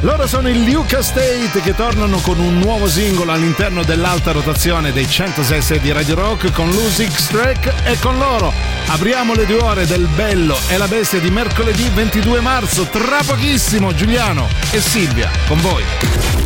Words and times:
Loro 0.00 0.26
sono 0.26 0.48
il 0.48 0.62
Luca 0.62 1.02
State 1.02 1.60
che 1.62 1.74
tornano 1.74 2.20
con 2.20 2.38
un 2.38 2.58
nuovo 2.58 2.88
singolo 2.88 3.32
all'interno 3.32 3.82
dell'alta 3.82 4.32
rotazione 4.32 4.92
dei 4.92 5.06
106 5.06 5.78
di 5.78 5.92
Radio 5.92 6.14
Rock 6.14 6.52
con 6.52 6.70
Lusix 6.70 7.26
Track 7.26 7.86
e 7.86 7.98
con 7.98 8.16
loro 8.16 8.50
apriamo 8.86 9.34
le 9.34 9.44
due 9.44 9.62
ore 9.62 9.86
del 9.86 10.06
Bello 10.06 10.56
e 10.68 10.78
la 10.78 10.88
Bestia 10.88 11.20
di 11.20 11.30
mercoledì 11.30 11.88
22 11.92 12.40
marzo. 12.40 12.84
Tra 12.84 13.20
pochissimo 13.26 13.94
Giuliano 13.94 14.48
e 14.70 14.80
Silvia 14.80 15.30
con 15.46 15.60
voi. 15.60 15.84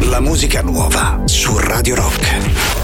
La 0.01 0.21
musica 0.21 0.61
nuova 0.61 1.21
su 1.25 1.57
Radio 1.57 1.95
Rock. 1.95 2.84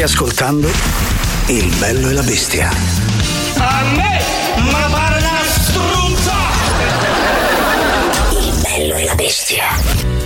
Stai 0.00 0.12
ascoltando 0.12 0.70
Il 1.48 1.74
bello 1.76 2.08
e 2.08 2.12
la 2.14 2.22
bestia. 2.22 2.70
A 3.58 3.84
me, 3.94 4.22
ma 4.70 4.88
pare 4.90 5.18
una 5.18 5.42
struzza! 5.44 6.32
Il 8.30 8.60
bello 8.62 8.94
e 8.94 9.04
la 9.04 9.14
bestia. 9.14 9.64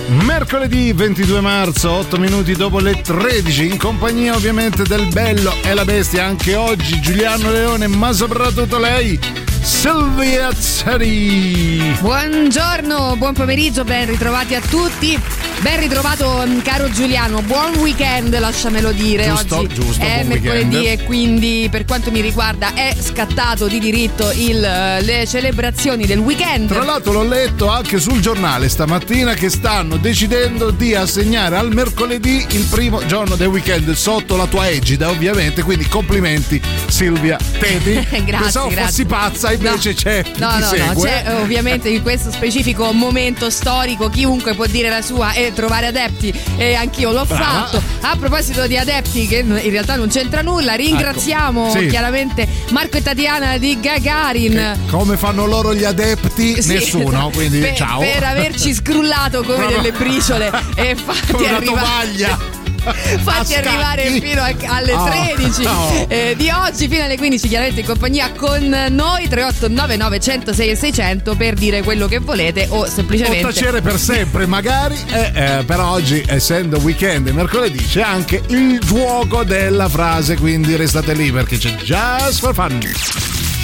Mercoledì 0.07 0.93
22 0.93 1.41
marzo, 1.41 1.91
8 1.91 2.17
minuti 2.17 2.53
dopo 2.53 2.79
le 2.79 3.01
13, 3.01 3.65
in 3.65 3.77
compagnia 3.77 4.33
ovviamente 4.33 4.83
del 4.83 5.07
bello 5.07 5.53
e 5.61 5.73
la 5.73 5.83
bestia, 5.83 6.23
anche 6.23 6.55
oggi 6.55 7.01
Giuliano 7.01 7.51
Leone, 7.51 7.87
ma 7.87 8.13
soprattutto 8.13 8.77
lei, 8.77 9.19
Silvia 9.61 10.55
Zeri. 10.57 11.97
Buongiorno, 11.99 13.17
buon 13.17 13.33
pomeriggio, 13.33 13.83
ben 13.83 14.05
ritrovati 14.05 14.55
a 14.55 14.61
tutti. 14.61 15.19
Ben 15.61 15.79
ritrovato 15.79 16.43
mm, 16.45 16.59
caro 16.59 16.89
Giuliano, 16.91 17.41
buon 17.41 17.75
weekend 17.77 18.37
lasciamelo 18.37 18.91
dire. 18.91 19.25
Giusto, 19.25 19.57
Oggi 19.57 19.73
giusto, 19.73 20.03
è 20.03 20.17
buon 20.17 20.27
mercoledì 20.27 20.75
weekend. 20.75 20.99
e 20.99 21.03
quindi 21.05 21.67
per 21.71 21.85
quanto 21.85 22.11
mi 22.11 22.21
riguarda 22.21 22.73
è 22.75 22.95
scattato 22.99 23.65
di 23.67 23.79
diritto 23.79 24.29
il, 24.31 24.63
eh, 24.63 25.01
le 25.01 25.25
celebrazioni 25.25 26.05
del 26.05 26.19
weekend. 26.19 26.67
Tra 26.69 26.83
l'altro 26.83 27.13
l'ho 27.13 27.23
letto 27.23 27.67
anche 27.67 27.99
sul 27.99 28.19
giornale 28.19 28.69
stamattina 28.69 29.33
che 29.33 29.49
stanno 29.49 29.97
decidendo 29.97 30.69
di 30.69 30.93
assegnare 30.93 31.55
al 31.57 31.73
mercoledì 31.73 32.45
il 32.51 32.63
primo 32.69 33.03
giorno 33.07 33.35
del 33.35 33.47
weekend 33.47 33.91
sotto 33.93 34.35
la 34.35 34.45
tua 34.45 34.67
egida 34.69 35.09
ovviamente, 35.09 35.63
quindi 35.63 35.87
complimenti 35.87 36.61
Silvia 36.87 37.37
Teti. 37.57 37.93
Grazie, 38.25 38.43
Pensavo 38.43 38.67
grazie. 38.69 38.85
fossi 38.85 39.05
pazza, 39.05 39.51
invece 39.51 39.89
no. 39.89 39.95
c'è. 39.95 40.23
No, 40.37 40.57
no, 40.59 40.65
segue. 40.67 40.93
no, 40.93 41.01
c'è 41.01 41.23
eh, 41.25 41.33
ovviamente 41.41 41.89
in 41.89 42.01
questo 42.03 42.31
specifico 42.31 42.91
momento 42.91 43.49
storico 43.49 44.09
chiunque 44.09 44.53
può 44.53 44.65
dire 44.67 44.89
la 44.89 45.01
sua 45.01 45.33
e 45.33 45.44
trovare 45.53 45.87
adepti 45.87 46.33
e 46.57 46.73
anch'io 46.75 47.11
l'ho 47.11 47.25
Brava. 47.25 47.43
fatto. 47.43 47.81
A 48.01 48.15
proposito 48.17 48.67
di 48.67 48.77
adepti 48.77 49.27
che 49.27 49.37
in 49.37 49.69
realtà 49.69 49.95
non 49.95 50.07
c'entra 50.09 50.41
nulla, 50.41 50.73
ringraziamo 50.73 51.67
Ecco, 51.69 51.79
sì. 51.79 51.87
chiaramente 51.87 52.47
Marco 52.71 52.97
e 52.97 53.01
Tatiana 53.03 53.57
di 53.57 53.79
Gagarin. 53.79 54.85
Come 54.89 55.17
fanno 55.17 55.45
loro 55.45 55.73
gli 55.73 55.83
adepti? 55.83 56.61
Sì, 56.61 56.73
Nessuno, 56.73 57.29
quindi 57.33 57.59
per, 57.59 57.75
ciao. 57.75 57.99
per 57.99 58.23
averci 58.23 58.73
scrullato 58.75 59.43
come 59.43 59.67
delle 59.67 59.91
briciole 59.91 60.51
e 60.75 60.95
una 61.33 61.55
arrivare 61.55 62.54
fatti 63.23 63.53
arrivare 63.55 64.03
fino 64.19 64.41
a- 64.41 64.53
alle 64.67 64.93
Oh, 64.93 65.09
13 65.09 65.63
no. 65.63 66.05
eh, 66.07 66.33
di 66.37 66.49
oggi 66.49 66.87
fino 66.87 67.03
alle 67.03 67.17
15 67.17 67.47
chiaramente 67.47 67.81
in 67.81 67.85
compagnia 67.85 68.31
con 68.31 68.63
noi 68.89 69.27
3899 69.27 70.19
106 70.19 70.69
e 70.69 70.75
600 70.75 71.35
per 71.35 71.53
dire 71.55 71.81
quello 71.83 72.07
che 72.07 72.19
volete 72.19 72.67
o 72.69 72.79
O 72.79 72.85
semplicemente 72.89 73.41
tacere 73.41 73.81
per 73.81 73.97
sempre, 73.99 74.45
magari. 74.45 74.97
Eh, 75.11 75.31
eh, 75.33 75.63
però 75.63 75.91
oggi, 75.91 76.23
essendo 76.27 76.77
weekend 76.79 77.27
e 77.27 77.31
mercoledì, 77.31 77.83
c'è 77.85 78.01
anche 78.01 78.41
il 78.47 78.79
gioco 78.79 79.43
della 79.43 79.87
frase. 79.89 80.35
Quindi 80.35 80.75
restate 80.75 81.13
lì 81.13 81.31
perché 81.31 81.57
c'è 81.57 81.73
Just 81.75 82.39
for 82.39 82.53
Fun. 82.53 82.79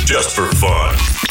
Just 0.05 0.29
for 0.31 0.47
fun. 0.55 1.30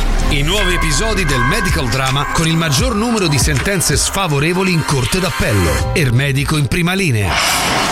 I 0.31 0.43
nuovi 0.43 0.75
episodi 0.75 1.25
del 1.25 1.41
medical 1.41 1.89
drama 1.89 2.27
con 2.31 2.47
il 2.47 2.55
maggior 2.55 2.95
numero 2.95 3.27
di 3.27 3.37
sentenze 3.37 3.97
sfavorevoli 3.97 4.71
in 4.71 4.81
corte 4.85 5.19
d'appello. 5.19 5.91
Ermedico 5.93 6.55
in 6.55 6.67
prima 6.67 6.93
linea. 6.93 7.33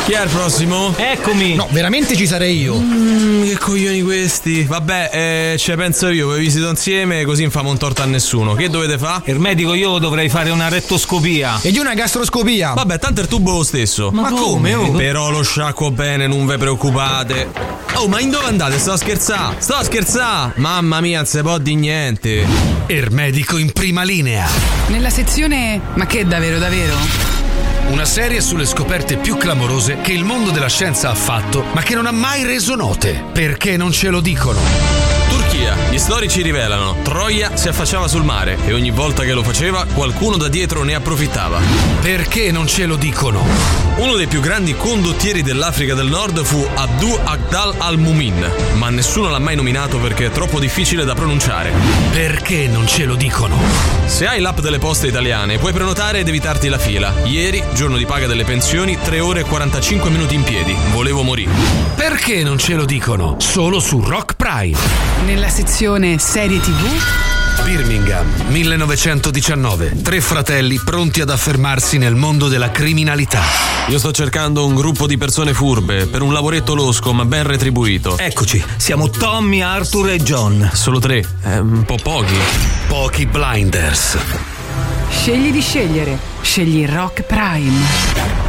Chi 0.06 0.14
è 0.14 0.24
il 0.24 0.30
prossimo? 0.30 0.96
Eccomi. 0.96 1.56
No, 1.56 1.68
veramente 1.72 2.16
ci 2.16 2.26
sarei 2.26 2.62
io. 2.62 2.80
Mm, 2.80 3.44
che 3.44 3.58
coglioni 3.58 4.02
questi. 4.02 4.64
Vabbè, 4.64 5.10
eh, 5.12 5.58
ce 5.58 5.76
penso 5.76 6.08
io, 6.08 6.32
vi 6.32 6.40
visito 6.40 6.70
insieme 6.70 7.26
così 7.26 7.42
non 7.42 7.52
famo 7.52 7.72
un 7.72 7.78
torto 7.78 8.04
a 8.04 8.06
nessuno. 8.06 8.54
Che 8.54 8.70
dovete 8.70 8.98
fare? 8.98 9.24
Il 9.26 9.38
medico 9.38 9.74
io 9.74 9.98
dovrei 9.98 10.30
fare 10.30 10.50
una 10.50 10.70
rettoscopia. 10.70 11.60
E 11.62 11.70
io 11.70 11.82
una 11.82 11.94
gastroscopia. 11.94 12.72
Vabbè, 12.72 13.00
tanto 13.00 13.20
il 13.20 13.28
tubo 13.28 13.52
lo 13.52 13.64
stesso. 13.64 14.12
Ma 14.12 14.32
come, 14.32 14.74
oh? 14.76 14.92
Però 14.94 15.30
lo 15.30 15.44
sciacquo 15.44 15.92
bene, 15.92 16.26
non 16.26 16.46
ve 16.46 16.58
preoccupate. 16.58 17.80
Oh, 17.96 18.08
ma 18.08 18.22
in 18.22 18.30
dove 18.30 18.46
andate? 18.46 18.80
Sto 18.80 18.94
a 18.94 18.98
scherzare. 18.98 19.56
Sto 19.60 19.74
a 19.74 19.84
scherzare. 19.84 20.54
Mamma 20.56 21.02
mia, 21.02 21.18
non 21.18 21.26
si 21.26 21.42
può 21.42 21.58
di 21.58 21.76
niente. 21.76 22.29
Ermedico 22.86 23.58
in 23.58 23.72
prima 23.72 24.04
linea. 24.04 24.48
Nella 24.88 25.10
sezione 25.10 25.82
Ma 25.96 26.06
che 26.06 26.26
davvero 26.26 26.60
davvero? 26.60 26.96
Una 27.88 28.06
serie 28.06 28.40
sulle 28.40 28.66
scoperte 28.66 29.18
più 29.18 29.36
clamorose 29.36 29.98
che 30.02 30.12
il 30.12 30.24
mondo 30.24 30.52
della 30.52 30.70
scienza 30.70 31.10
ha 31.10 31.16
fatto, 31.16 31.64
ma 31.74 31.82
che 31.82 31.96
non 31.96 32.06
ha 32.06 32.12
mai 32.12 32.44
reso 32.44 32.76
note. 32.76 33.24
Perché 33.34 33.78
non 33.78 33.92
ce 33.92 34.10
lo 34.10 34.22
dicono? 34.22 35.19
Turchia, 35.60 35.76
gli 35.90 35.98
storici 35.98 36.42
rivelano. 36.42 36.96
Troia 37.04 37.56
si 37.56 37.68
affacciava 37.68 38.08
sul 38.08 38.24
mare 38.24 38.58
e 38.66 38.74
ogni 38.74 38.92
volta 38.92 39.24
che 39.24 39.34
lo 39.34 39.44
faceva 39.44 39.86
qualcuno 39.94 40.38
da 40.38 40.48
dietro 40.48 40.84
ne 40.84 40.96
approfittava. 40.96 41.60
Perché 42.02 42.52
non 42.52 42.66
ce 42.66 42.86
lo 42.86 42.96
dicono? 42.96 43.46
Uno 43.98 44.16
dei 44.16 44.28
più 44.28 44.40
grandi 44.40 44.76
condottieri 44.78 45.42
dell'Africa 45.42 45.94
del 45.94 46.08
Nord 46.08 46.42
fu 46.44 46.66
Abdu 46.74 47.20
Agdal 47.26 47.76
al-Mumin, 47.78 48.50
ma 48.76 48.90
nessuno 48.90 49.30
l'ha 49.30 49.40
mai 49.40 49.56
nominato 49.56 49.98
perché 49.98 50.28
è 50.28 50.32
troppo 50.32 50.60
difficile 50.60 51.04
da 51.04 51.16
pronunciare. 51.16 51.72
Perché 52.12 52.68
non 52.68 52.88
ce 52.88 53.04
lo 53.04 53.16
dicono? 53.16 53.58
Se 54.06 54.26
hai 54.26 54.40
l'app 54.40 54.60
delle 54.60 54.80
poste 54.80 55.08
italiane, 55.08 55.58
puoi 55.58 55.74
prenotare 55.74 56.20
ed 56.20 56.28
evitarti 56.30 56.70
la 56.70 56.78
fila. 56.78 57.14
Ieri, 57.26 57.62
giorno 57.74 57.98
di 57.98 58.06
paga 58.06 58.28
delle 58.28 58.46
pensioni, 58.46 58.98
3 59.02 59.20
ore 59.20 59.42
e 59.42 59.44
45 59.44 60.10
minuti 60.10 60.36
in 60.36 60.44
piedi. 60.44 60.74
Volevo 60.94 61.22
morire. 61.22 61.52
Perché 61.96 62.44
non 62.44 62.58
ce 62.58 62.76
lo 62.76 62.86
dicono? 62.86 63.36
Solo 63.40 63.82
su 63.82 64.00
Rock 64.00 64.36
Prime. 64.60 64.78
Nella 65.26 65.48
sezione 65.48 66.18
serie 66.20 66.60
tv 66.60 66.86
Birmingham, 67.64 68.28
1919. 68.48 70.02
Tre 70.02 70.20
fratelli 70.20 70.80
pronti 70.84 71.22
ad 71.22 71.30
affermarsi 71.30 71.98
nel 71.98 72.16
mondo 72.16 72.50
della 72.50 72.70
criminalità. 72.70 73.42
Io 73.88 73.98
sto 73.98 74.12
cercando 74.12 74.66
un 74.66 74.76
gruppo 74.76 75.08
di 75.08 75.18
persone 75.18 75.54
furbe 75.54 76.08
per 76.08 76.22
un 76.22 76.34
lavoretto 76.34 76.74
losco 76.74 77.14
ma 77.14 77.24
ben 77.26 77.44
retribuito. 77.44 78.18
Eccoci, 78.18 78.62
siamo 78.76 79.10
Tommy, 79.10 79.62
Arthur 79.62 80.10
e 80.10 80.18
John. 80.18 80.70
Solo 80.74 81.00
tre, 81.00 81.24
è 81.42 81.58
un 81.58 81.84
po' 81.86 81.98
pochi. 82.02 82.36
Pochi 82.88 83.26
blinders. 83.28 84.18
Scegli 85.10 85.52
di 85.52 85.62
scegliere. 85.62 86.18
Scegli 86.42 86.86
Rock 86.86 87.22
Prime. 87.22 88.49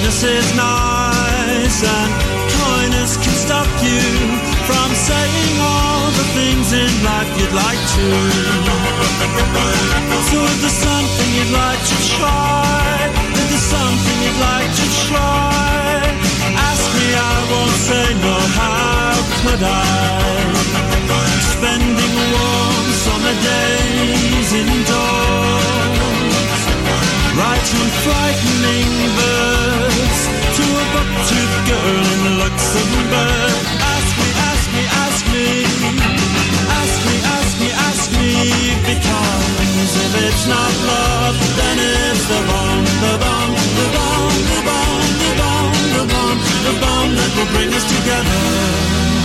Coyness 0.00 0.24
is 0.24 0.56
nice 0.56 1.84
and 1.84 2.12
coyness 2.56 3.20
can 3.20 3.36
stop 3.36 3.68
you 3.84 4.00
from 4.64 4.88
saying 4.96 5.60
all 5.60 6.08
the 6.16 6.24
things 6.32 6.72
in 6.72 6.88
life 7.04 7.28
you'd 7.36 7.52
like 7.52 7.82
to. 8.00 8.08
So 10.32 10.40
if 10.40 10.56
there's 10.64 10.80
something 10.88 11.30
you'd 11.36 11.52
like 11.52 11.82
to 11.84 11.96
try, 12.16 13.12
if 13.12 13.44
there's 13.44 13.68
something 13.76 14.16
you'd 14.24 14.40
like 14.40 14.72
to 14.72 14.86
try, 15.04 16.00
ask 16.56 16.84
me, 16.96 17.06
I 17.12 17.36
won't 17.52 17.76
say 17.84 18.06
no, 18.24 18.36
how 18.56 19.20
could 19.44 19.60
I? 19.60 19.84
Spending 21.60 22.16
warm 22.32 22.86
summer 23.04 23.36
days 23.44 24.48
indoors, 24.64 26.00
writing 27.36 27.88
frightening 28.00 28.92
verse 29.20 29.89
girl 31.70 32.02
in 32.14 32.38
Luxembourg. 32.42 33.62
Ask 33.94 34.10
me, 34.18 34.28
ask 34.50 34.66
me, 34.74 34.82
ask 35.04 35.22
me, 35.32 35.46
ask 36.80 36.96
me, 37.06 37.16
ask 37.36 37.52
me, 37.60 37.68
ask 37.88 38.04
me, 38.18 38.30
because 38.90 39.92
if 40.04 40.12
it's 40.26 40.44
not 40.54 40.72
love, 40.90 41.36
then 41.58 41.76
it's 41.78 42.24
the 42.32 42.40
bomb, 42.50 42.84
the 43.04 43.14
bomb, 43.22 43.50
the 43.78 43.86
bomb, 43.96 44.34
the 44.50 44.60
bomb, 44.68 45.00
the 45.22 45.30
bomb, 45.40 45.70
the 45.94 46.04
bomb, 46.12 46.38
the 46.66 46.74
bomb 46.82 47.10
that 47.18 47.30
will 47.36 47.50
bring 47.54 47.70
us 47.78 47.86
together. 47.94 49.19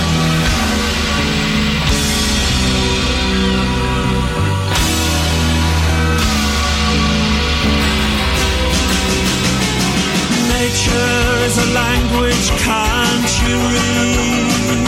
Nature 10.76 11.46
is 11.48 11.58
a 11.58 11.70
language 11.74 12.50
can't 12.68 13.32
you 13.48 13.56
read? 13.72 14.84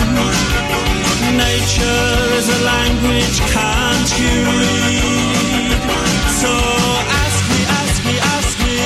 Nature 1.31 2.35
is 2.35 2.47
a 2.49 2.59
language 2.65 3.39
can't 3.55 4.09
you 4.19 4.35
read? 4.59 5.79
So 6.43 6.51
ask 7.23 7.39
me, 7.51 7.61
ask 7.79 8.03
me, 8.03 8.15
ask 8.35 8.59
me, 8.65 8.77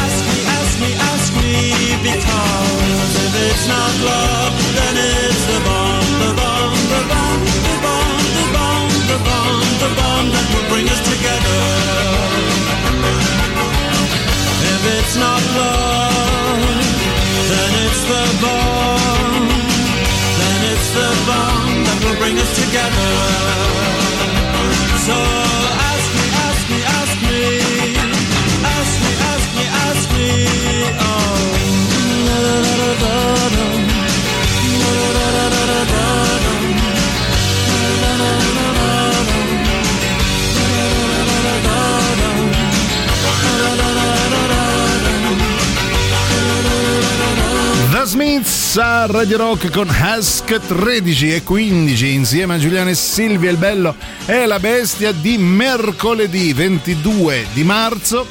ask 0.00 0.20
me, 0.24 0.38
ask 0.56 0.72
me, 0.80 0.90
ask 1.12 1.28
me, 1.44 1.52
because 2.08 3.12
if 3.26 3.32
it's 3.36 3.68
not 3.68 3.92
love, 4.00 4.65
together. 22.76 23.55
Massa 48.76 49.06
Radio 49.06 49.38
Rock 49.38 49.70
con 49.70 49.88
Ask 49.88 50.60
13 50.60 51.32
e 51.32 51.42
15 51.42 52.12
insieme 52.12 52.56
a 52.56 52.58
Giuliano 52.58 52.90
e 52.90 52.94
Silvia 52.94 53.50
il 53.50 53.56
bello 53.56 53.96
e 54.26 54.44
la 54.44 54.58
bestia 54.58 55.12
di 55.12 55.38
mercoledì 55.38 56.52
22 56.52 57.46
di 57.54 57.64
marzo. 57.64 58.26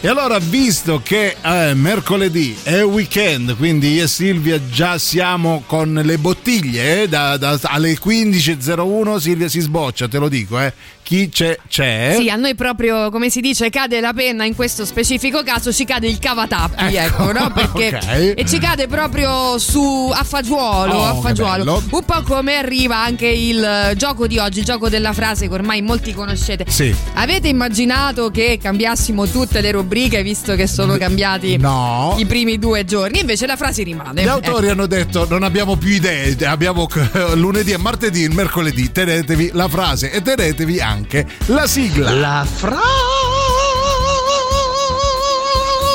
E 0.00 0.06
allora, 0.06 0.38
visto 0.38 1.00
che 1.02 1.34
è 1.40 1.74
mercoledì 1.74 2.56
è 2.62 2.84
weekend, 2.84 3.56
quindi 3.56 3.94
io 3.94 4.04
e 4.04 4.06
Silvia 4.08 4.60
già 4.70 4.96
siamo 4.96 5.64
con 5.66 6.00
le 6.04 6.18
bottiglie, 6.18 7.02
eh, 7.02 7.08
da, 7.08 7.36
da- 7.36 7.58
alle 7.64 7.98
15.01 7.98 9.16
Silvia 9.16 9.48
si 9.48 9.58
sboccia, 9.58 10.06
te 10.06 10.18
lo 10.18 10.28
dico, 10.28 10.60
eh. 10.60 10.72
Chi 11.10 11.28
c'è 11.28 11.58
c'è. 11.66 12.14
Sì, 12.20 12.28
a 12.30 12.36
noi 12.36 12.54
proprio, 12.54 13.10
come 13.10 13.30
si 13.30 13.40
dice, 13.40 13.68
cade 13.68 13.98
la 13.98 14.12
penna 14.12 14.44
in 14.44 14.54
questo 14.54 14.84
specifico 14.84 15.42
caso, 15.42 15.72
ci 15.72 15.84
cade 15.84 16.06
il 16.06 16.20
cavatappi, 16.20 16.94
ecco, 16.94 17.32
no? 17.32 17.50
Perché 17.52 17.96
ok. 17.98 18.34
e 18.36 18.44
ci 18.46 18.60
cade 18.60 18.86
proprio 18.86 19.58
su 19.58 20.08
a 20.14 20.22
fagiolo, 20.22 20.92
Oh, 20.94 21.04
a 21.18 21.20
fagiolo. 21.20 21.82
Un 21.90 22.04
po' 22.04 22.22
come 22.22 22.54
arriva 22.54 22.98
anche 23.02 23.26
il 23.26 23.60
eh, 23.60 23.96
gioco 23.96 24.28
di 24.28 24.38
oggi, 24.38 24.60
il 24.60 24.64
gioco 24.64 24.88
della 24.88 25.12
frase 25.12 25.48
che 25.48 25.52
ormai 25.54 25.82
molti 25.82 26.14
conoscete. 26.14 26.66
Sì. 26.68 26.94
Avete 27.14 27.48
immaginato 27.48 28.30
che 28.30 28.60
cambiassimo 28.62 29.26
tutte 29.26 29.60
le 29.60 29.72
rubriche 29.72 30.22
visto 30.22 30.54
che 30.54 30.68
sono 30.68 30.96
cambiati 30.96 31.56
No. 31.56 32.14
i 32.18 32.24
primi 32.24 32.56
due 32.60 32.84
giorni? 32.84 33.18
Invece 33.18 33.46
la 33.46 33.56
frase 33.56 33.82
rimane. 33.82 34.22
Gli 34.22 34.28
autori 34.28 34.66
Ecco. 34.66 34.72
hanno 34.74 34.86
detto 34.86 35.26
non 35.28 35.42
abbiamo 35.42 35.74
più 35.74 35.90
idee, 35.90 36.36
abbiamo 36.44 36.86
lunedì 37.34 37.72
e 37.72 37.78
martedì, 37.78 38.20
il 38.20 38.30
mercoledì, 38.32 38.92
tenetevi 38.92 39.50
la 39.54 39.66
frase 39.66 40.12
e 40.12 40.22
tenetevi 40.22 40.78
anche 40.78 40.98
la 41.46 41.66
sigla. 41.66 42.12
La 42.12 42.46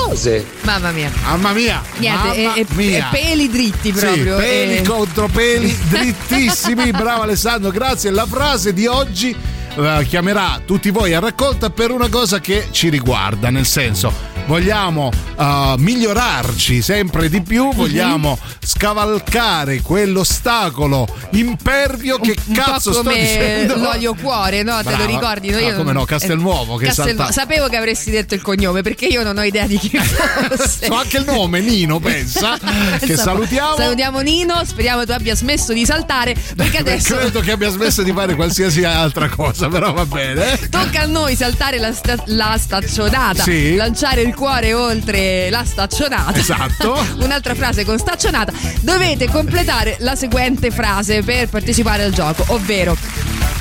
frase. 0.06 0.46
Mamma 0.62 0.92
mia. 0.92 1.12
Mamma 1.26 1.52
mia, 1.54 1.82
Niente, 1.98 2.28
mamma 2.44 2.54
e, 2.56 2.66
mia. 2.74 2.98
e 2.98 3.04
peli 3.12 3.50
dritti 3.50 3.92
proprio. 3.92 4.38
Sì, 4.40 4.44
peli 4.46 4.78
e- 4.78 4.82
contro 4.84 5.28
peli, 5.28 5.78
drittissimi. 5.90 6.92
Bravo 6.92 7.24
Alessandro, 7.24 7.72
grazie. 7.72 8.12
La 8.12 8.26
frase 8.26 8.74
di 8.74 8.86
oggi 8.88 9.36
eh, 9.76 10.06
chiamerà 10.08 10.62
tutti 10.66 10.90
voi 10.90 11.14
a 11.14 11.20
raccolta 11.20 11.70
per 11.70 11.92
una 11.92 12.10
cosa 12.10 12.40
che 12.40 12.68
ci 12.72 12.90
riguarda, 12.90 13.50
nel 13.50 13.66
senso. 13.66 14.35
Vogliamo 14.48 15.10
eh, 15.38 15.74
migliorarci 15.78 16.82
sempre 16.84 17.30
di 17.30 17.42
più, 17.42 17.66
Mhm. 17.70 17.76
vogliamo 17.76 18.38
scavalcare 18.64 19.82
quell'ostacolo 19.82 21.08
impervio 21.32 22.20
che 22.20 22.36
un 22.46 22.54
cazzo 22.54 22.92
po' 22.92 22.96
sto 23.00 23.04
come 23.10 23.20
dicendo. 23.20 23.76
l'olio 23.76 24.14
cuore, 24.14 24.62
no? 24.62 24.78
Te 24.78 24.84
Brava. 24.84 24.98
lo 25.00 25.06
ricordi? 25.08 25.50
No, 25.50 25.58
Ah, 25.58 25.74
come 25.74 25.92
no, 25.94 26.06
Castelnuovo 26.06 26.76
che 26.76 26.86
Castelnuovo. 26.86 27.18
salta- 27.24 27.34
Sapevo 27.34 27.68
che 27.68 27.76
avresti 27.76 28.12
detto 28.12 28.36
il 28.36 28.42
cognome 28.44 28.82
perché 28.84 29.08
io 29.08 29.24
non 29.24 29.36
ho 29.38 29.44
idea 29.44 29.66
di 29.66 29.78
chi 29.80 29.90
fosse. 29.98 30.86
So 30.86 30.94
anche 30.94 31.18
il 31.18 31.26
nome, 31.26 31.60
Nino, 31.62 32.00
pensa. 32.00 32.58
che 33.02 33.18
salutiamo. 33.18 33.76
Salutiamo 33.78 34.20
Nino, 34.20 34.62
speriamo 34.64 35.06
tu 35.06 35.12
abbia 35.12 35.36
smesso 35.36 35.74
di 35.74 35.86
saltare 35.86 36.36
perché 36.56 36.78
adesso 36.86 37.16
Credo 37.18 37.40
che 37.40 37.52
abbia 37.52 37.70
smesso 37.70 38.04
di 38.04 38.12
fare 38.14 38.36
qualsiasi 38.36 38.84
altra 38.84 39.28
cosa, 39.28 39.68
però 39.70 39.92
va 39.92 40.06
bene. 40.06 40.60
tocca 40.70 41.02
a 41.02 41.06
noi 41.08 41.36
saltare 41.36 41.80
la, 41.80 41.92
sta- 41.92 42.22
la 42.28 42.56
staccionata, 42.60 43.42
Sì. 43.44 43.76
lanciare 43.76 44.22
il 44.22 44.34
cuore 44.36 44.74
oltre 44.74 45.50
la 45.50 45.64
staccionata. 45.66 46.38
Esatto. 46.38 47.04
Un'altra 47.24 47.56
frase 47.56 47.84
con 47.86 47.98
staccionata. 47.98 48.52
Dovete 48.82 49.28
completare 49.30 49.96
la 50.00 50.16
seguente 50.16 50.70
frase 50.72 51.24
per 51.24 51.50
partecipare 51.50 52.04
al 52.04 52.12
gioco, 52.14 52.44
ovvero 52.50 52.96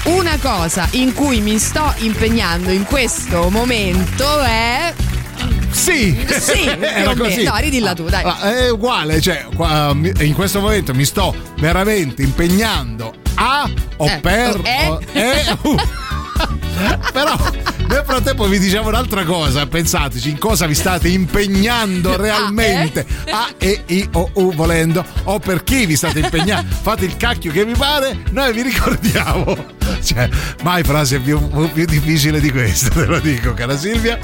una 0.04 0.37
cosa 0.40 0.87
in 0.93 1.14
cui 1.14 1.40
mi 1.40 1.59
sto 1.59 1.93
impegnando 1.99 2.71
in 2.71 2.85
questo 2.85 3.49
momento 3.49 4.40
è 4.43 4.93
Sì, 5.71 6.14
Sì, 6.28 6.64
era 6.78 7.14
così. 7.16 7.43
No, 7.45 7.57
ridilla 7.57 7.95
tu, 7.95 8.09
dai. 8.09 8.23
Ah, 8.25 8.52
È 8.54 8.71
uguale, 8.71 9.21
cioè, 9.21 9.47
in 10.21 10.33
questo 10.35 10.61
momento 10.61 10.93
mi 10.95 11.04
sto 11.07 11.35
veramente 11.59 12.23
impegnando 12.23 13.14
a 13.37 13.69
o 13.97 14.07
Eh, 14.07 14.19
per. 14.21 14.61
eh? 14.62 14.88
o- 14.88 15.00
eh, 15.12 15.57
uh. 15.62 15.76
Però 17.12 17.37
nel 17.88 18.03
frattempo 18.05 18.47
vi 18.47 18.59
diciamo 18.59 18.88
un'altra 18.88 19.25
cosa, 19.25 19.67
pensateci 19.67 20.31
in 20.31 20.38
cosa 20.38 20.67
vi 20.67 20.75
state 20.75 21.09
impegnando 21.09 22.17
realmente. 22.21 23.07
A, 23.31 23.50
E, 23.59 23.83
I, 23.87 24.09
O, 24.12 24.31
U 24.35 24.53
volendo, 24.55 25.05
o 25.25 25.38
per 25.38 25.62
chi 25.64 25.87
vi 25.87 25.97
state 25.97 26.21
impegnando. 26.21 26.75
Fate 26.83 27.05
il 27.05 27.17
cacchio 27.17 27.53
che 27.53 27.64
vi 27.64 27.75
pare, 27.75 28.17
noi 28.31 28.53
vi 28.53 28.62
ricordiamo. 28.62 29.83
Cioè, 30.05 30.29
mai 30.62 30.83
frase 30.83 31.19
più, 31.21 31.41
più 31.73 31.85
difficile 31.87 32.41
di 32.41 32.50
questa, 32.50 32.88
te 32.91 33.05
lo 33.07 33.19
dico, 33.21 33.55
cara 33.55 33.76
Silvia. 33.76 34.19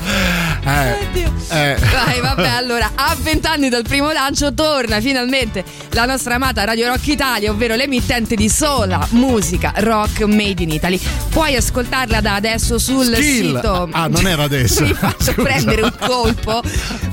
Eh, 0.62 1.28
eh. 1.48 1.76
Vai, 1.78 2.20
vabbè, 2.20 2.48
allora, 2.56 2.90
a 2.94 3.16
vent'anni 3.20 3.68
dal 3.68 3.82
primo 3.82 4.10
lancio 4.12 4.52
torna 4.52 5.00
finalmente 5.00 5.64
la 5.90 6.04
nostra 6.04 6.34
amata 6.34 6.64
Radio 6.64 6.88
Rock 6.88 7.06
Italia, 7.08 7.50
ovvero 7.50 7.74
l'emittente 7.74 8.34
di 8.36 8.48
sola 8.48 9.06
musica 9.10 9.72
rock 9.76 10.22
made 10.24 10.62
in 10.62 10.70
Italy. 10.70 11.00
Puoi 11.30 11.56
ascoltarla 11.56 12.20
da 12.20 12.34
adesso 12.34 12.78
sul 12.78 13.06
Skill. 13.06 13.54
sito. 13.56 13.88
Ah, 13.92 14.06
non 14.08 14.26
era 14.26 14.42
adesso. 14.42 14.82
Mi 14.90 14.92
faccio 14.94 15.32
Scusa. 15.32 15.42
prendere 15.42 15.82
un 15.82 15.92
colpo. 15.98 16.62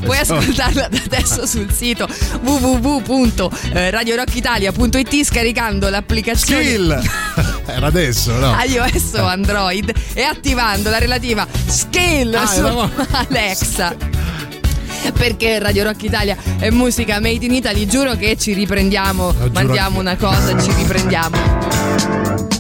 Puoi 0.02 0.18
ascoltarla 0.18 0.88
da 0.90 0.98
adesso 1.06 1.46
sul 1.46 1.72
sito 1.72 2.08
www.radiorockitalia.it 2.42 5.24
scaricando 5.24 5.90
l'applicazione 5.90 6.64
Skill. 6.64 7.02
Era 7.66 7.88
adesso, 7.88 8.37
no? 8.40 8.56
iOS 8.66 9.14
o 9.16 9.26
Android 9.26 9.92
e 10.14 10.22
attivando 10.24 10.90
la 10.90 10.98
relativa 10.98 11.46
skill 11.66 12.34
Ah, 12.34 12.46
su 12.48 12.60
eravamo- 12.60 12.90
Alexa. 13.12 13.96
Perché 15.18 15.58
Radio 15.60 15.84
Rock 15.86 16.04
Italia 16.04 16.36
è 16.60 16.70
musica 16.70 17.20
made 17.22 17.46
in 17.46 17.54
Italy, 17.54 17.86
giuro 17.88 18.16
che 18.16 18.36
ci 18.38 18.54
riprendiamo, 18.54 19.32
giuro 19.32 19.50
mandiamo 19.54 20.00
una 20.00 20.16
cosa 20.18 20.50
e 20.58 20.62
ci 20.62 20.72
riprendiamo. 20.74 22.56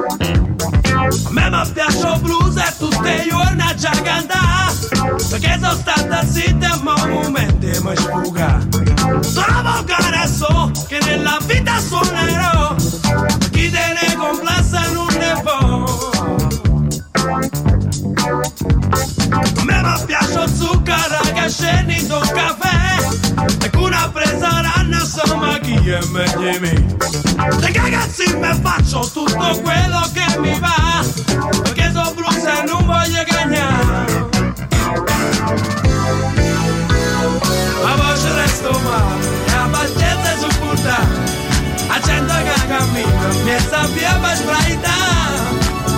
A 0.00 1.30
me 1.32 1.50
mi 1.50 1.72
piace 1.72 1.98
il 2.06 2.20
blues 2.20 2.56
e 2.56 2.74
tutti 2.78 3.08
i 3.08 3.28
giorni 3.28 3.60
a 3.62 3.74
già 3.74 3.90
cantare 5.30 5.38
Perché 5.38 5.58
sono 5.60 5.74
stata 5.74 6.24
zitta 6.24 6.80
ma 6.82 7.06
momenti 7.06 7.66
mi 7.82 7.96
sfuga 7.96 8.58
Sono 9.20 9.62
volgare 9.62 10.26
so 10.26 10.70
che 10.88 10.98
nella 11.04 11.38
vita 11.46 11.78
suonerò 11.78 12.74
Chi 13.50 13.70
te 13.70 13.94
ne 14.00 14.16
complessa 14.16 14.82
non 14.92 15.06
ne 15.18 15.40
può 15.42 16.08
me 19.64 19.80
piace 20.06 20.40
il 20.40 20.54
zucchero 20.54 21.20
che 21.34 21.48
scende 21.48 21.94
in 21.94 22.10
un 22.10 22.30
caffè 22.32 23.64
E 23.64 23.70
con 23.70 23.82
una 23.82 24.10
presa 24.12 24.60
ranna 24.60 24.98
insomma 24.98 25.58
chi 25.58 25.74
è 25.90 25.98
meglio 26.10 26.60
me? 26.60 26.98
Le 27.60 27.72
ragazzi 27.72 28.34
mi 28.36 28.60
faccio 28.60 29.08
tutto 29.12 29.60
quello 29.62 30.10
che 30.12 30.38
mi 30.40 30.58
va. 30.58 31.02
Perché 31.62 31.90
sono 31.92 32.12
blues 32.14 32.44
e 32.44 32.64
non 32.66 32.84
voglio 32.84 33.22
cagnare 33.26 34.09
E 39.46 39.52
la 39.52 39.68
pazienza 39.70 40.30
su 40.38 40.48
puttà 40.58 40.98
A 41.88 42.00
gente 42.00 42.34
che 42.42 42.66
cammina 42.66 43.28
Mi 43.44 43.58
sta 43.58 43.86
via 43.88 44.18
per 44.20 44.36
sbraitare 44.36 45.38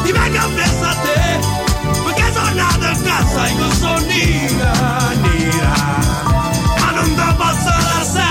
Ti 0.05 0.13
vengo 0.13 0.39
appresso 0.39 0.85
a 0.85 0.95
te 1.03 1.61
perché 2.05 2.33
sono 2.33 2.55
nato 2.55 2.87
in 2.87 3.03
casa 3.03 3.47
e 3.47 3.57
con 3.57 3.73
sono 3.73 3.99
nera, 4.01 4.73
nera 5.23 5.75
Ma 6.79 6.91
non 6.93 7.15
te 7.15 7.35
posso 7.37 7.71
lasciare. 7.71 8.31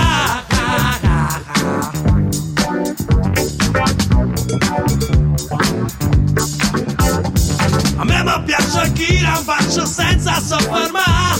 A 7.96 8.04
me 8.04 8.22
mi 8.22 8.42
piace 8.44 8.92
chi 8.92 9.20
la 9.20 9.40
faccio 9.44 9.86
senza 9.86 10.40
soffermare 10.40 11.31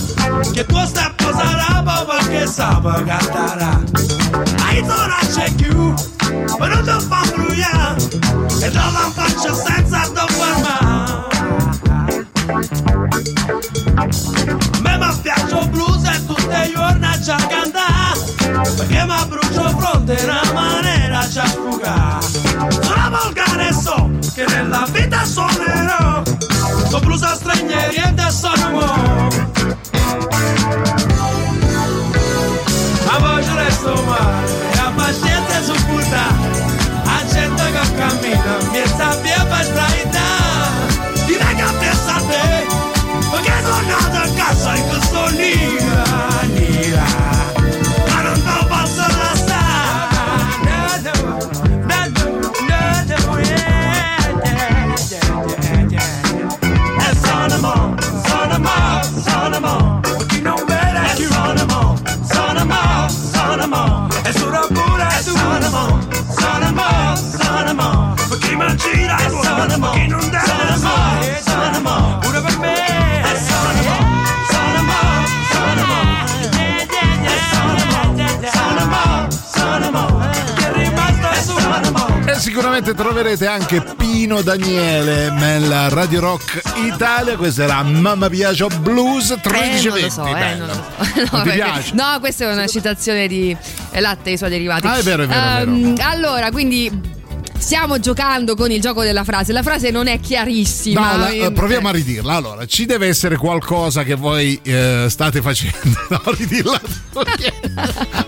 Che 0.53 0.67
tu 0.67 0.85
stai 0.85 1.05
a 1.05 1.13
posare 1.17 1.63
perché 2.07 2.47
sape 2.47 3.05
cantarà 3.05 3.81
Hai 4.65 4.81
tu 4.81 4.87
non 4.87 5.25
c'è 5.33 5.53
più 5.55 5.95
Ma 6.59 6.67
non 6.69 6.83
ti 6.83 7.07
fa 7.07 7.21
brugliare 7.35 8.03
E 8.61 8.71
te 8.71 8.73
la 8.73 9.11
faccio 9.13 9.55
senza 9.55 10.05
soffermare 10.05 11.31
A 13.95 14.81
me 14.81 14.99
mi 14.99 15.21
piace 15.23 15.57
il 15.57 15.69
blues 15.69 16.05
e 16.05 16.27
tutti 16.27 16.43
i 16.43 16.73
giorni 16.75 17.07
a 17.07 17.19
già 17.19 17.37
cantare 17.37 18.21
Perché 18.77 19.05
mi 19.05 19.27
brucio 19.29 19.69
fronte 19.79 20.13
in 20.15 20.29
una 20.29 20.53
maniera 20.53 21.29
già 21.29 21.47
sfugare 21.47 22.27
Sono 22.83 23.11
volgare 23.11 23.73
so 23.73 24.11
che 24.35 24.45
nella 24.49 24.87
vita 24.93 25.25
suonerò 25.25 26.23
Con 26.91 27.01
blues 27.01 27.23
a 27.23 27.35
stranieri 27.35 27.97
e 27.97 28.13
da 28.13 28.31
sono 28.31 28.71
mo 28.71 29.43
voce 33.83 33.93
resto 33.93 34.03
male 34.05 34.73
e 34.73 34.79
a 34.79 34.93
pazienza 34.95 35.63
su 35.63 35.87
puttà 35.87 36.29
A 37.05 37.25
gente 37.27 37.63
che 37.73 37.95
cammina 37.97 38.57
mi 38.71 38.87
sta 38.87 39.17
via 39.17 39.45
per 39.47 39.65
strada 39.65 40.12
sicuramente 82.53 82.93
troverete 82.93 83.47
anche 83.47 83.81
Pino 83.97 84.43
Daniele 84.43 85.31
nella 85.31 85.89
Radio 85.89 86.21
Rock 86.21 86.61
Italia. 86.85 87.35
Questa 87.35 87.63
era 87.63 87.83
Mamma 87.83 88.29
Piaggio 88.29 88.69
Blues 88.81 89.35
13 89.41 89.89
Eh, 89.89 89.91
so, 89.91 89.97
eh, 89.97 90.11
so. 90.11 90.23
No, 91.33 91.43
perché- 91.45 91.93
no, 91.95 92.19
questa 92.21 92.45
è 92.45 92.53
una 92.53 92.67
citazione 92.67 93.27
di 93.27 93.57
latte 93.93 94.29
e 94.29 94.33
i 94.35 94.37
suoi 94.37 94.51
derivati. 94.51 94.87
Ah, 94.87 94.99
è 94.99 95.03
vero, 95.03 95.23
è 95.23 95.27
vero, 95.27 95.41
è 95.41 95.65
vero. 95.65 95.71
Ehm, 95.71 95.95
Allora, 96.03 96.51
quindi 96.51 96.91
stiamo 97.63 97.99
giocando 98.01 98.55
con 98.57 98.71
il 98.71 98.81
gioco 98.81 99.03
della 99.03 99.25
frase. 99.25 99.53
La 99.53 99.63
frase 99.63 99.91
non 99.91 100.09
è 100.09 100.19
chiarissima. 100.21 101.13
No, 101.13 101.17
la- 101.19 101.29
Eh, 101.31 101.45
eh, 101.45 101.53
proviamo 101.53 101.89
a 101.89 101.93
ridirla. 101.93 102.35
Allora, 102.35 102.67
ci 102.67 102.85
deve 102.87 103.07
essere 103.07 103.37
qualcosa 103.37 104.03
che 104.03 104.15
voi 104.15 104.59
eh, 104.63 105.07
state 105.09 105.41
facendo. 105.41 105.71
No, 106.13 106.21
ridirla. 106.37 106.81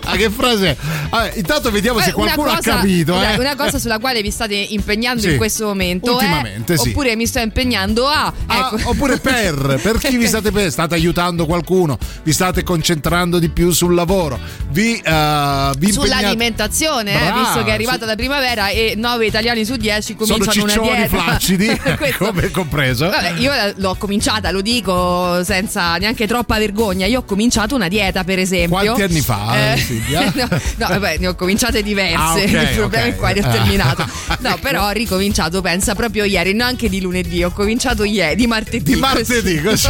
ah, 0.05 0.15
che 0.15 0.29
frase 0.29 0.69
è? 0.69 0.75
Vabbè, 1.09 1.33
intanto 1.35 1.69
vediamo 1.71 1.99
se 1.99 2.09
Eh, 2.09 2.13
qualcuno 2.13 2.47
cosa- 2.55 2.73
ha 2.73 2.75
capito. 2.77 3.13
una, 3.13 3.33
eh. 3.35 3.39
una 3.39 3.55
cosa 3.55 3.77
sulla 3.77 3.99
quale 3.99 4.21
vi 4.21 4.31
state 4.31 4.55
impegnando 4.55 5.21
Sì, 5.21 5.31
in 5.31 5.37
questo 5.37 5.65
momento 5.65 6.13
ultimamente, 6.13 6.73
è, 6.73 6.77
sì. 6.77 6.89
oppure 6.89 7.15
mi 7.15 7.27
sto 7.27 7.39
impegnando 7.39 8.07
a 8.07 8.33
Ah, 8.47 8.71
ecco. 8.73 8.89
oppure 8.89 9.19
per, 9.19 9.79
per 9.81 9.97
chi 9.97 10.17
vi 10.17 10.25
state 10.27 10.51
per, 10.51 10.71
state 10.71 10.95
aiutando 10.95 11.45
qualcuno, 11.45 11.97
vi 12.23 12.31
state 12.33 12.63
concentrando 12.63 13.37
di 13.39 13.49
più 13.49 13.71
sul 13.71 13.93
lavoro, 13.93 14.39
vi, 14.69 14.93
eh, 14.95 15.71
vi 15.77 15.89
impegnate- 15.89 15.91
sull'alimentazione, 15.91 17.13
eh, 17.13 17.25
Brava, 17.25 17.39
visto 17.41 17.63
che 17.63 17.69
è 17.69 17.73
arrivata 17.73 18.05
la 18.05 18.15
primavera 18.15 18.69
e 18.69 18.93
9 18.97 19.24
italiani 19.25 19.65
su 19.65 19.75
10 19.75 20.15
sono 20.19 20.37
cominciano 20.37 20.63
una 20.63 20.71
ciccioni 20.73 20.97
dieta. 20.97 21.17
flaccidi, 21.23 21.81
come 22.17 22.51
compreso. 22.51 23.09
Vabbè, 23.09 23.33
io 23.37 23.51
l'ho 23.77 23.95
cominciata, 23.97 24.51
lo 24.51 24.61
dico 24.61 25.43
senza 25.43 25.95
neanche 25.97 26.27
troppa 26.27 26.57
vergogna. 26.57 27.05
Io 27.05 27.19
ho 27.19 27.23
cominciato 27.23 27.75
una 27.75 27.87
dieta, 27.87 28.23
per 28.23 28.39
esempio. 28.39 28.77
Quanti 28.77 29.01
anni 29.01 29.21
fa, 29.21 29.73
Eh, 29.73 29.77
Silvia? 29.77 30.31
no, 30.35 30.47
no, 30.49 30.87
vabbè, 30.87 31.17
ne 31.19 31.27
ho 31.27 31.35
cominciate 31.35 31.81
diverse. 31.83 32.15
Ah, 32.15 32.33
ok, 32.33 32.41
Il 32.71 32.75
problema 32.75 33.05
ok. 33.05 33.11
è 33.11 33.15
qua, 33.15 33.29
ne 33.31 33.39
ho 33.39 33.51
terminato. 33.51 34.05
No, 34.39 34.57
però 34.61 34.87
ho 34.87 34.91
ricominciato, 34.91 35.61
pensa 35.61 35.95
proprio 35.95 36.23
ieri, 36.23 36.53
non 36.53 36.67
anche 36.67 36.89
di 36.89 37.01
lunedì, 37.01 37.43
ho 37.43 37.51
cominciato 37.51 38.03
ieri, 38.03 38.35
di 38.35 38.47
martedì. 38.47 38.93
Di 38.93 38.99
martedì, 38.99 39.61
così. 39.61 39.87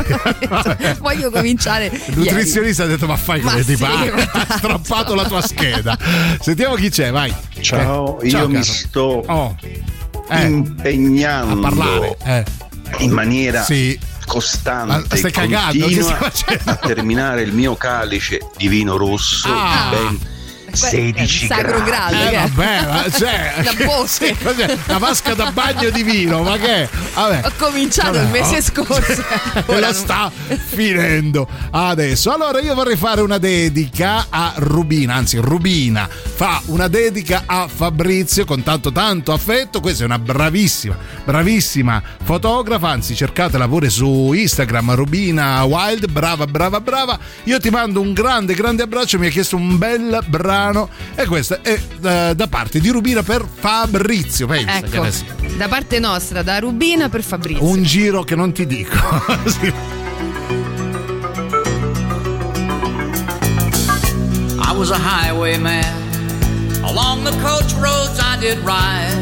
Voglio 1.00 1.30
cominciare. 1.30 1.86
Il 1.88 1.92
ieri. 1.94 2.14
nutrizionista 2.16 2.84
ha 2.84 2.88
detto 2.88 3.06
ma 3.08 3.16
fai 3.16 3.40
come 3.42 3.56
Ma 3.58 3.64
ti 3.64 3.76
sì, 3.76 3.78
pare 3.78 4.12
ha 4.32 4.48
strappato 4.58 5.16
la 5.16 5.26
tua 5.26 5.42
scheda 5.42 5.98
sentiamo 6.40 6.76
chi 6.76 6.90
c'è 6.90 7.12
vai 7.12 7.34
Ciao, 7.62 8.20
Eh, 8.22 8.26
io 8.26 8.32
ciao, 8.32 8.48
mi 8.48 8.54
caro. 8.54 8.66
sto 8.66 9.24
Oh, 9.28 9.56
eh, 10.30 10.42
impegnando 10.46 11.54
a 11.54 11.70
parlare 11.72 12.18
eh. 12.24 12.44
in 13.00 13.12
maniera 13.12 13.64
Sì. 13.64 13.98
costante 14.26 15.18
e 15.18 15.32
continua 15.32 16.32
a 16.66 16.76
terminare 16.76 17.42
il 17.42 17.54
mio 17.54 17.76
calice 17.76 18.40
di 18.58 18.68
vino 18.68 18.98
rosso 18.98 19.48
Ah. 19.52 19.90
ben 19.92 20.20
16 20.76 21.48
Sacro 21.48 21.84
gradi. 21.84 21.84
Graal, 21.86 22.14
Eh, 22.14 22.30
che 22.30 22.52
vabbè, 22.54 22.88
ma 22.88 23.10
cioè, 23.10 23.64
sì, 24.08 24.36
cos'è? 24.44 24.78
una 24.88 24.98
vasca 24.98 25.34
da 25.34 25.52
bagno 25.52 25.90
di 25.90 26.04
vino, 26.04 26.42
ma 26.44 26.58
che? 26.58 26.84
è? 26.84 26.90
Vabbè. 27.14 27.42
Ho 27.46 27.52
cominciato 27.58 28.12
Vabbè, 28.14 28.24
il 28.24 28.30
mese 28.30 28.58
oh. 28.58 28.62
scorso. 28.62 29.24
E 29.56 29.64
Ora 29.68 29.80
lo 29.80 29.86
non- 29.86 29.94
sta 29.94 30.32
finendo 30.68 31.48
adesso. 31.72 32.32
Allora 32.34 32.60
io 32.62 32.74
vorrei 32.76 32.98
fare 32.98 33.22
una 33.22 33.38
dedica 33.38 34.28
a 34.30 34.54
Rubina, 34.58 35.16
anzi 35.16 35.38
Rubina 35.38 36.08
fa 36.10 36.62
una 36.66 36.88
dedica 36.88 37.44
a 37.46 37.68
Fabrizio 37.74 38.46
con 38.46 38.64
tanto 38.64 38.92
tanto 38.92 39.32
affetto. 39.34 39.80
Questa 39.80 40.04
è 40.04 40.06
una 40.06 40.20
bravissima, 40.20 40.98
bravissima 41.24 42.02
fotografa, 42.24 42.90
anzi 42.90 43.16
cercatela 43.16 43.68
pure 43.68 43.90
su 43.90 44.34
Instagram 44.34 44.96
Rubina 44.96 45.64
Wild, 45.64 46.10
brava, 46.12 46.46
brava, 46.48 46.80
brava. 46.82 47.18
Io 47.44 47.60
ti 47.60 47.70
mando 47.70 48.02
un 48.02 48.14
grande, 48.14 48.54
grande 48.54 48.84
abbraccio, 48.84 49.18
mi 49.18 49.28
ha 49.28 49.30
chiesto 49.30 49.56
un 49.56 49.78
bel 49.78 50.24
brano 50.66 50.90
e 51.14 51.26
questo 51.26 51.62
è 51.62 51.80
eh, 52.02 52.34
da 52.36 52.48
parte 52.48 52.80
di 52.80 52.90
Rubina 52.90 53.22
per 53.24 53.46
Fabrizio. 53.54 54.48
Pensa 54.48 54.80
che 54.80 54.86
Ecco, 54.88 55.02
adesso 55.02 55.26
da 55.58 55.68
parte 55.68 56.00
nostra, 56.00 56.42
da 56.42 56.60
Rubina 56.60 57.10
per 57.10 57.24
Fabrizio. 57.24 57.64
un 57.64 57.84
giro 57.84 58.24
che 58.24 58.36
non 58.36 58.52
ti 58.52 58.66
dico. 58.66 58.96
Sì. 59.46 59.72
I 64.58 64.78
was 64.78 64.90
a 64.92 64.98
highwayman. 64.98 66.04
Along 66.84 67.24
the 67.24 67.32
coach 67.42 67.74
roads 67.76 68.20
I 68.20 68.38
did 68.40 68.58
ride. 68.60 69.16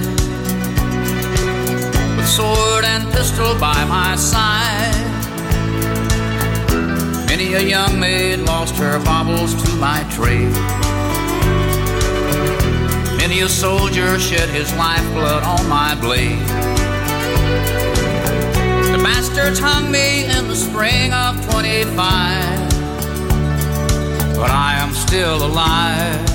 With 2.16 2.28
sword 2.28 2.84
and 2.86 3.12
pistol 3.12 3.54
by 3.56 3.84
my 3.86 4.16
side. 4.16 5.12
Many 7.28 7.54
a 7.54 7.62
young 7.62 8.00
maid 8.00 8.40
lost 8.40 8.76
her 8.78 9.00
baubles 9.04 9.54
to 9.64 9.72
my 9.76 10.04
trade. 10.10 10.54
Many 13.34 13.46
a 13.46 13.50
soldier 13.50 14.20
shed 14.20 14.48
his 14.50 14.72
lifeblood 14.76 15.42
on 15.42 15.68
my 15.68 15.96
blade. 16.00 16.38
The 18.92 19.02
bastards 19.02 19.58
hung 19.58 19.92
me 19.92 20.26
in 20.26 20.48
the 20.48 20.56
spring 20.56 21.12
of 21.12 21.44
25 21.50 21.96
but 24.38 24.52
I 24.52 24.76
am 24.78 24.94
still 24.94 25.44
alive. 25.48 26.30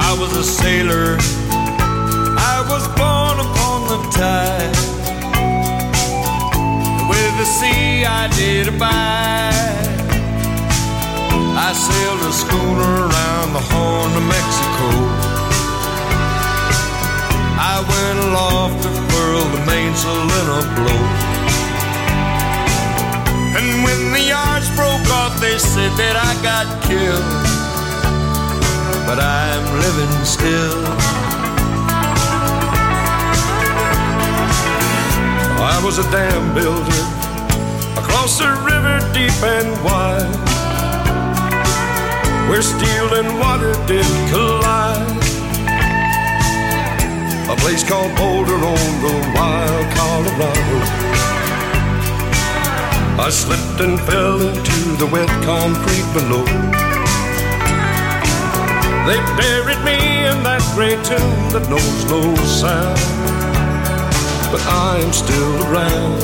I 0.00 0.16
was 0.18 0.34
a 0.34 0.42
sailor. 0.42 1.18
I 2.40 2.64
was 2.70 2.88
born 2.96 3.36
upon 3.46 3.78
the 3.92 4.00
tide. 4.16 4.76
With 7.10 7.36
the 7.36 7.44
sea 7.44 8.06
I 8.06 8.28
did 8.34 8.68
abide. 8.68 9.79
I 11.66 11.70
sailed 11.72 12.22
a 12.30 12.32
schooner 12.32 12.92
around 13.06 13.48
the 13.58 13.64
Horn 13.70 14.12
of 14.20 14.24
Mexico. 14.36 14.88
I 17.72 17.76
went 17.92 18.18
aloft 18.26 18.82
to 18.84 18.90
furl 19.10 19.44
the 19.56 19.62
mainsail 19.68 20.28
in 20.40 20.46
a 20.58 20.62
blow. 20.76 21.02
And 23.58 23.68
when 23.84 24.00
the 24.16 24.24
yards 24.34 24.68
broke 24.78 25.08
off, 25.20 25.38
they 25.40 25.58
said 25.58 25.92
that 26.00 26.16
I 26.16 26.32
got 26.42 26.66
killed 26.88 27.60
but 29.10 29.18
I'm 29.18 29.64
living 29.82 30.24
still. 30.24 30.84
I 35.58 35.80
was 35.84 35.98
a 35.98 36.06
dam 36.12 36.54
builder 36.54 37.02
across 37.98 38.40
a 38.40 38.52
river 38.62 39.00
deep 39.12 39.34
and 39.42 39.68
wide, 39.82 40.30
where 42.50 42.62
steel 42.62 43.14
and 43.14 43.38
water 43.38 43.72
did 43.86 44.04
collide. 44.28 45.06
A 47.48 47.56
place 47.62 47.88
called 47.88 48.10
Boulder 48.16 48.58
on 48.74 48.86
the 49.06 49.14
wild 49.36 49.86
Colorado. 49.94 50.78
I 53.22 53.28
slipped 53.30 53.80
and 53.80 54.00
fell 54.00 54.40
into 54.40 54.78
the 54.98 55.06
wet 55.12 55.30
concrete 55.46 56.08
below. 56.12 56.44
They 59.06 59.18
buried 59.38 59.82
me 59.84 59.98
in 60.26 60.42
that 60.42 60.62
great 60.74 60.98
tomb 61.06 61.40
that 61.54 61.64
knows 61.70 62.02
no 62.10 62.34
sound. 62.62 62.98
But 64.50 64.62
I 64.66 64.98
am 64.98 65.12
still 65.12 65.54
around. 65.70 66.18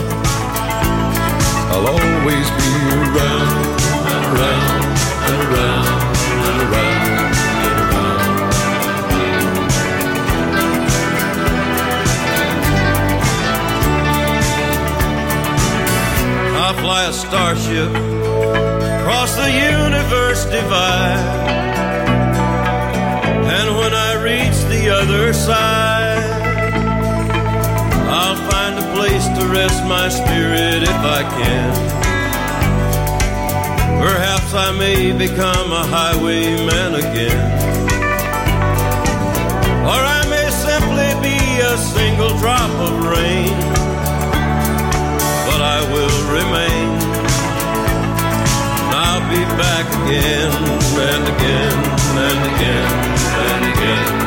I'll 1.71 1.87
always 1.87 2.49
be 2.59 2.71
around 2.99 3.77
around 4.35 4.87
around 5.31 6.16
and 6.49 6.61
around 6.63 7.35
and 7.67 7.79
around. 7.87 8.27
I 16.67 16.69
fly 16.81 17.03
a 17.05 17.13
starship 17.13 17.91
across 19.01 19.31
the 19.37 19.51
universe 19.51 20.45
divide. 20.47 21.55
And 23.57 23.69
when 23.77 23.95
I 23.95 24.15
reach 24.23 24.59
the 24.75 24.91
other 24.91 25.33
side, 25.33 26.25
I'll 28.19 28.41
find 28.51 28.79
a 28.79 28.87
place 28.97 29.27
to 29.39 29.47
rest 29.47 29.85
my 29.85 30.09
spirit 30.09 30.83
if 30.83 31.01
I 31.19 31.23
can. 31.39 31.73
Perhaps 34.01 34.36
Perhaps 34.49 34.69
I 34.69 34.79
may 34.79 35.11
become 35.11 35.73
a 35.73 35.85
highwayman 35.87 36.95
again. 36.95 37.51
Or 39.83 39.99
I 39.99 40.23
may 40.31 40.49
simply 40.51 41.11
be 41.21 41.39
a 41.59 41.77
single 41.77 42.39
drop 42.39 42.71
of 42.79 42.93
rain. 43.07 43.51
But 45.49 45.61
I 45.63 45.81
will 45.91 46.19
remain. 46.31 46.89
And 48.87 48.95
I'll 48.95 49.27
be 49.29 49.43
back 49.59 49.87
again 50.05 50.53
and 50.95 51.25
again 51.35 51.75
and 52.23 52.39
again 52.55 52.93
and 53.51 53.75
again. 53.75 54.26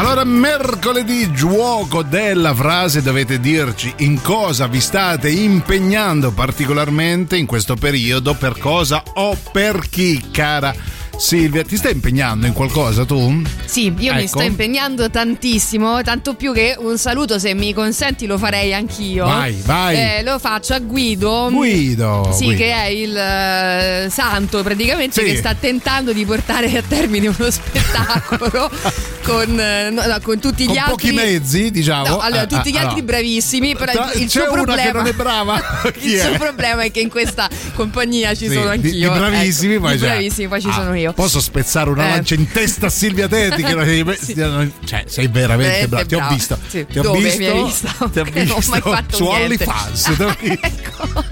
Allora, 0.00 0.24
mercoledì, 0.24 1.30
gioco 1.30 2.02
della 2.02 2.54
frase, 2.54 3.02
dovete 3.02 3.38
dirci 3.38 3.92
in 3.98 4.22
cosa 4.22 4.66
vi 4.66 4.80
state 4.80 5.28
impegnando 5.28 6.30
particolarmente 6.30 7.36
in 7.36 7.44
questo 7.44 7.74
periodo, 7.76 8.32
per 8.32 8.56
cosa 8.58 9.02
o 9.16 9.36
per 9.52 9.86
chi, 9.90 10.30
cara 10.30 10.74
Silvia. 11.18 11.62
Ti 11.64 11.76
stai 11.76 11.92
impegnando 11.92 12.46
in 12.46 12.54
qualcosa 12.54 13.04
tu? 13.04 13.42
Sì, 13.66 13.92
io 13.98 14.14
mi 14.14 14.20
Ecco. 14.20 14.38
sto 14.38 14.40
impegnando 14.42 15.10
tantissimo, 15.10 16.00
tanto 16.00 16.32
più 16.34 16.54
che 16.54 16.76
un 16.78 16.96
saluto, 16.96 17.38
se 17.38 17.52
mi 17.52 17.74
consenti, 17.74 18.24
lo 18.24 18.38
farei 18.38 18.72
anch'io. 18.72 19.26
Vai, 19.26 19.60
vai. 19.66 19.96
Eh, 19.96 20.22
lo 20.22 20.38
faccio 20.38 20.72
a 20.72 20.78
Guido. 20.78 21.50
Guido, 21.52 22.30
Sì, 22.32 22.44
Guido. 22.46 22.58
che 22.58 22.72
è 22.72 22.86
il 22.86 23.14
eh, 23.14 24.08
santo 24.10 24.62
praticamente 24.62 25.20
Sì. 25.20 25.28
che 25.30 25.36
sta 25.36 25.52
tentando 25.54 26.14
di 26.14 26.24
portare 26.24 26.74
a 26.74 26.82
termine 26.88 27.28
uno 27.28 27.50
spettacolo 27.52 28.70
con, 29.30 29.60
eh, 29.60 29.90
no, 29.90 30.02
con 30.22 30.38
tutti 30.40 30.64
Con 30.64 30.74
gli 30.74 30.78
altri. 30.78 30.92
pochi 30.92 31.12
mezzi, 31.12 31.70
diciamo. 31.70 32.06
No, 32.08 32.18
allora, 32.18 32.42
Eh, 32.42 32.46
tutti 32.46 32.70
gli 32.72 32.76
eh, 32.76 32.78
altri 32.80 33.02
bravissimi, 33.02 33.76
però 33.76 33.92
Tra- 33.92 34.12
il, 34.14 34.28
suo 34.30 34.42
una 34.42 34.50
problema 34.62 34.82
che 34.82 34.92
non 34.92 35.06
è 35.06 35.12
brava. 35.12 35.82
Il 36.00 36.14
è? 36.16 36.20
suo 36.24 36.32
problema 36.38 36.82
è 36.82 36.90
che 36.90 37.00
in 37.00 37.08
questa 37.08 37.48
compagnia 37.74 38.34
ci 38.34 38.48
Sì, 38.48 38.54
sono 38.54 38.70
anch'io. 38.70 38.90
Di, 39.12 39.18
bravissimi, 39.18 39.74
ecco, 39.74 39.82
poi 39.82 39.92
di 39.92 39.98
bravissimi, 40.04 40.48
poi 40.48 40.60
ci 40.60 40.68
Ah, 40.68 40.72
sono 40.72 40.94
io. 40.96 41.12
Posso 41.12 41.40
spezzare 41.40 41.90
una 41.90 42.06
Eh. 42.06 42.10
lancia 42.10 42.34
in 42.34 42.50
testa 42.50 42.86
a 42.86 42.90
Silvia 42.90 43.28
Tetti? 43.28 43.62
Che 43.62 43.74
non- 43.74 44.72
cioè, 44.84 45.04
sei 45.06 45.26
veramente 45.28 45.88
brava. 45.88 46.04
Ti 46.04 46.14
ho 46.14 46.26
visto. 46.30 46.58
Sì. 46.68 46.86
Ti 46.86 46.98
ho 46.98 47.02
Dove 47.02 47.18
visto. 47.20 47.38
mi 47.38 47.46
hai 47.46 47.64
visto? 47.64 47.88
Ti 48.12 48.18
ho 48.18 48.24
Che 48.24 48.42
non 48.44 48.50
ho 48.50 48.56
visto 48.56 48.70
mai 48.70 48.80
fatto 48.80 49.16
su. 49.16 49.24
OnlyFans. 49.24 50.08
visto. 50.40 51.24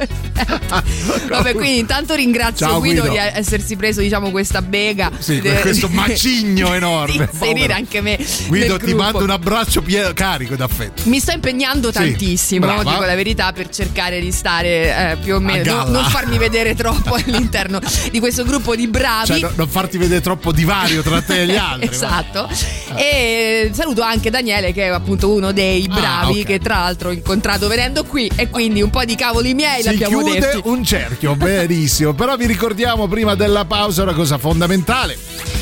Vabbè, 1.29 1.53
quindi 1.55 1.79
intanto 1.79 2.15
ringrazio 2.15 2.67
Ciao, 2.67 2.79
Guido, 2.79 3.03
Guido. 3.07 3.15
di 3.15 3.19
essersi 3.39 3.77
preso, 3.77 4.01
diciamo, 4.01 4.31
questa 4.31 4.63
bega. 4.63 5.11
Sì, 5.19 5.41
de- 5.41 5.61
questo 5.61 5.89
macigno 5.89 6.75
enorme. 6.75 7.29
inserire 7.31 7.55
povero. 7.55 7.75
Anche 7.89 8.01
me. 8.03 8.19
Guido, 8.47 8.77
ti 8.77 8.87
gruppo. 8.87 9.03
mando 9.03 9.19
un 9.25 9.31
abbraccio 9.31 9.81
pie- 9.81 10.13
carico 10.13 10.55
d'affetto. 10.55 11.03
Mi 11.07 11.19
sto 11.19 11.33
impegnando 11.33 11.89
Sì, 11.89 11.95
tantissimo, 11.95 12.67
brava. 12.67 12.83
dico 12.91 13.05
la 13.05 13.15
verità, 13.15 13.53
per 13.53 13.71
cercare 13.71 14.21
di 14.21 14.31
stare 14.31 15.13
eh, 15.13 15.17
più 15.23 15.37
o 15.37 15.41
meno, 15.41 15.75
non, 15.85 15.91
non 15.93 16.05
farmi 16.05 16.37
vedere 16.39 16.75
troppo 16.75 17.15
all'interno 17.25 17.81
di 18.11 18.21
questo 18.21 18.45
gruppo 18.45 18.77
di 18.77 18.87
bravi. 18.87 19.27
Cioè, 19.27 19.41
no- 19.41 19.53
non 19.55 19.69
farti 19.69 19.97
vedere 19.97 20.21
troppo 20.21 20.53
divario 20.53 21.03
tra 21.03 21.23
te 21.23 21.43
e 21.43 21.47
gli 21.47 21.57
altri. 21.57 21.89
esatto. 21.91 22.49
E 22.95 23.71
saluto 23.73 24.03
anche 24.03 24.31
Daniele, 24.31 24.73
che 24.73 24.85
è 24.85 24.89
appunto 24.89 25.33
uno 25.33 25.53
dei 25.53 25.87
Ah, 25.91 25.95
bravi, 25.95 26.41
ok. 26.41 26.47
che 26.47 26.59
tra 26.59 26.79
l'altro 26.81 27.09
ho 27.09 27.13
incontrato 27.13 27.69
venendo 27.69 28.05
qui. 28.05 28.31
E 28.37 28.49
quindi 28.51 28.83
un 28.83 28.91
po' 28.91 29.05
di 29.05 29.15
cavoli 29.15 29.55
miei 29.55 29.81
Si 29.83 29.89
l'abbiamo 29.89 30.23
chiude 30.23 30.39
detti. 30.41 30.61
un 30.65 30.85
cerchio, 30.85 31.35
benissimo. 31.37 32.13
Però 32.13 32.37
vi 32.37 32.47
ricordiamo 32.47 33.07
prima 33.09 33.35
della 33.35 33.65
pausa 33.65 34.03
una 34.03 34.13
cosa 34.13 34.37
fondamentale. 34.39 35.58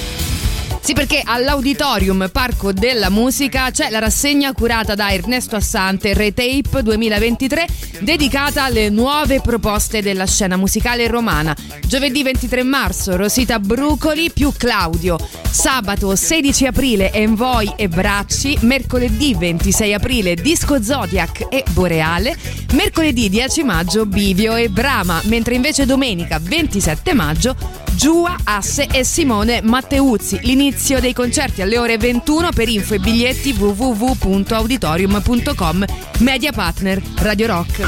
Sì, 0.87 0.93
perché 0.93 1.21
all'Auditorium 1.25 2.29
Parco 2.31 2.73
della 2.73 3.11
Musica 3.11 3.73
c'è 3.73 3.91
la 3.91 3.99
rassegna 3.99 4.53
curata 4.53 4.95
da 4.95 5.11
Ernesto 5.11 5.57
Assante 5.57 6.15
Retape 6.15 6.81
2023 6.85 7.67
dedicata 8.03 8.63
alle 8.63 8.89
nuove 8.89 9.41
proposte 9.41 10.01
della 10.01 10.27
scena 10.27 10.57
musicale 10.57 11.09
romana. 11.09 11.57
Giovedì 11.85 12.23
23 12.23 12.63
marzo 12.63 13.17
Rosita 13.17 13.59
Brucoli 13.59 14.31
più 14.31 14.53
Claudio. 14.57 15.19
Sabato 15.51 16.15
16 16.15 16.67
aprile 16.67 17.13
Envoy 17.13 17.73
e 17.75 17.89
Bracci. 17.89 18.57
Mercoledì 18.61 19.35
26 19.35 19.93
aprile 19.93 20.37
Disco 20.37 20.81
Zodiac 20.81 21.49
e 21.51 21.65
Boreale. 21.71 22.37
Mercoledì 22.75 23.29
10 23.29 23.65
maggio 23.65 24.07
Bivio 24.07 24.55
e 24.55 24.69
Brama. 24.69 25.21
Mentre 25.25 25.57
invece 25.57 25.85
domenica 25.85 26.39
27 26.41 27.13
maggio 27.13 27.57
Giua, 27.97 28.37
Asse 28.45 28.89
e 28.93 29.05
Simone 29.05 29.63
Matteuzzi. 29.63 30.41
L'inizio 30.43 30.75
dei 31.01 31.15
concerti 31.15 31.63
alle 31.63 31.79
ore 31.79 31.97
21 31.97 32.51
per 32.51 32.69
info 32.69 32.93
e 32.95 32.99
biglietti 32.99 33.53
www.auditorium.com. 33.53 35.85
Media 36.19 36.53
partner 36.53 37.01
Radio 37.17 37.47
Rock. 37.47 37.79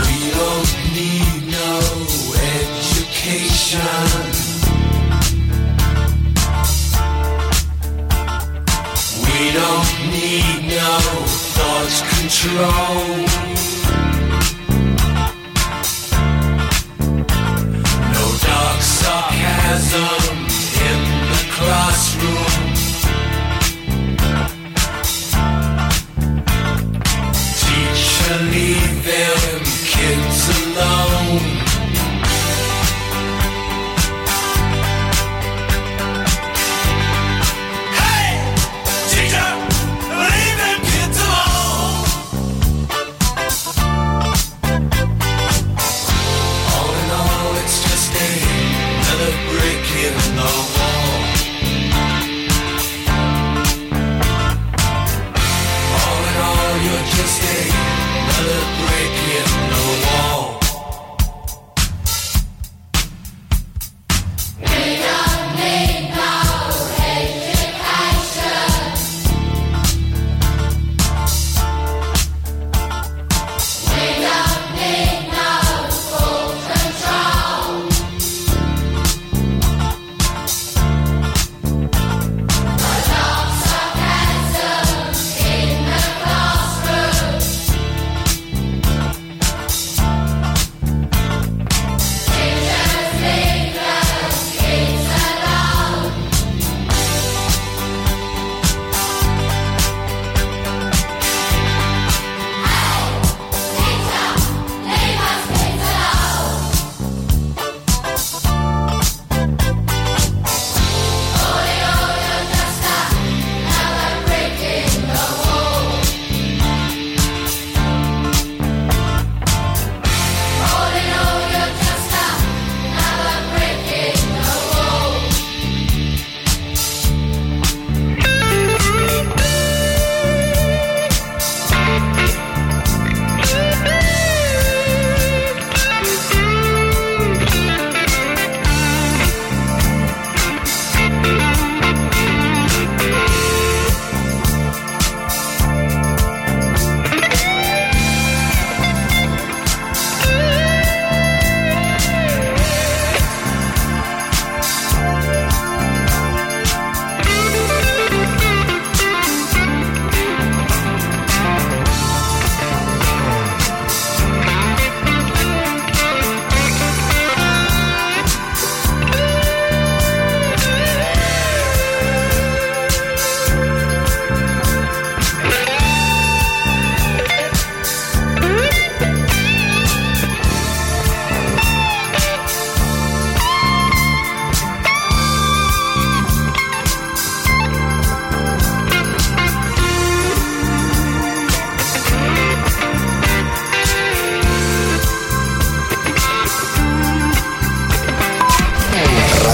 We 9.22 9.52
don't 9.52 9.86
need 10.10 10.64
no 10.66 10.98
thought 11.54 12.02
control. 12.16 13.24
No 18.12 18.24
dark 18.40 18.82
sarcasm 18.82 20.46
in 20.88 21.00
the 21.30 21.42
classroom. 21.54 22.77
Believe. 28.28 28.97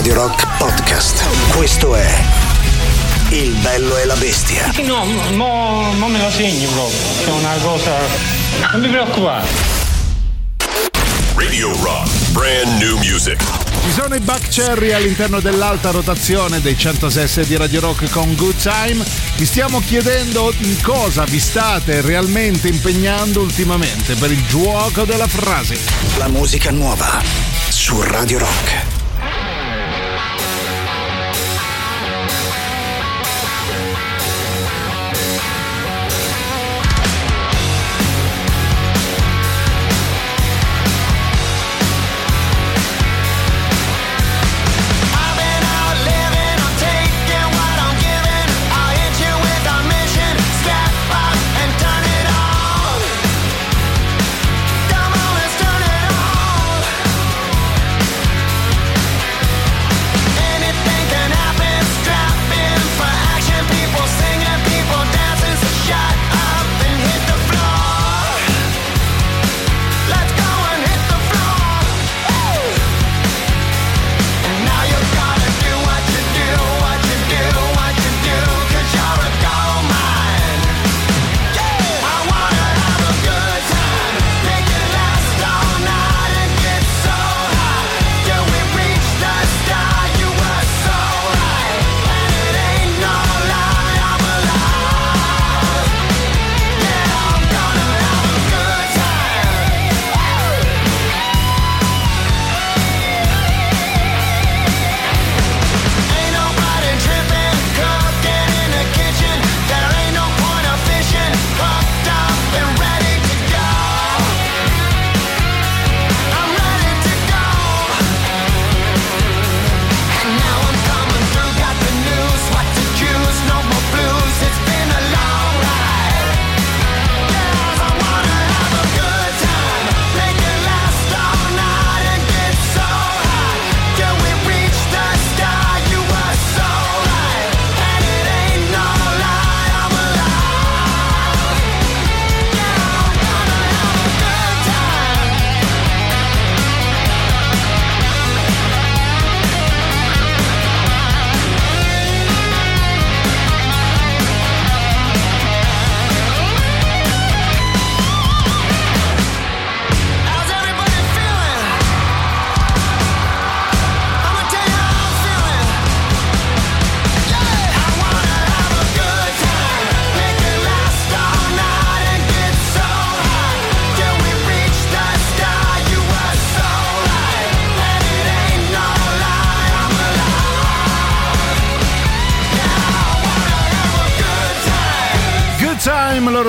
Radio 0.05 0.21
Rock 0.21 0.59
Podcast. 0.59 1.55
Questo 1.57 1.95
è 1.95 2.07
Il 3.31 3.55
bello 3.63 3.97
e 3.97 4.05
la 4.05 4.17
bestia. 4.17 4.71
No, 4.85 5.07
no, 5.31 5.95
non 5.95 6.13
me 6.13 6.19
la 6.19 6.31
segni 6.31 6.67
proprio. 6.67 6.99
È 7.25 7.31
una 7.31 7.55
cosa. 7.63 7.97
Non 8.71 8.83
mi 8.83 8.89
preoccupare. 8.89 9.47
Radio 11.35 11.75
Rock, 11.81 12.31
brand 12.33 12.83
new 12.83 12.99
music. 12.99 13.43
Ci 13.83 13.93
sono 13.93 14.15
i 14.15 14.21
Buck 14.21 14.47
Cherry 14.51 14.93
all'interno 14.93 15.41
dell'alta 15.41 15.91
rotazione 15.91 16.61
dei 16.61 16.77
106 16.77 17.47
di 17.47 17.57
Radio 17.57 17.81
Rock 17.81 18.11
con 18.11 18.35
Good 18.35 18.57
Time. 18.61 19.03
Vi 19.37 19.47
stiamo 19.47 19.81
chiedendo 19.81 20.53
in 20.59 20.83
cosa 20.83 21.25
vi 21.25 21.41
state 21.41 22.03
realmente 22.03 22.69
impegnando 22.69 23.41
ultimamente 23.41 24.17
per 24.17 24.31
il 24.31 24.45
gioco 24.49 25.05
della 25.05 25.29
frase. 25.29 25.79
La 26.19 26.29
musica 26.29 26.71
nuova 26.71 27.23
su 27.71 28.03
Radio 28.03 28.41
Rock. 28.41 28.94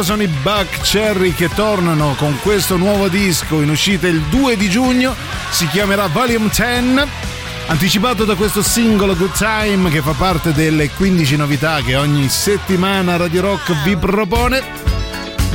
Sono 0.05 0.21
i 0.21 0.27
Buck 0.27 0.81
Cherry 0.81 1.33
che 1.33 1.49
tornano 1.49 2.13
con 2.15 2.37
questo 2.43 2.77
nuovo 2.77 3.07
disco 3.07 3.61
in 3.61 3.71
uscita 3.71 4.07
il 4.07 4.21
2 4.21 4.55
di 4.55 4.69
giugno, 4.69 5.15
si 5.49 5.67
chiamerà 5.67 6.05
Volume 6.05 6.47
10. 6.53 7.09
Anticipato 7.65 8.23
da 8.23 8.35
questo 8.35 8.61
singolo 8.61 9.15
Good 9.15 9.31
Time 9.35 9.89
che 9.89 10.01
fa 10.01 10.11
parte 10.11 10.53
delle 10.53 10.91
15 10.91 11.37
novità 11.37 11.81
che 11.81 11.95
ogni 11.95 12.29
settimana 12.29 13.17
Radio 13.17 13.41
Rock 13.41 13.81
vi 13.83 13.95
propone. 13.97 14.61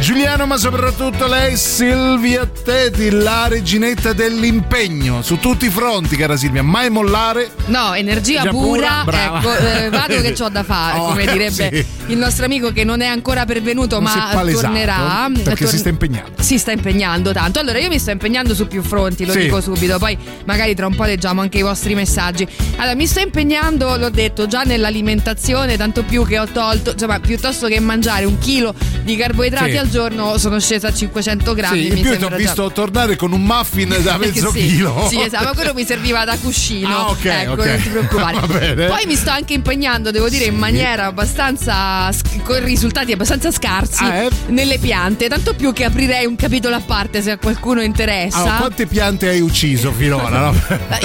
Giuliano, 0.01 0.47
ma 0.47 0.57
soprattutto 0.57 1.27
lei, 1.27 1.57
Silvia 1.59 2.47
Teti, 2.47 3.11
la 3.11 3.49
reginetta 3.49 4.15
dell'impegno 4.15 5.21
su 5.21 5.39
tutti 5.39 5.67
i 5.67 5.71
fronti, 5.71 6.17
cara 6.17 6.39
Silvia. 6.39 6.63
Mai 6.63 6.89
mollare. 6.89 7.51
No, 7.67 7.95
energia 7.95 8.45
pura. 8.47 9.03
pura, 9.05 9.37
ecco, 9.37 9.57
eh, 9.57 9.91
vado 9.91 10.21
che 10.23 10.35
ho 10.43 10.49
da 10.49 10.63
fare, 10.65 10.99
Oh, 10.99 11.09
come 11.09 11.27
direbbe 11.27 11.71
sì. 11.73 11.87
Il 12.11 12.19
nostro 12.19 12.45
amico 12.45 12.73
che 12.73 12.85
non 12.85 13.01
è 13.01 13.07
ancora 13.07 13.45
pervenuto, 13.45 14.01
Non 14.01 14.05
ma 14.13 14.31
tornerà. 14.53 15.29
perché 15.33 15.65
Tor- 15.65 15.69
si 15.69 15.79
sta 15.79 15.89
impegnando. 15.89 16.31
Si 16.43 16.59
sta 16.59 16.73
impegnando 16.73 17.33
tanto. 17.33 17.59
Allora, 17.61 17.79
io 17.79 17.89
mi 17.89 17.99
sto 17.99 18.11
impegnando 18.11 18.55
su 18.55 18.67
più 18.67 18.83
fronti, 18.83 19.25
lo 19.25 19.33
Sì. 19.33 19.41
dico 19.41 19.61
subito. 19.61 19.99
Poi 19.99 20.17
magari 20.45 20.75
tra 20.75 20.87
un 20.87 20.95
po' 20.95 21.05
leggiamo 21.05 21.41
anche 21.41 21.59
i 21.59 21.63
vostri 21.63 21.95
messaggi. 21.95 22.47
Allora, 22.77 22.95
mi 22.97 23.07
sto 23.07 23.21
impegnando, 23.21 23.97
l'ho 23.97 24.11
detto, 24.11 24.47
già 24.47 24.63
nell'alimentazione, 24.63 25.77
tanto 25.77 26.03
più 26.03 26.27
che 26.27 26.39
ho 26.39 26.47
tolto, 26.47 26.93
insomma, 26.93 27.21
piuttosto 27.21 27.67
che 27.69 27.79
mangiare 27.81 28.25
un 28.25 28.39
chilo 28.39 28.75
di 29.03 29.17
carboidrati 29.17 29.73
Sì. 29.73 29.77
al 29.77 29.89
giorno, 29.89 30.37
sono 30.39 30.59
scesa 30.61 30.89
a 30.89 30.93
500 30.93 31.55
grammi. 31.55 31.81
Sì, 31.81 31.87
in 31.89 32.01
più 32.03 32.17
ti 32.19 32.25
ho 32.25 32.29
già- 32.29 32.37
visto 32.37 32.71
tornare 32.73 33.17
con 33.17 33.33
un 33.33 33.43
muffin 33.43 33.97
da 34.03 34.17
mezzo 34.19 34.51
sì, 34.51 34.59
chilo. 34.67 35.07
Sì, 35.09 35.21
esatto, 35.21 35.45
ma 35.45 35.53
quello 35.55 35.73
mi 35.75 35.85
serviva 35.85 36.25
da 36.25 36.37
cuscino. 36.39 36.89
Ah, 36.89 37.09
ok, 37.11 37.25
ecco, 37.25 37.53
ok. 37.53 37.65
non 37.67 37.81
ti 37.83 37.89
preoccupare. 37.89 38.39
Va 38.47 38.47
bene. 38.59 38.87
Poi 38.87 39.07
mi 39.07 39.15
sto 39.15 39.31
anche 39.31 39.55
impegnando, 39.55 40.11
devo 40.11 40.29
dire, 40.29 40.45
in 40.47 40.57
maniera 40.57 41.07
abbastanza 41.07 42.00
sc- 42.13 42.43
con 42.43 42.63
risultati 42.65 43.13
abbastanza 43.13 43.51
scarsi 43.51 44.03
Ah, 44.05 44.15
eh? 44.23 44.29
nelle 44.49 44.79
piante, 44.79 45.29
tanto 45.29 45.55
più 45.55 45.73
che 45.73 45.85
aprirei 45.85 46.27
un 46.27 46.37
capitolo 46.37 46.75
a 46.77 46.81
parte 46.81 47.23
se 47.23 47.33
a 47.33 47.37
qualcuno 47.39 47.83
interessa. 47.83 48.39
Allora, 48.39 48.55
quante 48.57 48.87
piante 48.87 49.29
hai 49.29 49.41
ucciso 49.41 49.93
finora? 49.93 50.51
no? 50.51 50.55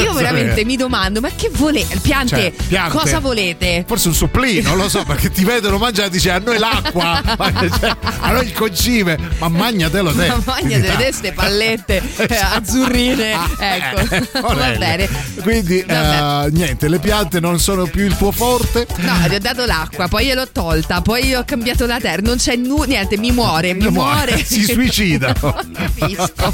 Io 0.01 0.13
veramente 0.13 0.63
mi 0.65 0.75
domando, 0.77 1.19
ma 1.19 1.29
che 1.35 1.49
volete? 1.53 1.97
Piante, 1.99 2.35
Cioè, 2.35 2.51
piante. 2.67 2.97
cosa 2.97 3.19
volete? 3.19 3.83
Forse 3.87 4.07
un 4.09 4.13
supplino, 4.13 4.69
non 4.69 4.77
lo 4.77 4.89
so, 4.89 5.03
perché 5.03 5.29
ti 5.31 5.43
vedono 5.43 5.77
mangiare 5.77 6.07
e 6.07 6.11
dice 6.11 6.31
a 6.31 6.39
noi 6.39 6.57
l'acqua, 6.57 7.21
cioè, 7.79 7.95
a 8.19 8.31
noi 8.31 8.45
il 8.45 8.53
concime, 8.53 9.17
ma 9.39 9.47
magnatelo 9.49 10.13
te. 10.13 10.27
Ma 10.27 10.41
mangiate 10.45 10.93
queste 10.95 11.31
pallette 11.33 12.01
eh, 12.17 12.35
azzurrine. 12.35 13.37
ecco, 13.59 14.39
va 14.41 14.47
Orelle. 14.47 14.77
bene. 14.77 15.09
Quindi 15.41 15.79
eh, 15.79 16.47
niente, 16.51 16.87
le 16.87 16.99
piante 16.99 17.39
non 17.39 17.59
sono 17.59 17.85
più 17.85 18.05
il 18.05 18.15
tuo 18.17 18.31
forte. 18.31 18.85
No, 18.97 19.13
gli 19.29 19.35
ho 19.35 19.39
dato 19.39 19.65
l'acqua, 19.65 20.07
poi 20.07 20.25
gliel'ho 20.25 20.47
tolta, 20.85 21.01
poi 21.01 21.33
ho 21.33 21.43
cambiato 21.45 21.85
la 21.85 21.99
terra, 21.99 22.21
non 22.21 22.37
c'è 22.37 22.55
nu- 22.55 22.83
niente, 22.83 23.17
mi 23.17 23.31
muore, 23.31 23.73
mi 23.73 23.89
muore. 23.89 24.37
Si 24.45 24.63
suicida. 24.63 25.33
Capisco. 25.33 26.53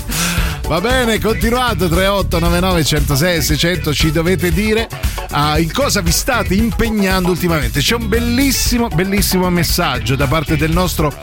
Va 0.72 0.80
bene, 0.80 1.20
continuate 1.20 1.90
3899 1.90 2.86
106 2.86 3.42
600 3.42 3.94
ci 3.94 4.10
dovete 4.10 4.54
dire 4.54 4.88
ah, 5.32 5.60
in 5.60 5.70
cosa 5.70 6.00
vi 6.00 6.12
state 6.12 6.54
impegnando 6.54 7.30
ultimamente. 7.32 7.82
C'è 7.82 7.96
un 7.96 8.08
bellissimo, 8.08 8.88
bellissimo 8.88 9.50
messaggio 9.50 10.16
da 10.16 10.28
parte 10.28 10.56
del 10.56 10.72
nostro 10.72 11.14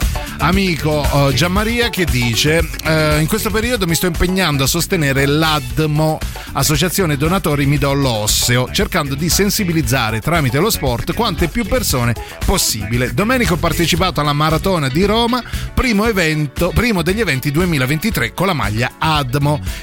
amico 0.40 1.02
eh, 1.02 1.32
Gianmaria 1.32 1.88
che 1.88 2.04
dice 2.04 2.61
eh, 2.84 3.20
in 3.20 3.26
questo 3.26 3.50
periodo 3.50 3.87
mi 3.87 3.94
sto 3.94 4.04
impegnando 4.04 4.64
a 4.64 4.66
sostenere 4.66 5.24
l'ADMO, 5.24 6.18
Associazione 6.52 7.16
Donatori 7.16 7.64
Midollo 7.64 8.11
Osseo, 8.11 8.70
cercando 8.70 9.14
di 9.14 9.30
sensibilizzare 9.30 10.20
tramite 10.20 10.58
lo 10.58 10.68
sport 10.68 11.14
quante 11.14 11.48
più 11.48 11.64
persone 11.64 12.14
possibile. 12.44 13.14
Domenica 13.14 13.54
ho 13.54 13.56
partecipato 13.56 14.20
alla 14.20 14.34
maratona 14.34 14.88
di 14.88 15.06
Roma, 15.06 15.42
primo, 15.72 16.04
evento, 16.04 16.70
primo 16.74 17.00
degli 17.00 17.20
eventi 17.20 17.50
2023 17.50 18.34
con 18.34 18.46
la 18.46 18.52
maglia 18.52 18.92
ADMO 18.98 19.37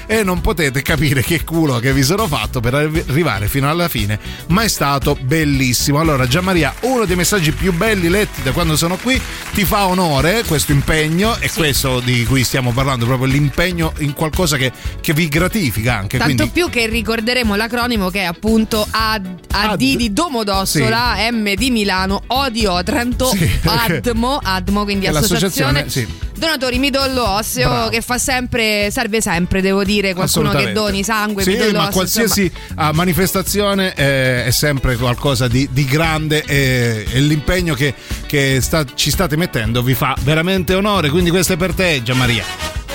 e 0.06 0.22
non 0.22 0.40
potete 0.40 0.82
capire 0.82 1.22
che 1.22 1.44
culo 1.44 1.78
che 1.78 1.92
vi 1.92 2.02
sono 2.02 2.26
fatto 2.26 2.60
per 2.60 2.74
arrivare 2.74 3.48
fino 3.48 3.68
alla 3.68 3.88
fine, 3.88 4.18
ma 4.48 4.62
è 4.62 4.68
stato 4.68 5.16
bellissimo. 5.20 6.00
Allora 6.00 6.26
Gianmaria, 6.26 6.74
uno 6.80 7.04
dei 7.04 7.16
messaggi 7.16 7.52
più 7.52 7.72
belli 7.72 8.08
letti 8.08 8.42
da 8.42 8.52
quando 8.52 8.76
sono 8.76 8.96
qui, 8.96 9.20
ti 9.52 9.64
fa 9.64 9.86
onore 9.86 10.44
questo 10.46 10.72
impegno 10.72 11.36
e 11.38 11.50
questo 11.54 12.00
di 12.00 12.24
cui 12.24 12.44
stiamo 12.44 12.72
parlando, 12.72 13.06
proprio 13.06 13.26
l'impegno 13.26 13.92
in 13.98 14.12
qualcosa 14.12 14.56
che, 14.56 14.72
che 15.00 15.12
vi 15.12 15.28
gratifica 15.28 15.96
anche. 15.96 16.18
Tanto 16.18 16.34
quindi, 16.34 16.52
più 16.52 16.68
che 16.70 16.86
ricorderemo 16.86 17.54
l'acronimo 17.54 18.10
che 18.10 18.20
è 18.20 18.24
appunto 18.24 18.86
AD, 18.90 19.26
AD 19.50 19.76
di 19.76 20.12
Domodossola, 20.12 21.16
M 21.30 21.54
di 21.54 21.70
Milano, 21.70 22.22
O 22.28 22.48
di 22.48 22.66
Otranto, 22.66 23.26
Sì, 23.26 23.48
ADMO, 23.64 24.40
ADMO, 24.42 24.84
quindi 24.84 25.06
associazione. 25.06 25.88
sì. 25.88 26.24
Donatori 26.36 26.78
midollo 26.78 27.26
osseo 27.26 27.68
Bravo. 27.68 27.88
che 27.88 28.02
fa 28.02 28.18
sempre, 28.18 28.90
serve 28.90 29.22
sempre, 29.22 29.35
devo 29.60 29.84
dire, 29.84 30.14
qualcuno 30.14 30.50
che 30.50 30.72
doni 30.72 31.02
sangue, 31.02 31.42
Sì, 31.42 31.56
ma 31.72 31.88
qualsiasi 31.88 32.50
ah, 32.76 32.92
manifestazione 32.92 33.94
eh, 33.94 34.44
è 34.44 34.50
sempre 34.50 34.96
qualcosa 34.96 35.48
di, 35.48 35.68
di 35.70 35.84
grande 35.84 36.44
e, 36.44 37.06
e 37.10 37.20
l'impegno 37.20 37.74
che, 37.74 37.94
che 38.26 38.60
sta- 38.60 38.84
ci 38.94 39.10
state 39.10 39.36
mettendo 39.36 39.82
vi 39.82 39.94
fa 39.94 40.16
veramente 40.22 40.74
onore. 40.74 41.10
Quindi 41.10 41.30
questo 41.30 41.54
è 41.54 41.56
per 41.56 41.74
te, 41.74 42.02
Gianmaria. 42.02 42.44
You 42.44 42.85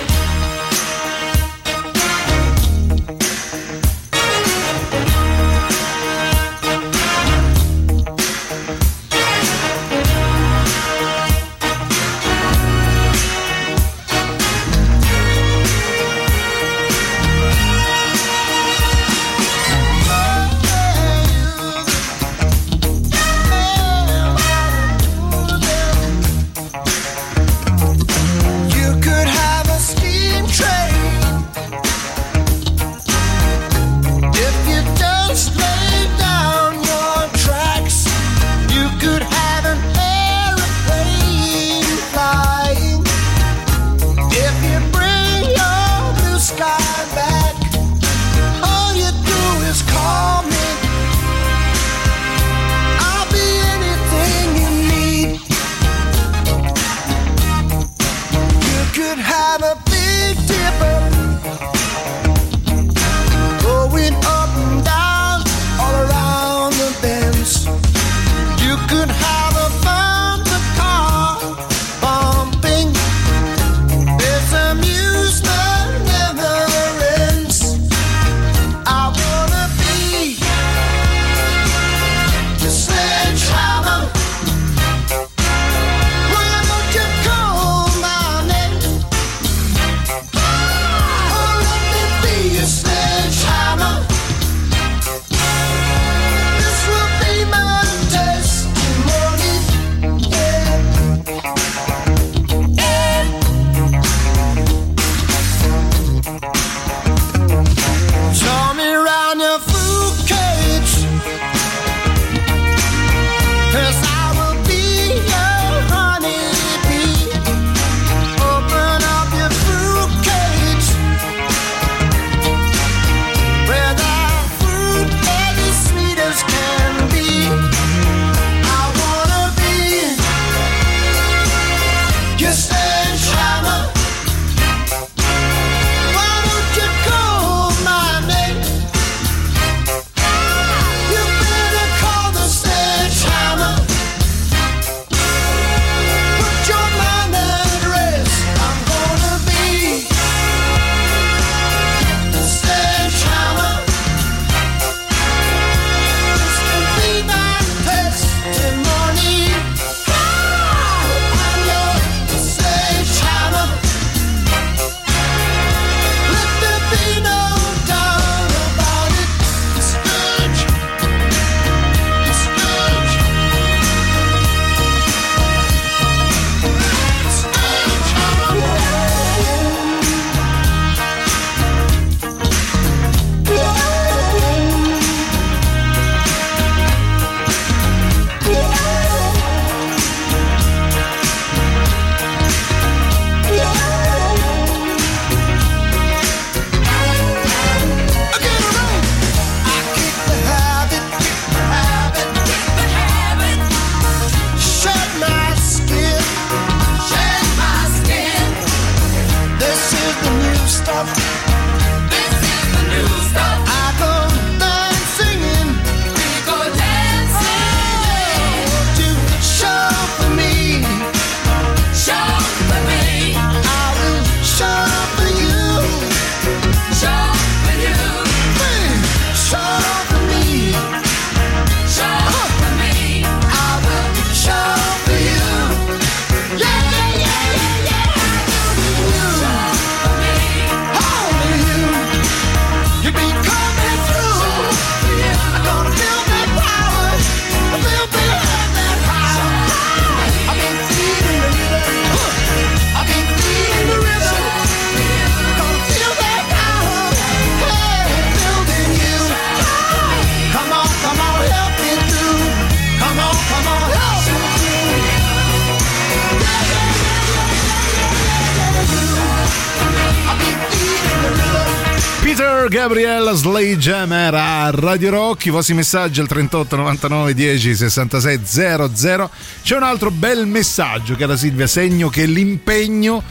Peter 272.81 272.87
Gabriel 272.87 273.35
Sledgehammer 273.35 274.33
a 274.33 274.71
Radio 274.71 275.11
Rock, 275.11 275.45
i 275.45 275.49
vostri 275.51 275.75
messaggi 275.75 276.19
al 276.19 276.25
38 276.25 276.75
99 276.75 277.33
10 277.35 277.75
66 277.75 278.39
00. 278.43 279.29
C'è 279.61 279.75
un 279.75 279.83
altro 279.83 280.09
bel 280.09 280.47
messaggio 280.47 281.13
da 281.13 281.37
Silvia 281.37 281.67
segno 281.67 282.09
che 282.09 282.25
l'impegno 282.25 283.21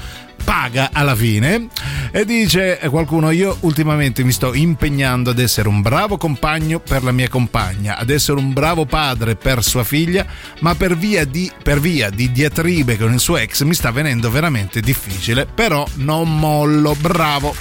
paga 0.45 0.91
alla 0.93 1.17
fine. 1.17 1.67
E 2.13 2.25
dice 2.25 2.79
qualcuno 2.91 3.31
io 3.31 3.57
ultimamente 3.61 4.23
mi 4.23 4.31
sto 4.31 4.55
impegnando 4.55 5.31
ad 5.31 5.39
essere 5.41 5.69
un 5.69 5.83
bravo 5.83 6.17
compagno 6.17 6.79
per 6.79 7.03
la 7.03 7.13
mia 7.13 7.29
compagna 7.29 7.97
ad 7.97 8.11
essere 8.11 8.39
un 8.39 8.53
bravo 8.53 8.85
padre 8.85 9.37
per 9.37 9.63
sua 9.63 9.85
figlia 9.85 10.27
ma 10.61 10.75
per 10.75 10.97
via 10.97 11.25
di, 11.25 11.51
per 11.63 11.79
via 11.79 12.11
di 12.11 12.33
diatribe 12.33 12.97
con 12.97 13.13
il 13.13 13.21
suo 13.21 13.37
ex 13.37 13.63
mi 13.63 13.75
sta 13.75 13.91
venendo 13.91 14.31
veramente 14.31 14.81
difficile 14.81 15.47
però 15.47 15.87
non 15.95 16.39
mollo. 16.39 16.95
Bravo 17.01 17.55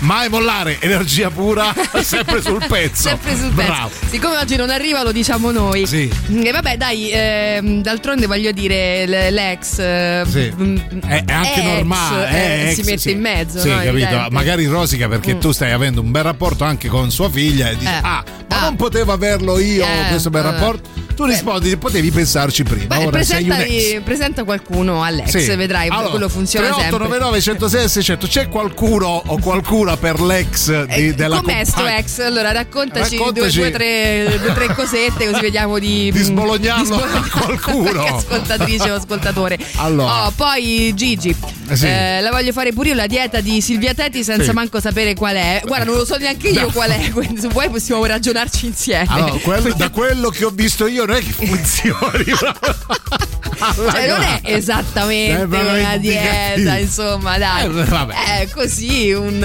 mai 0.00 0.28
mollare 0.28 0.78
energia 0.80 1.30
pura 1.30 1.74
sempre 2.02 2.42
sul 2.42 2.64
pezzo 2.68 3.08
Sempre 3.08 3.36
sul 3.36 3.50
bravo 3.50 3.88
pezzo. 3.88 4.06
Siccome 4.10 4.36
oggi 4.36 4.56
non 4.56 4.70
arriva, 4.70 5.02
lo 5.02 5.12
diciamo 5.12 5.50
noi. 5.50 5.86
Sì. 5.86 6.10
E 6.42 6.50
vabbè, 6.50 6.76
dai, 6.76 7.10
ehm, 7.12 7.82
d'altronde 7.82 8.26
voglio 8.26 8.52
dire, 8.52 9.06
l'ex. 9.30 9.78
eh, 9.78 10.24
Sì. 10.28 10.52
mm, 10.54 10.76
È, 11.06 11.24
è 11.26 11.32
anche 11.32 11.60
ex, 11.60 11.64
normale, 11.64 12.28
eh, 12.28 12.30
è 12.30 12.68
ex, 12.70 12.74
si 12.74 12.82
mette 12.82 12.98
sì. 12.98 13.10
in 13.12 13.20
mezzo. 13.20 13.60
Sì, 13.60 13.68
no, 13.68 13.78
capito? 13.82 14.26
Magari 14.30 14.66
rosica 14.66 15.08
perché 15.08 15.34
Mm. 15.34 15.40
tu 15.40 15.52
stai 15.52 15.72
avendo 15.72 16.00
un 16.00 16.10
bel 16.10 16.22
rapporto 16.22 16.64
anche 16.64 16.88
con 16.88 17.10
sua 17.10 17.30
figlia 17.30 17.68
e 17.70 17.76
dici: 17.76 17.86
Eh. 17.90 18.00
Ah, 18.02 18.24
ma 18.48 18.60
non 18.60 18.76
potevo 18.76 19.12
averlo 19.12 19.58
io 19.58 19.84
Eh, 19.84 20.08
questo 20.08 20.30
bel 20.30 20.44
eh. 20.46 20.50
rapporto. 20.50 20.88
Tu 21.14 21.24
rispondi: 21.24 21.76
Potevi 21.76 22.10
pensarci 22.10 22.62
prima. 22.62 22.96
Beh, 22.96 23.04
Ora 23.06 23.22
sei 23.22 23.44
un 23.44 23.50
ex. 23.52 23.56
presentali- 23.58 24.00
presenta 24.04 24.44
qualcuno 24.44 25.02
all'ex, 25.02 25.36
Sì. 25.36 25.54
vedrai, 25.56 25.88
Allora, 25.88 26.08
quello 26.10 26.28
funziona 26.28 26.66
sempre. 26.66 26.88
3899 26.88 27.40
106 27.40 27.88
600 27.88 28.26
c'è 28.26 28.48
qualcuno 28.48 29.22
o 29.26 29.38
qualcuna 29.86 29.96
per 29.96 30.20
l'ex 30.20 30.84
di, 30.86 31.14
della 31.14 31.36
Com'è 31.40 31.64
sto 31.64 31.76
compagna? 31.76 31.96
ex? 31.98 32.18
Allora 32.20 32.50
raccontaci, 32.52 33.16
Raccontaci- 33.16 33.58
Due, 33.60 33.70
due, 33.70 33.70
tre, 33.70 34.38
due, 34.40 34.52
tre 34.54 34.74
cosette 34.74 35.30
così 35.30 35.40
vediamo 35.40 35.78
di, 35.78 36.10
Di 36.16 36.22
sbolognarlo 36.22 36.96
di 37.22 37.28
qualcuno. 37.30 38.02
Ascoltatrice 38.16 38.90
o 38.90 38.94
ascoltatore. 38.96 39.58
Allora. 39.76 40.26
Oh, 40.26 40.30
poi 40.32 40.92
Gigi, 40.94 41.34
Eh 41.68 41.76
sì. 41.76 41.86
eh, 41.86 42.20
la 42.20 42.30
voglio 42.30 42.52
fare 42.52 42.72
pure 42.72 42.88
io 42.90 42.94
la 42.94 43.06
dieta 43.06 43.40
di 43.40 43.60
Silvia 43.60 43.94
Tetti 43.94 44.24
senza 44.24 44.44
Sì. 44.44 44.52
manco 44.52 44.80
sapere 44.80 45.14
qual 45.14 45.36
è. 45.36 45.62
Guarda, 45.64 45.84
non 45.84 45.96
lo 45.96 46.04
so 46.04 46.16
neanche 46.16 46.48
io 46.48 46.62
No. 46.62 46.70
qual 46.72 46.90
è, 46.90 47.10
quindi 47.10 47.40
se 47.40 47.48
vuoi 47.48 47.68
possiamo 47.70 48.04
ragionarci 48.04 48.66
insieme. 48.66 49.06
Allora, 49.08 49.32
quello- 49.42 49.74
da 49.74 49.90
quello 49.90 50.30
che 50.30 50.44
ho 50.44 50.50
visto 50.50 50.86
io 50.86 51.04
non 51.04 51.16
è 51.16 51.20
che 51.20 51.32
funzioni. 51.32 52.24
Cioè, 53.56 54.06
non 54.08 54.20
è 54.22 54.40
esattamente 54.42 55.56
Eh, 55.56 55.78
una 55.80 55.96
dieta, 55.96 56.76
insomma, 56.76 57.38
dai. 57.38 57.64
Eh. 57.64 58.42
È 58.42 58.48
così 58.52 59.12
un, 59.12 59.42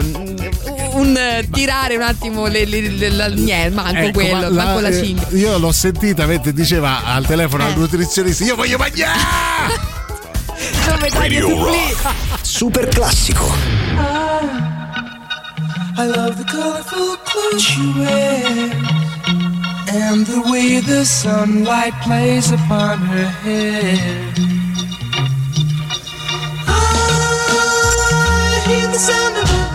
uh, 0.00 0.96
un 0.98 1.16
uh, 1.16 1.50
tirare 1.50 1.96
un 1.96 2.02
attimo 2.02 2.46
le, 2.46 2.64
le- 2.64 2.88
le- 2.90 3.10
la- 3.10 3.28
niente, 3.28 3.74
manco 3.74 3.98
Ecco, 3.98 4.10
quello, 4.12 4.50
ma 4.52 4.64
manco 4.64 4.80
la 4.80 4.88
eh, 4.88 5.02
cinghia. 5.04 5.26
Io 5.30 5.58
l'ho 5.58 5.72
sentita 5.72 6.26
mentre 6.26 6.52
diceva 6.52 7.04
al 7.04 7.26
telefono 7.26 7.64
al 7.64 7.76
nutrizionista: 7.76 8.44
Io 8.44 8.56
voglio 8.56 8.78
mangiare! 8.78 9.92
Super 12.42 12.88
classico. 12.88 13.52
I 15.96 16.06
love 16.06 16.34
the 16.36 16.44
colorful 16.50 17.16
clothes 17.24 17.62
she 17.62 17.92
wears 17.96 18.72
and 19.92 20.26
the 20.26 20.40
way 20.50 20.80
the 20.80 21.04
sunlight 21.04 21.94
plays 22.02 22.50
upon 22.50 22.98
her 22.98 23.26
hair. 23.44 24.32
I 26.66 28.62
hear 28.66 28.88
the 28.88 28.98
sound 28.98 29.36
of 29.36 29.50
a 29.50 29.63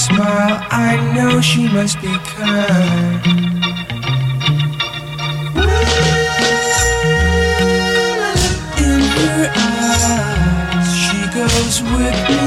Smile, 0.00 0.56
I 0.70 0.96
know 1.14 1.40
she 1.42 1.68
must 1.68 2.00
be 2.00 2.14
kind. 2.34 3.26
In 8.86 9.00
her 9.16 9.52
eyes, 9.56 10.88
she 11.04 11.20
goes 11.38 11.82
with 11.82 12.18
me 12.30 12.39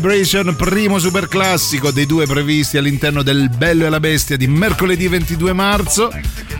Vibration, 0.00 0.56
primo 0.56 0.98
super 0.98 1.28
classico 1.28 1.90
dei 1.90 2.06
due 2.06 2.24
previsti 2.24 2.78
all'interno 2.78 3.22
del 3.22 3.50
Bello 3.50 3.84
e 3.84 3.90
la 3.90 4.00
Bestia 4.00 4.38
di 4.38 4.46
mercoledì 4.46 5.06
22 5.08 5.52
marzo. 5.52 6.10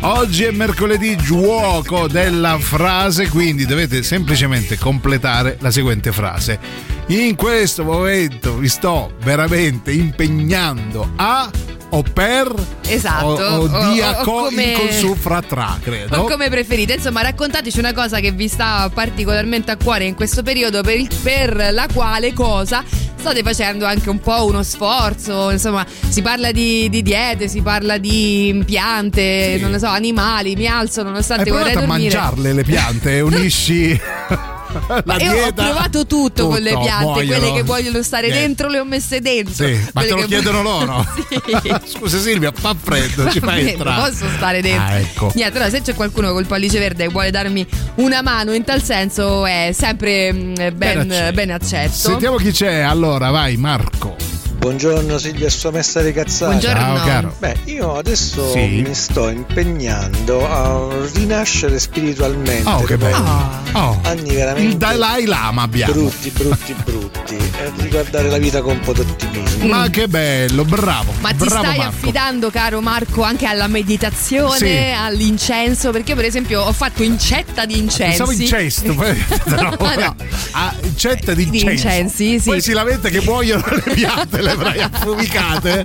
Oggi 0.01 0.45
è 0.45 0.51
mercoledì 0.51 1.17
giuoco 1.17 2.07
della 2.07 2.59
frase, 2.59 3.29
quindi 3.31 3.65
dovete 3.65 4.03
semplicemente 4.03 4.77
completare 4.77 5.57
la 5.61 5.71
seguente 5.71 6.13
frase. 6.13 6.59
In 7.07 7.35
questo 7.35 7.83
momento 7.83 8.59
vi 8.59 8.69
sto 8.69 9.15
veramente 9.23 9.91
impegnando 9.91 11.13
a 11.17 11.51
o 11.93 12.03
per 12.03 12.53
Esatto. 12.87 13.25
o, 13.25 13.33
o 13.33 13.59
O- 13.63 13.67
di 13.93 14.01
o- 14.01 14.07
a 14.07 14.15
co- 14.17 14.31
o 14.31 14.45
come- 14.45 14.63
in 14.65 14.77
con 14.79 14.91
su 14.93 15.17
fra 15.17 15.41
tra, 15.43 15.77
credo. 15.83 16.19
O 16.21 16.25
come 16.29 16.49
preferite, 16.49 16.93
insomma, 16.95 17.23
raccontateci 17.23 17.79
una 17.81 17.93
cosa 17.93 18.21
che 18.21 18.31
vi 18.31 18.47
sta 18.47 18.89
particolarmente 18.95 19.73
a 19.73 19.77
cuore 19.77 20.05
in 20.05 20.15
questo 20.15 20.43
periodo, 20.45 20.83
per, 20.83 20.97
il- 20.99 21.09
per 21.23 21.71
la 21.73 21.89
quale 21.93 22.33
cosa 22.33 22.85
state 23.21 23.43
facendo 23.43 23.85
anche 23.85 24.09
un 24.11 24.19
po' 24.19 24.47
uno 24.47 24.63
sforzo. 24.63 25.51
Insomma, 25.51 25.87
si 26.09 26.23
parla 26.23 26.51
di, 26.51 26.89
di 26.89 27.03
diete, 27.03 27.49
si 27.49 27.61
parla 27.61 27.99
di 27.99 28.63
piante, 28.67 29.59
non 29.61 29.71
lo 29.71 29.79
so, 29.79 29.87
animali. 29.87 30.57
Mi 30.57 30.67
alzo 30.67 31.03
nonostante 31.03 31.45
Hai 31.45 31.51
vorrei 31.51 31.73
provato 31.73 31.93
a 31.93 31.97
dormire. 31.97 32.15
mangiarle 32.17 32.53
le 32.53 32.65
piante 32.65 33.21
unisci 33.21 34.01
la 35.05 35.17
io 35.19 35.31
ho 35.31 35.35
dieta. 35.35 35.65
provato 35.65 36.07
tutto, 36.07 36.49
con 36.49 36.61
le 36.61 36.71
Tutto, 36.71 36.83
piante, 36.83 37.05
muoiono. 37.05 37.39
quelle 37.39 37.53
che 37.57 37.63
vogliono 37.63 38.03
stare 38.03 38.27
Niente. 38.29 38.47
dentro 38.47 38.69
le 38.69 38.79
ho 38.79 38.85
messe 38.85 39.21
dentro. 39.21 39.53
Sì, 39.67 39.81
ma 39.93 40.01
te 40.03 40.11
lo 40.11 40.17
che- 40.17 40.27
chiedono 40.27 40.63
loro? 40.63 41.07
Sì. 41.63 41.75
Scusa 41.97 42.19
Silvia, 42.19 42.53
fa 42.55 42.75
freddo, 42.81 43.31
ci 43.31 43.41
fai 43.41 43.63
Vabbè, 43.63 43.71
entrare. 43.73 44.11
Posso 44.11 44.25
stare 44.37 44.61
dentro. 44.63 44.83
Ah, 44.85 44.99
ecco. 44.99 45.33
Niente, 45.35 45.57
allora 45.57 45.71
se 45.71 45.83
c'è 45.83 45.95
qualcuno 45.95 46.33
col 46.33 46.47
pollice 46.47 46.79
verde 46.79 47.05
e 47.05 47.09
vuole 47.09 47.31
darmi 47.31 47.67
una 47.97 48.23
mano 48.23 48.53
in 48.53 48.65
tal 48.65 48.83
senso 48.83 49.45
è 49.47 49.71
sempre 49.73 50.33
mm, 50.33 50.55
ben, 50.75 51.31
ben 51.35 51.51
accetto. 51.51 51.93
Sentiamo 51.93 52.37
chi 52.37 52.51
c'è. 52.53 52.81
Allora, 52.81 53.31
vai 53.31 53.57
Marco. 53.57 54.17
Buongiorno 54.61 55.17
Silvia 55.17 55.47
e 55.47 55.51
sua 55.51 55.71
messa 55.71 56.03
di 56.03 56.13
cazzate. 56.13 56.51
Buongiorno. 56.59 56.97
Ciao 56.97 57.07
caro. 57.07 57.35
Beh, 57.39 57.57
io 57.65 57.95
adesso 57.97 58.51
Sì. 58.53 58.83
mi 58.87 58.95
sto 58.95 59.31
impegnando 59.31 60.47
a 60.47 60.89
rinascere 61.15 61.79
spiritualmente. 61.79 62.69
Oh, 62.69 62.83
che 62.83 62.99
bello. 62.99 63.49
Oh, 63.73 63.99
Anni 64.03 64.29
il 64.29 64.35
veramente 64.35 64.77
Dalai 64.77 65.25
Lama 65.25 65.63
abbiamo. 65.63 65.93
brutti, 65.95 66.29
brutti, 66.31 66.75
brutti. 66.85 67.37
E 67.37 67.73
riguardare 67.79 68.29
la 68.29 68.37
vita 68.37 68.61
con 68.61 68.73
un 68.75 68.81
po' 68.81 68.93
d'ottimismo. 68.93 69.67
Ma 69.67 69.89
che 69.89 70.09
bello, 70.09 70.65
bravo. 70.67 71.15
Ma 71.21 71.31
ti 71.31 71.37
bravo 71.37 71.63
stai 71.65 71.79
Marco. 71.79 71.83
affidando, 71.97 72.51
caro 72.51 72.81
Marco, 72.83 73.23
anche 73.23 73.47
alla 73.47 73.67
meditazione, 73.67 74.59
Sì. 74.59 74.93
all'incenso? 74.95 75.91
Perché 75.91 76.11
io, 76.11 76.17
per 76.17 76.27
esempio, 76.27 76.61
ho 76.61 76.73
fatto 76.73 77.03
incetta 77.03 77.65
di 77.65 77.79
incensi. 77.79 78.19
Pensavo 78.19 78.33
incesto, 78.33 78.95
poi 78.95 79.17
no, 79.47 79.77
No. 79.81 80.17
Ah, 80.53 80.75
incetta 80.83 81.33
di 81.33 81.49
Di 81.49 81.61
incenso. 81.61 81.87
incensi, 81.87 82.39
sì. 82.41 82.49
Poi 82.51 82.61
si 82.61 82.73
lamenta 82.73 83.09
che 83.09 83.23
muoiono 83.23 83.65
le 83.71 83.93
piante, 83.95 84.41
avrai 84.51 84.81
affumicate. 84.83 85.85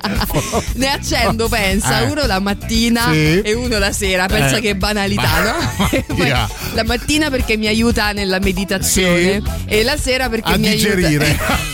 Ne 0.74 0.88
accendo, 0.92 1.48
pensa, 1.48 2.02
Eh. 2.02 2.10
uno 2.10 2.26
la 2.26 2.40
mattina 2.40 3.12
Sì. 3.12 3.42
e 3.42 3.54
uno 3.54 3.78
la 3.78 3.92
sera. 3.92 4.26
Pensa 4.28 4.58
Eh. 4.58 4.62
che 4.62 4.76
banalità, 4.76 5.42
no? 5.42 5.88
Poi 6.16 6.30
la 6.30 6.84
mattina 6.86 7.30
perché 7.30 7.58
mi 7.58 7.68
aiuta 7.68 8.12
nella 8.12 8.40
meditazione 8.40 9.42
e 9.66 9.84
la 9.84 9.98
sera 9.98 10.30
perché 10.30 10.52
A 10.54 10.58
mi 10.58 10.70
digerire. 10.70 11.26
aiuta. 11.26 11.74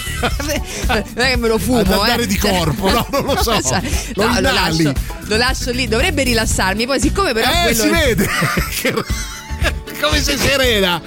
non 1.16 1.26
è 1.26 1.30
che 1.32 1.38
me 1.38 1.48
lo 1.48 1.58
fumo, 1.58 1.80
Ad 1.80 1.92
andare 1.92 2.24
eh. 2.24 2.28
di 2.28 2.38
corpo, 2.38 2.90
no, 2.92 3.08
non 3.12 3.24
lo 3.26 3.42
so. 3.42 3.60
Cioè, 3.62 3.82
Lo 4.14 4.28
no, 4.28 4.34
lo, 4.34 4.50
inali. 4.50 4.84
lascio, 4.84 4.94
lo 5.26 5.38
lascio 5.38 5.72
lì, 5.72 5.88
dovrebbe 5.88 6.22
rilassarmi. 6.24 6.86
Poi, 6.86 7.00
siccome 7.00 7.34
però 7.34 7.50
Eh, 7.50 7.62
quello 7.64 7.82
si 7.84 7.90
vede. 7.90 8.30
Come 10.02 10.22
sei 10.22 10.38
serena. 10.38 11.02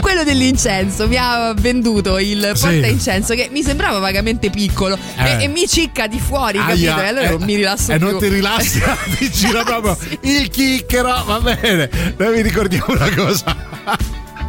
quello 0.00 0.22
dell'incenso 0.24 1.08
mi 1.08 1.16
ha 1.16 1.52
venduto 1.56 2.18
il 2.18 2.52
Sì. 2.54 2.60
porta 2.62 2.86
incenso 2.86 3.34
che 3.34 3.48
mi 3.50 3.62
sembrava 3.62 3.98
vagamente 3.98 4.50
piccolo 4.50 4.96
Eh. 5.16 5.40
e, 5.40 5.44
e 5.44 5.48
mi 5.48 5.66
cicca 5.66 6.06
di 6.06 6.18
fuori, 6.20 6.58
Aia, 6.58 6.66
capito? 6.68 7.00
E 7.02 7.06
allora 7.08 7.26
eh, 7.26 7.30
non 7.30 7.42
mi 7.42 7.54
rilasso 7.56 7.92
E 7.92 7.98
più. 7.98 8.06
non 8.10 8.18
ti 8.18 8.28
rilassi, 8.28 8.82
ti 9.18 9.30
gira 9.30 9.62
proprio 9.64 9.96
il 10.22 10.48
chicchero. 10.48 11.24
Va 11.24 11.40
bene, 11.40 11.90
noi 12.16 12.34
vi 12.34 12.42
ricordiamo 12.42 12.86
una 12.88 13.10
cosa 13.14 13.56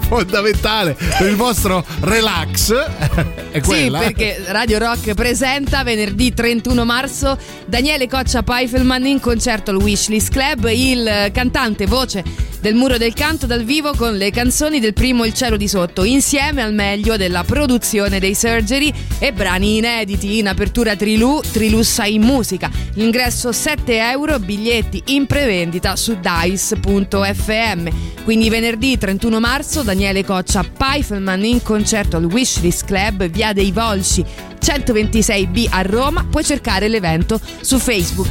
fondamentale 0.08 0.96
per 1.18 1.28
il 1.28 1.36
vostro 1.36 1.86
relax. 2.02 2.74
È 3.52 3.60
quella. 3.62 4.00
Sì, 4.00 4.06
perché 4.06 4.44
Radio 4.48 4.78
Rock 4.78 5.14
presenta 5.14 5.84
venerdì 5.84 6.34
31 6.34 6.86
marzo 6.86 7.38
Daniele 7.66 8.08
Coccia 8.08 8.42
Pfeiffelman 8.42 9.06
in 9.06 9.20
concerto 9.20 9.72
al 9.72 9.78
Wishlist 9.78 10.32
Club, 10.32 10.70
il 10.72 11.30
cantante 11.34 11.86
voce 11.86 12.48
del 12.60 12.74
Muro 12.74 12.98
del 12.98 13.14
Canto 13.14 13.46
dal 13.46 13.64
vivo 13.64 13.94
con 13.96 14.16
le 14.18 14.32
canzoni 14.32 14.80
del 14.80 14.94
primo 14.94 15.26
Il 15.26 15.34
cielo 15.34 15.58
di 15.58 15.68
sotto, 15.68 16.04
insieme 16.04 16.62
al 16.62 16.74
meglio 16.74 17.16
della 17.18 17.44
produzione 17.44 18.20
dei 18.20 18.34
Surgery 18.34 18.92
e 19.20 19.32
brani 19.32 19.78
inediti 19.78 20.40
in 20.40 20.48
apertura 20.48 20.96
Trilù, 20.96 21.40
Trilù 21.52 21.82
Sai 21.84 22.16
in 22.16 22.24
musica. 22.24 22.70
L'ingresso 22.94 23.52
7 23.52 23.98
euro, 24.10 24.40
biglietti 24.40 25.02
in 25.08 25.28
prevendita 25.28 25.96
su 25.96 26.18
dice.fm. 26.20 27.88
Quindi 28.24 28.50
venerdì 28.50 28.98
31 28.98 29.40
marzo 29.40 29.84
Daniele 29.84 29.97
Coccia 30.24 30.64
Pfeiffelman 30.64 31.44
in 31.44 31.64
concerto 31.64 32.18
al 32.18 32.26
Wishlist 32.26 32.86
Club, 32.86 33.28
via 33.30 33.52
dei 33.52 33.72
Volsci 33.72 34.24
126B 34.60 35.68
a 35.70 35.82
Roma. 35.82 36.26
Puoi 36.30 36.44
cercare 36.44 36.88
l'evento 36.88 37.40
su 37.62 37.80
Facebook. 37.80 38.30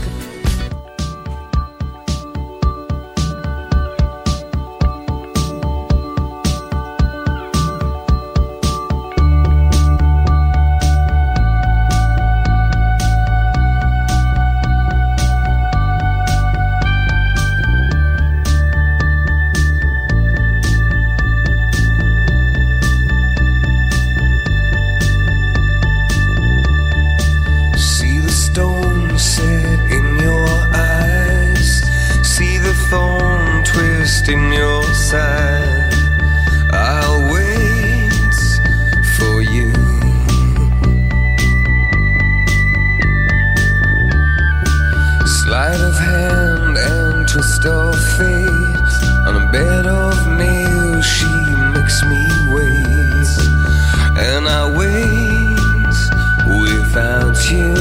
You. 57.50 57.75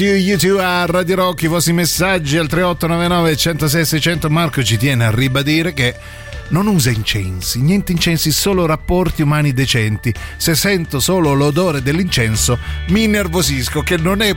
Without 0.00 0.02
You, 0.02 0.14
YouTube 0.14 0.62
a 0.62 0.86
Radio 0.86 1.14
Rock, 1.16 1.42
i 1.42 1.46
vostri 1.46 1.74
messaggi 1.74 2.38
al 2.38 2.48
3899 2.48 3.36
106 3.36 3.84
600. 3.84 4.30
Marco 4.30 4.62
ci 4.62 4.78
tiene 4.78 5.04
a 5.04 5.10
ribadire 5.10 5.74
che 5.74 5.94
non 6.48 6.66
usa 6.66 6.90
incensi, 6.90 7.60
niente 7.60 7.92
incensi, 7.92 8.32
solo 8.32 8.64
rapporti 8.66 9.22
umani 9.22 9.52
decenti. 9.52 10.12
Se 10.36 10.54
sento 10.54 11.00
solo 11.00 11.34
l'odore 11.34 11.82
dell'incenso 11.82 12.58
mi 12.88 13.04
innervosisco, 13.04 13.82
che 13.82 13.98
non 13.98 14.22
è 14.22 14.34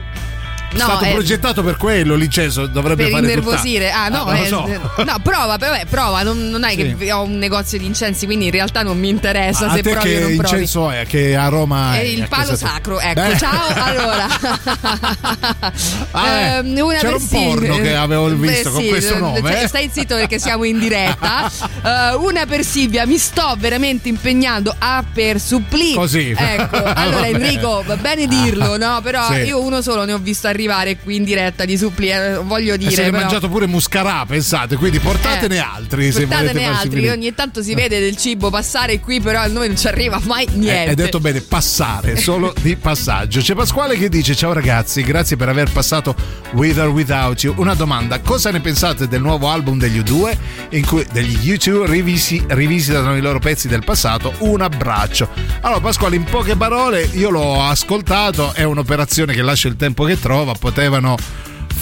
No, 0.73 0.83
stato 0.85 1.05
è- 1.05 1.11
progettato 1.11 1.63
per 1.63 1.77
quello, 1.77 2.15
l'incenso 2.15 2.65
dovrebbe 2.67 3.03
per 3.03 3.11
fare 3.11 3.23
innervosire. 3.25 3.91
Ah, 3.91 4.07
no, 4.09 4.25
lo 4.25 4.31
eh, 4.33 4.45
so. 4.47 4.65
no, 4.67 5.19
prova, 5.21 5.57
vabbè, 5.57 5.85
prova. 5.89 6.23
Non, 6.23 6.49
non 6.49 6.63
è 6.63 6.75
che 6.75 7.11
ho 7.11 7.23
un 7.23 7.37
negozio 7.37 7.77
di 7.77 7.85
incensi, 7.85 8.25
quindi 8.25 8.45
in 8.45 8.51
realtà 8.51 8.81
non 8.83 8.97
mi 8.99 9.09
interessa 9.09 9.67
a 9.67 9.75
se 9.75 9.81
te 9.81 9.91
provi 9.91 10.09
che 10.09 10.15
o 10.17 10.19
non 10.19 10.35
provi. 10.35 10.53
incenso 10.53 10.89
è? 10.91 11.05
Che 11.05 11.35
aroma 11.35 11.95
È 11.95 11.99
è? 11.99 12.03
il 12.03 12.21
A 12.23 12.27
palo 12.27 12.55
sacro, 12.55 12.99
ecco. 12.99 13.21
Beh. 13.21 13.37
Ciao, 13.37 13.67
allora. 13.75 14.27
Ah, 16.11 16.27
eh, 16.27 16.57
Ehm, 16.57 16.77
una 16.79 16.97
c'era 16.99 17.15
un 17.15 17.27
porno 17.27 17.75
che 17.77 17.95
avevo 17.95 18.27
Beh, 18.29 18.35
visto 18.47 18.71
con 18.71 18.81
sì, 18.81 18.87
questo 18.89 19.15
eh, 19.15 19.19
nome, 19.19 19.41
cioè, 19.41 19.63
eh? 19.63 19.67
Stai 19.67 19.89
zitto 19.91 20.15
perché 20.15 20.39
siamo 20.39 20.63
in 20.63 20.79
diretta. 20.79 21.49
Eh, 21.83 22.15
una 22.15 22.45
per 22.45 22.63
Silvia, 22.63 23.05
mi 23.05 23.17
sto 23.17 23.55
veramente 23.57 24.07
impegnando 24.07 24.73
a 24.77 25.03
per 25.11 25.37
supplì. 25.39 25.93
Così. 25.93 26.33
Ecco, 26.37 26.81
Va 26.81 26.93
allora. 26.95 27.27
Enrico, 27.27 27.83
va 27.85 27.97
bene 27.97 28.25
dirlo, 28.25 28.77
no? 28.77 29.01
Però 29.03 29.27
Sì. 29.31 29.39
io 29.39 29.61
uno 29.61 29.81
solo 29.81 30.05
ne 30.05 30.13
ho 30.13 30.17
visto 30.17 30.47
arrivare 30.47 30.61
qui 31.01 31.15
in 31.17 31.23
diretta 31.23 31.65
di 31.65 31.77
supplì, 31.77 32.09
eh, 32.09 32.37
voglio 32.43 32.75
dire. 32.77 32.91
siete 32.91 33.09
però- 33.09 33.23
mangiato 33.23 33.49
pure 33.49 33.67
muscarà, 33.67 34.25
pensate, 34.25 34.75
quindi 34.75 34.99
portatene 34.99 35.55
Eh, 35.55 35.59
altri 35.59 36.11
Portatene 36.11 36.65
altri, 36.65 37.09
ogni 37.09 37.33
tanto 37.33 37.61
si 37.61 37.73
vede 37.73 37.99
del 37.99 38.15
cibo 38.17 38.49
passare 38.49 38.99
qui, 38.99 39.19
però 39.21 39.41
a 39.41 39.47
noi 39.47 39.67
non 39.67 39.77
ci 39.77 39.87
arriva 39.87 40.19
mai 40.23 40.47
niente. 40.53 40.83
Eh, 40.85 40.89
Hai 40.89 40.95
detto 40.95 41.19
bene, 41.19 41.41
passare, 41.41 42.15
solo 42.17 42.53
di 42.61 42.75
passaggio. 42.75 43.39
C'è 43.41 43.53
Pasquale 43.55 43.97
che 43.97 44.09
dice: 44.09 44.35
Ciao 44.35 44.53
ragazzi, 44.53 45.01
grazie 45.03 45.35
per 45.35 45.49
aver 45.49 45.71
passato 45.71 46.15
With 46.53 46.77
or 46.77 46.87
Without 46.89 47.41
You. 47.43 47.53
Una 47.57 47.73
domanda: 47.73 48.19
cosa 48.19 48.51
ne 48.51 48.59
pensate 48.61 49.07
del 49.07 49.21
nuovo 49.21 49.49
album 49.49 49.77
degli 49.79 49.99
U2 49.99 50.37
in 50.69 50.85
cui 50.85 51.05
degli 51.11 51.51
U2 51.53 51.85
rivisi- 51.85 52.43
rivisitano 52.47 53.15
i 53.15 53.21
loro 53.21 53.39
pezzi 53.39 53.67
del 53.67 53.83
passato? 53.83 54.33
Un 54.39 54.61
abbraccio. 54.61 55.29
Allora, 55.61 55.79
Pasquale, 55.81 56.15
in 56.15 56.23
poche 56.23 56.55
parole, 56.55 57.07
io 57.13 57.29
l'ho 57.29 57.61
ascoltato, 57.63 58.53
è 58.53 58.63
un'operazione 58.63 59.33
che 59.33 59.41
lascia 59.41 59.67
il 59.67 59.75
tempo 59.75 60.03
che 60.05 60.19
trova, 60.19 60.52
potevano 60.57 61.17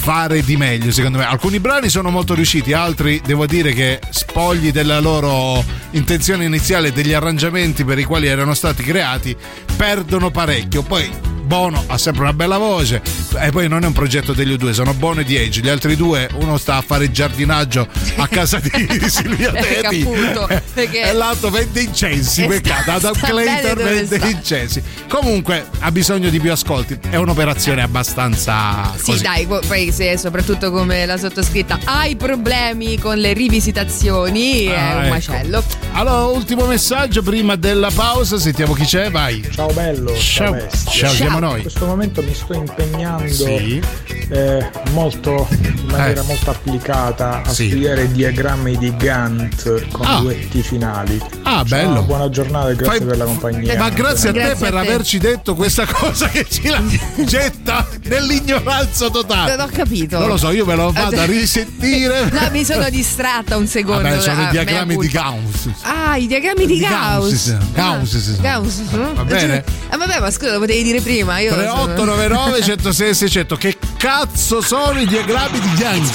fare 0.02 0.42
di 0.42 0.56
meglio 0.56 0.90
secondo 0.90 1.18
me. 1.18 1.24
Alcuni 1.24 1.60
brani 1.60 1.88
sono 1.88 2.10
molto 2.10 2.34
riusciti 2.34 2.72
altri 2.72 3.20
devo 3.24 3.46
dire 3.46 3.72
che 3.72 4.00
spogli 4.10 4.72
della 4.72 4.98
loro 4.98 5.64
intenzione 5.90 6.44
iniziale 6.44 6.92
degli 6.92 7.12
arrangiamenti 7.12 7.84
per 7.84 7.98
i 7.98 8.04
quali 8.04 8.26
erano 8.26 8.54
stati 8.54 8.82
creati 8.82 9.36
perdono 9.76 10.30
parecchio. 10.30 10.82
Poi 10.82 11.08
Bono 11.52 11.84
ha 11.88 11.98
sempre 11.98 12.22
una 12.22 12.32
bella 12.32 12.56
voce 12.56 13.02
e 13.38 13.50
poi 13.50 13.68
non 13.68 13.82
è 13.82 13.86
un 13.86 13.92
progetto 13.92 14.32
degli 14.32 14.54
U2 14.54 14.70
sono 14.70 14.94
Bono 14.94 15.20
e 15.20 15.24
Diego 15.24 15.58
gli 15.60 15.68
altri 15.68 15.96
due 15.96 16.26
uno 16.36 16.56
sta 16.56 16.76
a 16.76 16.80
fare 16.80 17.10
giardinaggio 17.10 17.86
a 18.16 18.26
casa 18.26 18.58
di 18.58 18.70
Silvia 19.06 19.52
Teti 19.52 20.00
appunto, 20.00 20.48
e 20.74 21.12
l'altro 21.12 21.50
vende 21.50 21.82
incensi 21.82 22.46
peccato 22.46 22.82
sta- 22.82 22.94
Adam 22.94 23.12
Clayton 23.20 23.74
vende 23.84 24.16
sta. 24.16 24.26
incensi 24.28 24.82
comunque 25.08 25.66
ha 25.80 25.90
bisogno 25.92 26.30
di 26.30 26.40
più 26.40 26.50
ascolti 26.52 26.98
è 27.10 27.16
un'operazione 27.16 27.82
abbastanza 27.82 28.90
Sì, 28.96 29.10
così. 29.10 29.22
dai, 29.22 29.46
poi 29.46 29.92
se 29.92 30.16
soprattutto 30.16 30.70
come 30.70 31.04
la 31.04 31.18
sottoscritta 31.18 31.80
hai 31.84 32.16
problemi 32.16 32.98
con 32.98 33.18
le 33.18 33.34
rivisitazioni, 33.34 34.64
è 34.64 34.74
Ah, 34.74 34.94
un 34.96 35.00
ecco. 35.02 35.08
macello. 35.14 35.62
Allora, 35.92 36.24
ultimo 36.24 36.64
messaggio 36.64 37.20
prima 37.22 37.56
della 37.56 37.90
pausa, 37.94 38.38
sentiamo 38.38 38.72
chi 38.72 38.84
c'è, 38.84 39.10
vai. 39.10 39.46
Ciao 39.52 39.70
bello, 39.72 40.14
Ciao, 40.16 40.56
ciao, 40.58 40.68
ciao, 40.90 41.10
siamo 41.10 41.40
noi. 41.42 41.56
In 41.56 41.62
questo 41.62 41.86
momento 41.86 42.22
mi 42.22 42.34
sto 42.34 42.52
impegnando 42.54 43.26
Sì. 43.32 43.82
eh, 44.30 44.70
molto, 44.92 45.46
in 45.50 45.86
maniera 45.90 46.20
Eh. 46.22 46.24
molto 46.26 46.50
applicata 46.50 47.42
a 47.44 47.52
Sì. 47.52 47.68
studiare 47.68 48.10
diagrammi 48.10 48.76
di 48.78 48.96
Gantt 48.96 49.90
con 49.90 50.06
Ah. 50.06 50.20
duetti 50.20 50.62
finali. 50.62 51.20
Ah, 51.42 51.50
Ciao, 51.56 51.64
bello. 51.64 52.02
Buona 52.02 52.28
giornata 52.30 52.70
e 52.70 52.74
grazie 52.76 52.98
Fai- 52.98 53.06
per 53.06 53.16
la 53.16 53.24
compagnia. 53.24 53.76
Ma 53.78 53.88
grazie 53.90 54.28
a 54.30 54.32
te 54.32 54.38
Grazie 54.38 54.64
per 54.66 54.74
a 54.74 54.80
te. 54.82 54.86
averci 54.88 55.18
detto 55.18 55.54
questa 55.54 55.84
cosa 55.86 56.28
che 56.28 56.46
ci 56.48 56.68
la 56.68 56.80
getta 57.24 57.86
nell'ignoranza 58.04 59.08
totale. 59.10 59.56
Non 59.56 59.66
ho 59.66 59.70
capito. 59.72 60.18
Non 60.18 60.28
lo 60.28 60.36
so, 60.36 60.50
io 60.50 60.64
me 60.64 60.74
lo 60.76 60.92
vado 60.92 61.20
a 61.20 61.24
risentire. 61.26 62.30
No, 62.30 62.48
mi 62.50 62.64
sono 62.64 62.88
distratta 62.88 63.56
un 63.56 63.66
secondo. 63.66 64.02
Vabbè, 64.02 64.20
sono 64.20 64.42
Ah, 64.42 64.48
i 64.48 64.50
diagrammi 64.50 64.96
di. 64.96 65.08
Gauss. 65.08 65.68
Ah, 65.82 66.16
i 66.16 66.26
diagrammi 66.26 66.66
di 66.66 66.70
Di 66.72 66.78
Gauss, 66.80 67.54
Gauss. 67.72 67.72
Gauss. 67.74 68.38
Ah, 68.38 68.40
Gauss. 68.42 68.80
Va 69.14 69.24
bene? 69.24 69.64
Ah, 69.90 69.96
vabbè, 69.98 70.20
ma 70.20 70.30
scusa, 70.30 70.52
lo 70.52 70.58
potevi 70.60 70.82
dire 70.82 71.00
prima. 71.00 71.21
Io 71.22 71.52
3899 71.52 72.62
106 72.62 73.14
600 73.14 73.56
Che 73.56 73.78
cazzo 73.96 74.60
sono 74.60 74.98
i 74.98 75.06
diagrammi 75.06 75.60
di 75.60 75.72
Gauss? 75.74 76.10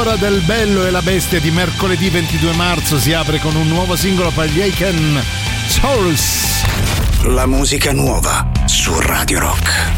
La 0.00 0.06
seconda 0.06 0.26
ora 0.26 0.30
del 0.30 0.40
Bello 0.46 0.86
e 0.86 0.90
la 0.90 1.02
Bestia 1.02 1.40
di 1.40 1.50
mercoledì 1.50 2.08
22 2.08 2.54
marzo 2.54 2.98
si 2.98 3.12
apre 3.12 3.38
con 3.38 3.54
un 3.54 3.68
nuovo 3.68 3.96
singolo 3.96 4.30
per 4.30 4.48
gli 4.48 4.62
Aiken 4.62 5.22
Souls. 5.66 6.62
La 7.24 7.44
musica 7.46 7.92
nuova 7.92 8.50
su 8.64 8.98
Radio 8.98 9.40
Rock. 9.40 9.89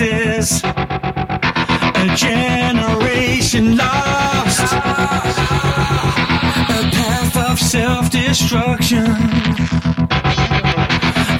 Faces. 0.00 0.62
A 0.64 2.06
generation 2.16 3.76
lost. 3.76 4.72
A 6.76 6.82
path 6.96 7.36
of 7.50 7.58
self 7.58 8.10
destruction. 8.10 9.04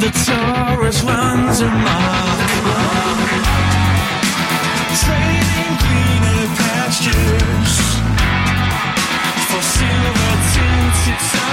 The 0.03 0.11
Taurus 0.27 1.03
runs 1.03 1.61
amok. 1.61 2.39
Trading 5.05 5.75
greener 5.83 6.45
pastures 6.61 7.75
for 9.49 9.63
silver 9.63 10.35
tinted 10.53 11.50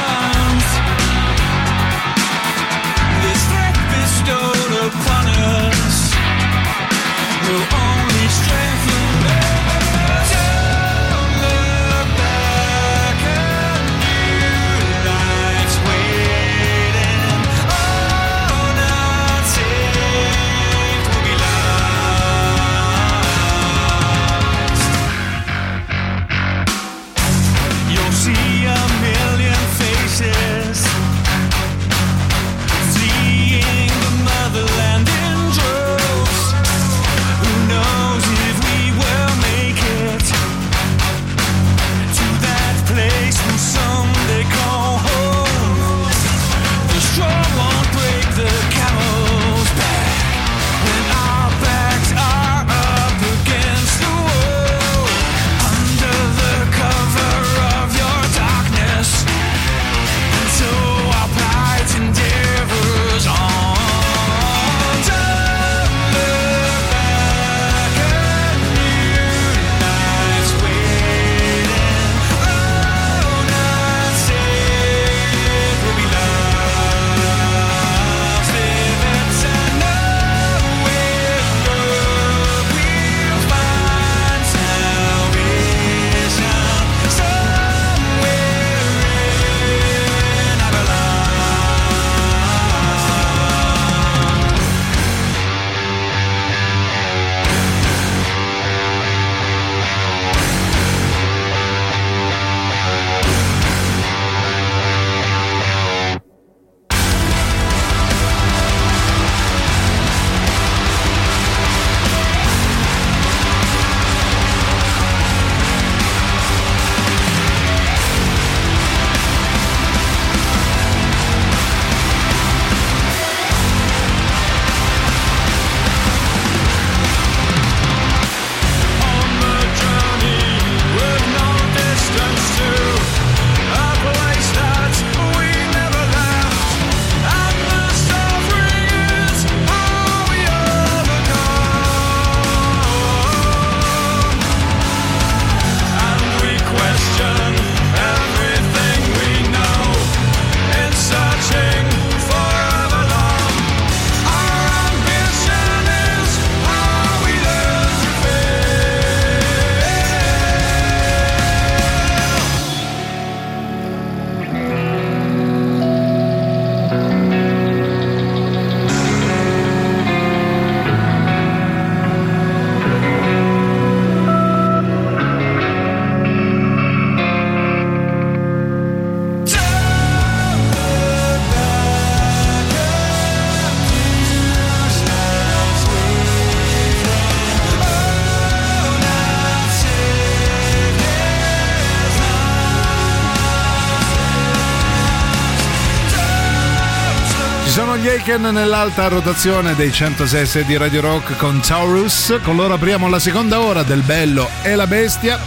Aiken 198.28 198.54
nell'alta 198.54 199.08
rotazione 199.08 199.74
dei 199.74 199.90
106 199.90 200.66
di 200.66 200.76
Radio 200.76 201.00
Rock 201.00 201.38
con 201.38 201.62
Taurus. 201.62 202.38
Con 202.44 202.58
loro 202.58 202.74
apriamo 202.74 203.08
la 203.08 203.20
seconda 203.20 203.62
ora 203.62 203.84
del 203.84 204.02
Bello 204.02 204.50
e 204.64 204.76
la 204.76 204.86
Bestia 204.86 205.40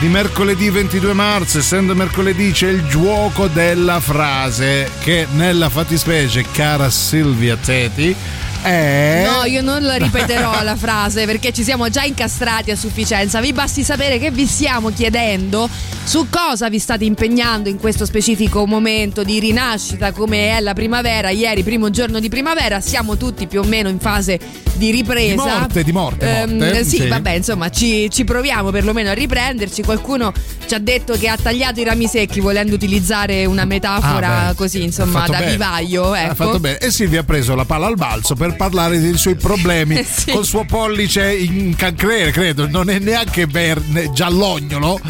di 0.00 0.08
mercoledì 0.08 0.68
22 0.68 1.12
marzo. 1.12 1.58
Essendo 1.58 1.94
mercoledì 1.94 2.50
c'è 2.50 2.70
il 2.70 2.84
gioco 2.88 3.46
della 3.46 4.00
frase 4.00 4.90
che 4.98 5.28
nella 5.30 5.68
fattispecie, 5.68 6.44
cara 6.50 6.90
Silvia 6.90 7.56
Teti, 7.56 8.16
è... 8.62 9.24
No, 9.24 9.44
io 9.44 9.62
non 9.62 9.84
la 9.84 9.94
ripeterò 9.94 10.60
la 10.64 10.74
frase 10.74 11.24
perché 11.24 11.52
ci 11.52 11.62
siamo 11.62 11.88
già 11.88 12.02
incastrati 12.02 12.72
a 12.72 12.76
sufficienza. 12.76 13.40
Vi 13.40 13.52
basti 13.52 13.84
sapere 13.84 14.18
che 14.18 14.32
vi 14.32 14.46
stiamo 14.46 14.90
chiedendo 14.90 15.68
su 16.04 16.26
cosa 16.28 16.68
vi 16.68 16.78
state 16.78 17.04
impegnando 17.04 17.68
in 17.68 17.78
questo 17.78 18.04
specifico 18.04 18.66
momento 18.66 19.22
di 19.22 19.38
rinascita 19.38 20.12
come 20.12 20.56
è 20.56 20.60
la 20.60 20.74
primavera. 20.74 21.30
Ieri, 21.30 21.62
primo 21.62 21.88
giorno 21.90 22.18
di 22.20 22.28
primavera, 22.28 22.80
siamo 22.80 23.16
tutti 23.16 23.46
più 23.46 23.60
o 23.60 23.64
meno 23.64 23.88
in 23.88 23.98
fase 23.98 24.38
di 24.74 24.90
ripresa. 24.90 25.30
Di 25.32 25.36
morte, 25.58 25.84
di 25.84 25.92
morte, 25.92 26.40
Ehm, 26.42 26.56
morte, 26.58 26.84
sì, 26.84 26.96
sì. 26.98 27.06
vabbè, 27.06 27.30
insomma, 27.30 27.70
ci, 27.70 28.10
ci 28.10 28.24
proviamo 28.24 28.70
perlomeno 28.70 29.10
a 29.10 29.12
riprenderci. 29.14 29.82
Qualcuno 29.82 30.32
ci 30.66 30.74
ha 30.74 30.78
detto 30.78 31.14
che 31.16 31.28
ha 31.28 31.36
tagliato 31.40 31.80
i 31.80 31.84
rami 31.84 32.06
secchi 32.08 32.40
volendo 32.40 32.74
utilizzare 32.74 33.46
una 33.46 33.64
metafora 33.64 34.48
Ah, 34.48 34.54
così, 34.54 34.82
insomma, 34.82 35.26
da 35.26 35.38
bene. 35.38 35.50
vivaio. 35.52 36.14
Ecco. 36.14 36.30
Ha 36.30 36.34
fatto 36.34 36.60
bene. 36.60 36.78
E 36.78 36.90
Silvia 36.90 37.20
ha 37.20 37.24
preso 37.24 37.54
la 37.54 37.64
palla 37.64 37.86
al 37.86 37.96
balzo 37.96 38.34
per 38.34 38.56
parlare 38.56 38.98
dei 38.98 39.16
suoi 39.16 39.36
problemi 39.36 39.96
Eh, 40.02 40.04
sì. 40.04 40.30
col 40.32 40.44
suo 40.44 40.64
pollice 40.64 41.32
in 41.32 41.74
cancrere, 41.76 42.32
credo, 42.32 42.66
non 42.68 42.90
è 42.90 42.98
neanche 42.98 43.46
verde, 43.46 44.10
giallognolo. 44.12 45.00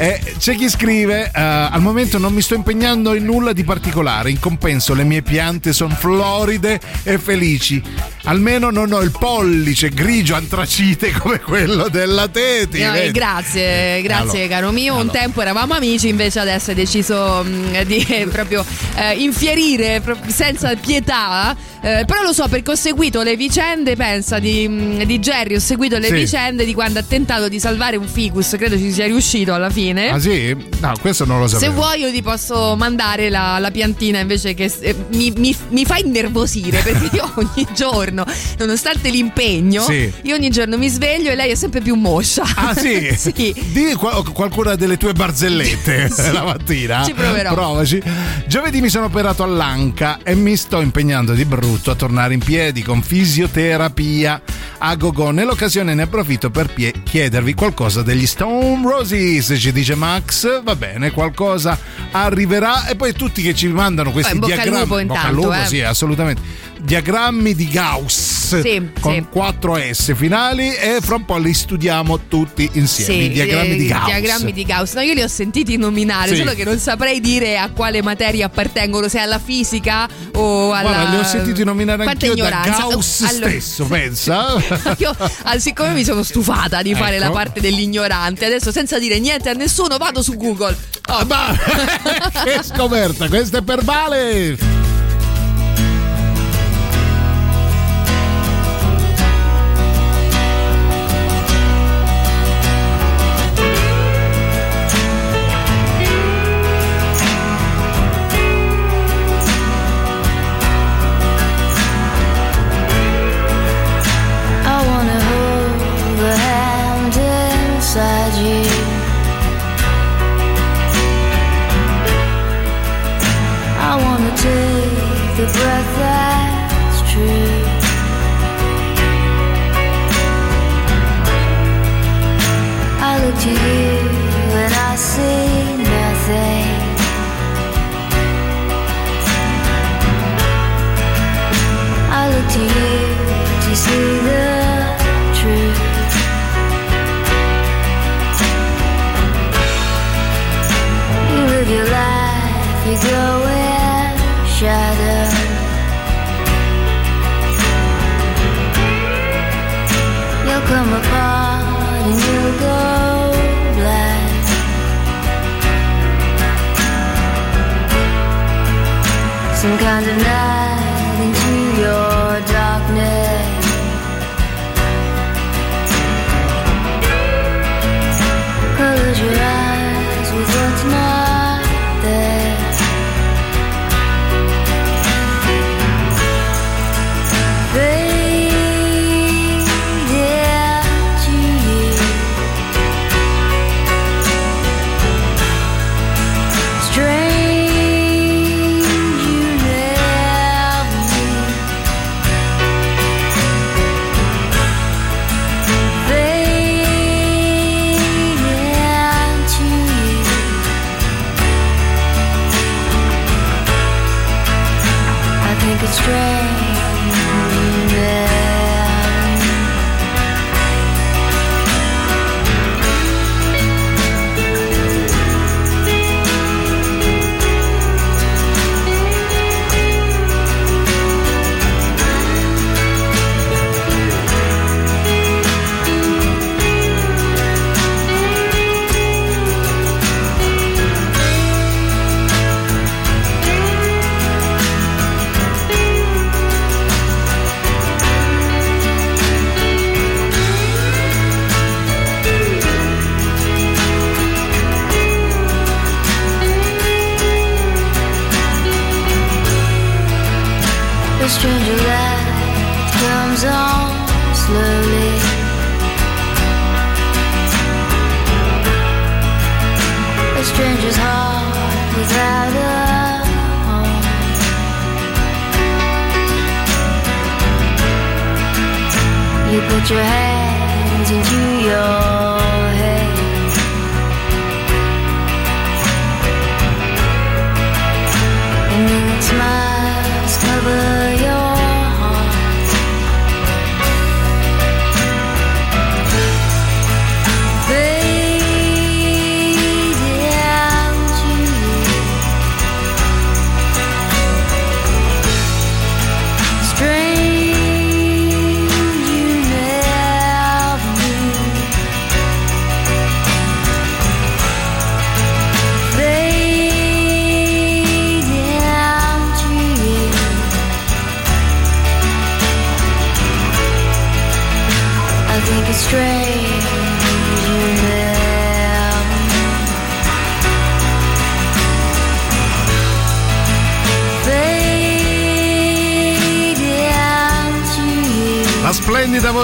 E 0.00 0.20
c'è 0.38 0.54
chi 0.54 0.68
scrive: 0.68 1.24
eh, 1.24 1.30
Al 1.34 1.80
momento 1.80 2.18
non 2.18 2.32
mi 2.32 2.40
sto 2.40 2.54
impegnando 2.54 3.14
in 3.14 3.24
nulla 3.24 3.52
di 3.52 3.64
particolare. 3.64 4.30
In 4.30 4.38
compenso, 4.38 4.94
le 4.94 5.02
mie 5.02 5.22
piante 5.22 5.72
sono 5.72 5.92
floride 5.94 6.80
e 7.02 7.18
felici. 7.18 7.82
Almeno 8.24 8.70
non 8.70 8.92
ho 8.92 9.00
il 9.00 9.10
pollice 9.10 9.88
grigio 9.88 10.36
antracite 10.36 11.10
come 11.12 11.40
quello 11.40 11.88
della 11.88 12.28
Teti. 12.28 12.80
No, 12.82 12.92
vedi? 12.92 13.10
grazie, 13.10 14.00
grazie 14.02 14.42
Allora, 14.42 14.54
caro 14.54 14.70
mio. 14.70 14.94
Un 14.94 15.00
allora. 15.00 15.18
tempo 15.18 15.40
eravamo 15.40 15.74
amici, 15.74 16.08
invece 16.08 16.38
adesso 16.38 16.70
hai 16.70 16.76
deciso 16.76 17.42
mh, 17.42 17.82
di 17.82 18.06
eh, 18.08 18.26
proprio 18.28 18.64
eh, 18.94 19.14
infierire 19.14 20.00
pro- 20.00 20.16
senza 20.28 20.74
pietà. 20.76 21.56
Eh, 21.80 22.04
però 22.06 22.22
lo 22.22 22.32
so 22.32 22.48
perché 22.48 22.72
ho 22.72 22.74
seguito 22.74 23.22
le 23.22 23.36
vicende, 23.36 23.94
pensa, 23.94 24.38
di, 24.38 24.66
mh, 24.68 25.04
di 25.04 25.18
Jerry, 25.20 25.54
ho 25.54 25.60
seguito 25.60 25.98
le 25.98 26.08
Sì. 26.08 26.12
vicende 26.14 26.64
di 26.64 26.74
quando 26.74 26.98
ha 26.98 27.02
tentato 27.02 27.48
di 27.48 27.60
salvare 27.60 27.96
un 27.96 28.06
ficus, 28.08 28.54
credo 28.58 28.76
ci 28.76 28.90
sia 28.92 29.06
riuscito 29.06 29.54
alla 29.54 29.70
fine. 29.70 30.10
Ah 30.10 30.18
sì? 30.18 30.56
No, 30.80 30.92
questo 31.00 31.24
non 31.24 31.38
lo 31.38 31.46
Se 31.46 31.54
sapevo. 31.58 31.74
vuoi 31.74 32.00
io 32.00 32.10
ti 32.10 32.20
posso 32.22 32.74
mandare 32.76 33.30
la, 33.30 33.58
la 33.58 33.70
piantina 33.70 34.18
invece 34.18 34.54
che 34.54 34.72
eh, 34.80 34.94
mi, 35.12 35.32
mi- 35.36 35.56
mi 35.70 35.84
fa 35.84 35.98
innervosire 35.98 36.80
perché 36.80 37.10
io 37.16 37.30
ogni 37.36 37.66
giorno, 37.74 38.24
nonostante 38.58 39.08
l'impegno, 39.10 39.82
Sì. 39.82 40.12
io 40.22 40.34
ogni 40.34 40.50
giorno 40.50 40.76
mi 40.78 40.88
sveglio 40.88 41.30
e 41.30 41.34
lei 41.36 41.50
è 41.50 41.54
sempre 41.54 41.80
più 41.80 41.94
moscia. 41.94 42.42
Ah 42.56 42.74
sì? 42.74 43.08
sì. 43.16 43.32
Di 43.72 43.94
qual- 43.96 44.32
qualcuna 44.32 44.74
delle 44.74 44.96
tue 44.96 45.12
barzellette 45.12 46.08
Sì. 46.12 46.32
la 46.32 46.42
mattina. 46.42 47.04
Ci 47.04 47.14
proverò. 47.14 47.52
Provaci. 47.54 48.02
Giovedì 48.46 48.80
mi 48.80 48.88
sono 48.88 49.04
operato 49.06 49.42
all'anca 49.44 50.18
e 50.24 50.34
mi 50.34 50.56
sto 50.56 50.80
impegnando 50.80 51.34
di 51.34 51.44
brutto 51.44 51.66
a 51.68 51.94
tornare 51.94 52.34
in 52.34 52.40
piedi 52.40 52.82
con 52.82 53.02
fisioterapia 53.02 54.40
a 54.78 54.94
gogo. 54.96 55.30
Nell'occasione 55.30 55.92
ne 55.94 56.02
approfitto 56.02 56.50
per 56.50 56.72
pie- 56.72 56.92
chiedervi 57.02 57.52
qualcosa 57.54 58.02
degli 58.02 58.26
Stone 58.26 58.80
Roses. 58.82 59.54
Ci 59.58 59.72
dice 59.72 59.94
Max, 59.94 60.62
va 60.62 60.74
bene, 60.76 61.10
qualcosa 61.10 61.78
arriverà. 62.12 62.86
E 62.86 62.96
poi 62.96 63.12
tutti 63.12 63.42
che 63.42 63.54
ci 63.54 63.68
mandano 63.68 64.10
questi 64.12 64.32
Eh, 64.32 64.34
in 64.34 64.40
bocca 64.40 64.54
al 64.54 64.60
diagrammi. 64.60 64.82
lupo 64.84 64.98
in 64.98 65.06
bocca 65.08 65.20
al 65.20 65.26
intanto, 65.30 65.48
lupo, 65.48 65.62
eh. 65.62 65.66
sì, 65.66 65.80
assolutamente. 65.82 66.40
Diagrammi 66.80 67.54
di 67.54 67.68
Gauss 67.68 68.60
Sì, 68.60 68.90
con 69.00 69.14
sì. 69.14 69.26
4 69.30 69.78
S 69.92 70.14
finali 70.14 70.72
e 70.74 70.98
fra 71.02 71.16
un 71.16 71.24
po' 71.24 71.36
li 71.36 71.52
studiamo 71.52 72.20
tutti 72.28 72.68
insieme. 72.74 73.24
I 73.24 73.30
diagrammi 73.30 73.70
eh, 73.72 73.76
di 73.76 73.84
i 73.84 73.88
Gauss. 73.88 74.04
diagrammi 74.06 74.52
di 74.52 74.64
Gauss. 74.64 74.94
No, 74.94 75.00
io 75.00 75.12
li 75.14 75.22
ho 75.22 75.28
sentiti 75.28 75.76
nominare, 75.76 76.30
Sì. 76.30 76.36
solo 76.36 76.54
che 76.54 76.64
non 76.64 76.78
saprei 76.78 77.20
dire 77.20 77.58
a 77.58 77.68
quale 77.70 78.00
materia 78.02 78.46
appartengono, 78.46 79.08
se 79.08 79.18
alla 79.18 79.38
fisica 79.38 80.08
o 80.34 80.72
alla. 80.72 80.88
Guarda, 80.90 81.10
li 81.10 81.16
ho 81.16 81.24
sentiti 81.24 81.64
nominare 81.64 82.04
Quanta 82.04 82.26
anch'io 82.26 82.42
da 82.42 82.48
ignoranza. 82.48 82.86
Gauss 82.88 83.20
Allora- 83.22 83.48
stesso, 83.50 83.84
pensa. 83.84 84.46
Io, 84.98 85.16
ah, 85.42 85.58
siccome 85.58 85.92
mi 85.92 86.04
sono 86.04 86.22
stufata 86.22 86.80
di 86.80 86.94
fare 86.94 87.16
Ecco. 87.16 87.24
la 87.24 87.30
parte 87.30 87.60
dell'ignorante, 87.60 88.44
adesso 88.46 88.70
senza 88.72 88.98
dire 88.98 89.18
niente 89.18 89.48
a 89.50 89.52
nessuno 89.52 89.96
vado 89.98 90.22
su 90.22 90.36
Google. 90.36 90.76
Ah, 91.06 91.24
ma 91.24 91.56
che 92.44 92.60
scoperta, 92.62 93.28
questa 93.28 93.58
è 93.58 93.62
per 93.62 93.82
Vale. 93.82 94.56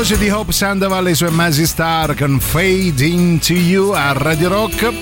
Voce 0.06 0.18
di 0.18 0.28
Hope 0.28 0.52
Sandoval 0.52 1.06
e 1.06 1.12
i 1.12 1.14
suoi 1.14 1.30
Masi 1.30 1.66
Star 1.66 2.14
con 2.14 2.38
Fade 2.38 3.06
Into 3.06 3.54
You 3.54 3.92
a 3.92 4.12
Radio 4.12 4.50
Rock. 4.50 4.92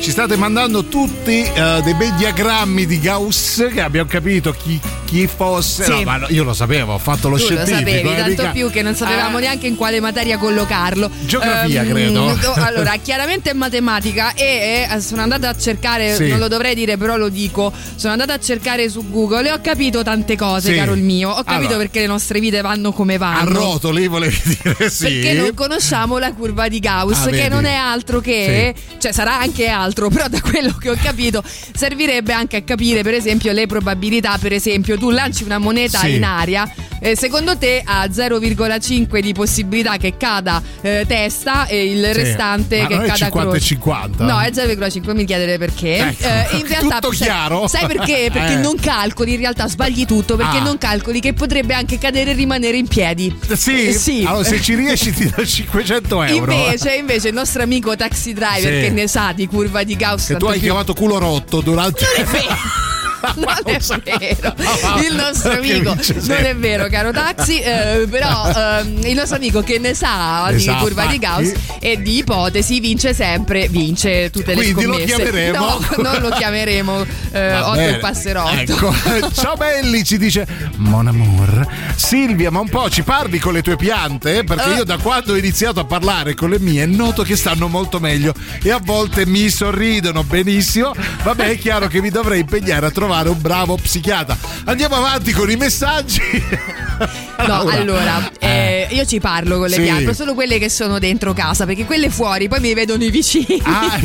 Ci 0.00 0.10
state 0.10 0.36
mandando 0.36 0.84
tutti 0.84 1.42
eh, 1.42 1.80
dei 1.84 1.92
bei 1.92 2.14
diagrammi 2.14 2.86
di 2.86 2.98
Gauss 2.98 3.68
che 3.70 3.82
abbiamo 3.82 4.08
capito 4.08 4.52
chi, 4.52 4.80
chi 5.08 5.26
fosse. 5.26 5.84
Sì. 5.84 5.90
No, 5.90 6.02
ma 6.02 6.26
io 6.28 6.44
lo 6.44 6.52
sapevo, 6.52 6.92
ho 6.92 6.98
fatto 6.98 7.28
lo 7.30 7.36
Tu 7.36 7.42
lo 7.42 7.48
scientifico. 7.48 7.78
sapevi, 7.78 8.08
eh, 8.10 8.16
tanto 8.16 8.28
mica- 8.42 8.50
più 8.50 8.70
che 8.70 8.82
non 8.82 8.94
sapevamo 8.94 9.38
Ah, 9.38 9.40
neanche 9.40 9.66
in 9.66 9.74
quale 9.76 10.00
materia 10.00 10.36
collocarlo. 10.36 11.10
Geografia, 11.24 11.82
Ehm, 11.82 11.90
credo. 11.92 12.36
do- 12.40 12.52
Allora, 12.68 12.94
chiaramente 13.02 13.50
è 13.50 13.52
matematica 13.54 14.34
e 14.34 14.86
eh, 14.90 15.00
sono 15.00 15.22
andata 15.22 15.48
a 15.48 15.56
cercare, 15.56 16.14
Sì. 16.14 16.28
non 16.28 16.38
lo 16.38 16.48
dovrei 16.48 16.74
dire, 16.74 16.98
però 16.98 17.16
lo 17.16 17.30
dico. 17.30 17.72
Sono 17.96 18.12
andata 18.12 18.34
a 18.34 18.38
cercare 18.38 18.90
su 18.90 19.08
Google 19.10 19.48
e 19.48 19.52
ho 19.52 19.60
capito 19.62 20.02
tante 20.02 20.36
cose, 20.36 20.72
Sì. 20.72 20.76
caro 20.78 20.92
il 20.92 21.02
mio. 21.02 21.30
Ho 21.30 21.42
capito 21.42 21.68
Allora. 21.68 21.76
perché 21.78 22.00
le 22.00 22.06
nostre 22.06 22.38
vite 22.40 22.60
vanno 22.60 22.92
come 22.92 23.14
A 23.14 23.18
vanno. 23.18 23.58
rotoli 23.58 24.06
volevi 24.08 24.40
dire 24.62 24.90
sì. 24.90 25.04
Perché 25.04 25.32
non 25.32 25.54
conosciamo 25.54 26.18
la 26.18 26.32
curva 26.34 26.68
di 26.68 26.78
Gauss, 26.80 27.26
Ah, 27.26 27.30
che 27.30 27.48
non 27.48 27.64
è 27.64 27.74
altro 27.74 28.20
che, 28.20 28.74
cioè 28.98 29.12
sarà 29.12 29.38
anche 29.40 29.66
altro, 29.68 30.08
però 30.10 30.28
da 30.28 30.40
quello 30.42 30.76
che 30.78 30.90
ho 30.90 30.96
capito 31.02 31.42
servirebbe 31.74 32.32
anche 32.32 32.56
a 32.56 32.62
capire, 32.62 33.02
per 33.02 33.14
esempio, 33.14 33.52
le 33.52 33.66
probabilità. 33.66 34.36
Per 34.38 34.52
esempio, 34.52 34.96
tu 34.98 35.10
lanci 35.10 35.44
una 35.44 35.58
moneta 35.58 36.00
Sì. 36.00 36.14
in 36.16 36.24
aria, 36.24 36.70
eh, 37.00 37.16
secondo 37.16 37.56
te 37.56 37.80
ha 37.84 38.06
0,5 38.10 39.20
di 39.20 39.32
possibilità 39.32 39.96
che 39.96 40.16
cada 40.16 40.60
eh, 40.80 41.04
testa 41.06 41.66
e 41.66 41.90
il 41.90 42.04
Sì. 42.04 42.12
restante 42.12 42.80
Ma 42.82 42.86
che 42.88 42.94
non 42.94 43.04
è 43.04 43.06
cada 43.06 43.18
50 43.18 43.48
e 43.48 43.50
croce. 43.52 43.64
50? 43.66 44.24
No, 44.24 44.40
è 44.40 44.50
0,5, 44.52 45.14
mi 45.14 45.24
chiedere 45.24 45.58
perché. 45.58 45.96
Ecco, 45.98 46.24
Eh, 46.26 46.46
in 46.58 46.66
realtà, 46.66 46.98
tutto 46.98 47.12
sai, 47.14 47.26
chiaro? 47.28 47.66
sai 47.68 47.86
perché? 47.86 48.30
Perché 48.32 48.52
Eh. 48.54 48.56
non 48.56 48.76
calcoli, 48.76 49.32
in 49.34 49.38
realtà 49.40 49.68
sbagli 49.68 50.04
tutto, 50.06 50.36
perché 50.36 50.56
Ah. 50.58 50.62
non 50.62 50.76
calcoli 50.78 51.20
che 51.20 51.32
potrebbe 51.32 51.74
anche 51.74 51.98
cadere 51.98 52.30
e 52.32 52.34
rimanere 52.34 52.76
in 52.76 52.88
piedi. 52.88 53.34
Sì? 53.54 53.88
Eh, 53.88 53.92
sì. 53.92 54.24
Allora, 54.26 54.44
se 54.44 54.60
ci 54.60 54.74
riesci 54.74 55.12
ti 55.12 55.30
do 55.34 55.46
500 55.46 56.22
euro. 56.24 56.52
Invece, 56.52 56.94
invece 56.94 57.28
il 57.28 57.34
nostro 57.34 57.62
amico 57.62 57.94
taxi 57.96 58.32
driver 58.32 58.72
Sì. 58.74 58.80
che 58.80 58.90
ne 58.90 59.06
sa 59.06 59.32
di 59.34 59.46
curva 59.46 59.82
di 59.84 59.96
Gauss 59.96 60.26
Che 60.28 60.36
tu 60.36 60.46
hai 60.46 60.52
più- 60.58 60.62
chiamato 60.62 60.94
culo 60.94 61.18
rotto 61.18 61.60
durante. 61.60 62.04
Non 62.16 62.26
è 62.26 62.30
vero. 62.30 62.56
Non 63.34 63.56
è 63.64 63.78
vero, 64.18 64.54
il 65.08 65.14
nostro 65.16 65.52
amico 65.52 65.96
non 66.26 66.44
è 66.44 66.54
vero, 66.56 66.86
caro 66.88 67.10
Taxi. 67.10 67.58
eh, 67.60 68.06
però 68.08 68.48
ehm, 68.54 69.00
il 69.04 69.14
nostro 69.14 69.36
amico 69.36 69.62
che 69.62 69.78
ne 69.78 69.94
sa 69.94 70.50
di 70.52 70.64
curva 70.78 71.06
di. 71.06 71.18
Gauss 71.18 71.52
e 71.80 72.00
di 72.00 72.18
ipotesi 72.18 72.78
vince 72.80 73.12
sempre, 73.14 73.68
vince 73.68 74.30
tutte 74.30 74.54
le 74.54 74.62
Quindi 74.62 74.84
lo 74.84 74.92
scommesse. 74.94 75.14
chiameremo? 75.16 75.58
No, 75.58 75.80
non 76.02 76.20
lo 76.20 76.28
chiameremo 76.30 77.06
eh, 77.32 77.48
Va 77.50 77.68
8 77.70 77.76
bene. 77.76 77.96
e 77.96 77.98
passerotto. 77.98 78.50
Ecco. 78.50 78.94
Ciao 79.34 79.56
Belli, 79.56 80.04
ci 80.04 80.16
dice 80.18 80.46
Mon 80.76 81.08
amour. 81.08 81.66
Silvia, 81.96 82.50
ma 82.50 82.60
un 82.60 82.68
po' 82.68 82.88
ci 82.88 83.02
parli 83.02 83.38
con 83.40 83.52
le 83.52 83.62
tue 83.62 83.76
piante? 83.76 84.44
Perché 84.44 84.72
Eh. 84.72 84.76
io 84.76 84.84
da 84.84 84.96
quando 84.98 85.32
ho 85.32 85.36
iniziato 85.36 85.80
a 85.80 85.84
parlare 85.84 86.34
con 86.34 86.50
le 86.50 86.60
mie 86.60 86.86
noto 86.86 87.22
che 87.24 87.34
stanno 87.36 87.66
molto 87.68 87.98
meglio 87.98 88.32
e 88.62 88.70
a 88.70 88.78
volte 88.82 89.26
mi 89.26 89.48
sorridono 89.50 90.22
benissimo. 90.22 90.94
Vabbè, 91.24 91.48
è 91.50 91.58
chiaro 91.58 91.88
che 91.88 92.00
mi 92.00 92.10
dovrei 92.10 92.40
impegnare 92.40 92.86
a 92.86 92.90
trovare 92.90 93.06
un 93.30 93.40
bravo 93.40 93.76
psichiatra. 93.76 94.36
Andiamo 94.64 94.96
avanti 94.96 95.32
con 95.32 95.50
i 95.50 95.56
messaggi. 95.56 96.20
No, 97.46 97.60
allora, 97.68 98.28
eh, 98.40 98.88
io 98.90 99.06
ci 99.06 99.20
parlo 99.20 99.58
con 99.58 99.68
le 99.68 99.76
Sì. 99.76 99.82
piante, 99.82 100.12
solo 100.14 100.34
quelle 100.34 100.58
che 100.58 100.68
sono 100.68 100.98
dentro 100.98 101.32
casa, 101.32 101.64
perché 101.64 101.84
quelle 101.84 102.10
fuori 102.10 102.48
poi 102.48 102.58
mi 102.58 102.74
vedono 102.74 103.04
i 103.04 103.10
vicini. 103.10 103.62
Ah. 103.62 103.96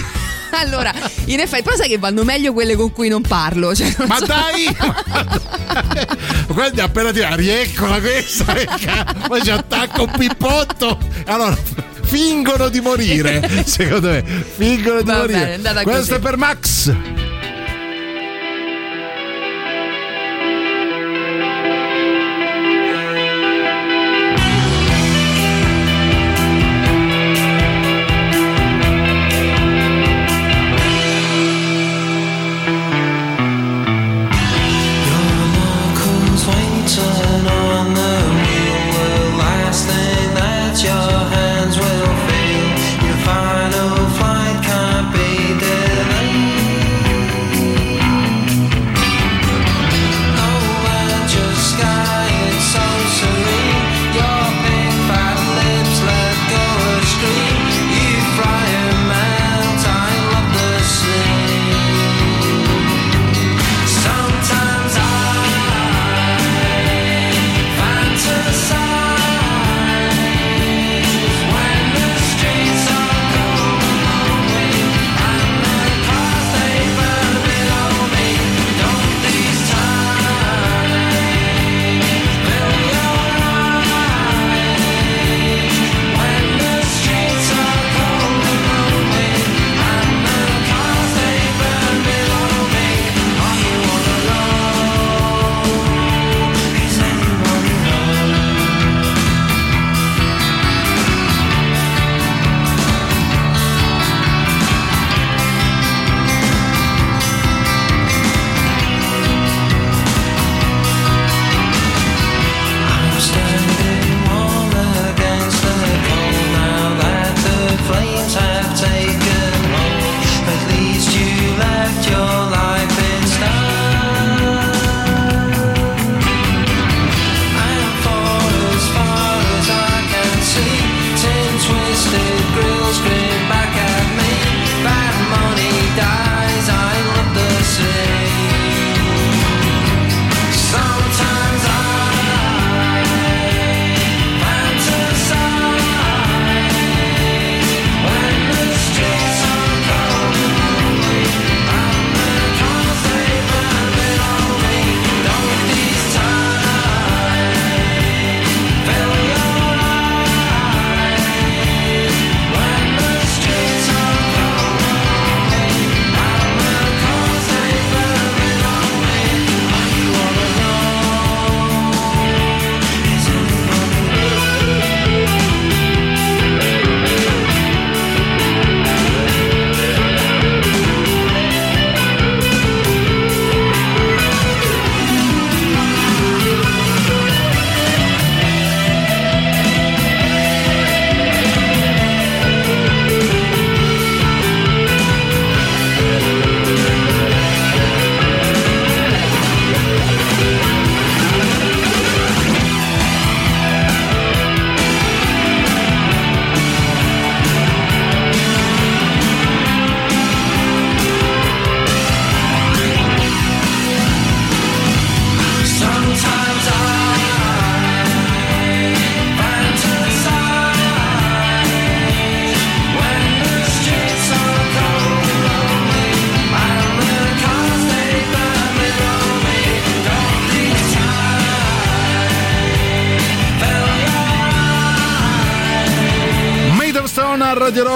allora, 0.58 0.90
in 1.26 1.38
effetti, 1.40 1.62
però 1.64 1.76
sai 1.76 1.88
che 1.90 1.98
vanno 1.98 2.24
meglio 2.24 2.54
quelle 2.54 2.74
con 2.74 2.90
cui 2.90 3.08
non 3.08 3.20
parlo. 3.20 3.74
Cioè, 3.74 3.94
non 3.98 4.06
Ma 4.08 4.16
so- 4.16 4.24
dai! 4.24 4.74
Guarda, 6.48 6.84
appena 6.84 7.12
ti 7.12 7.20
rieccola 7.36 8.00
questa, 8.00 8.54
poi 9.26 9.42
ci 9.42 9.50
attacca 9.50 10.00
un 10.00 10.10
pippotto. 10.16 10.98
Allora, 11.26 11.56
fingono 12.02 12.68
di 12.70 12.80
morire. 12.80 13.62
Secondo 13.66 14.08
me, 14.08 14.24
fingono 14.56 15.02
di 15.02 15.06
Va 15.06 15.18
morire. 15.18 15.58
bene, 15.60 15.82
Questo 15.82 16.00
così. 16.00 16.12
è 16.14 16.18
per 16.18 16.36
Max. 16.38 16.92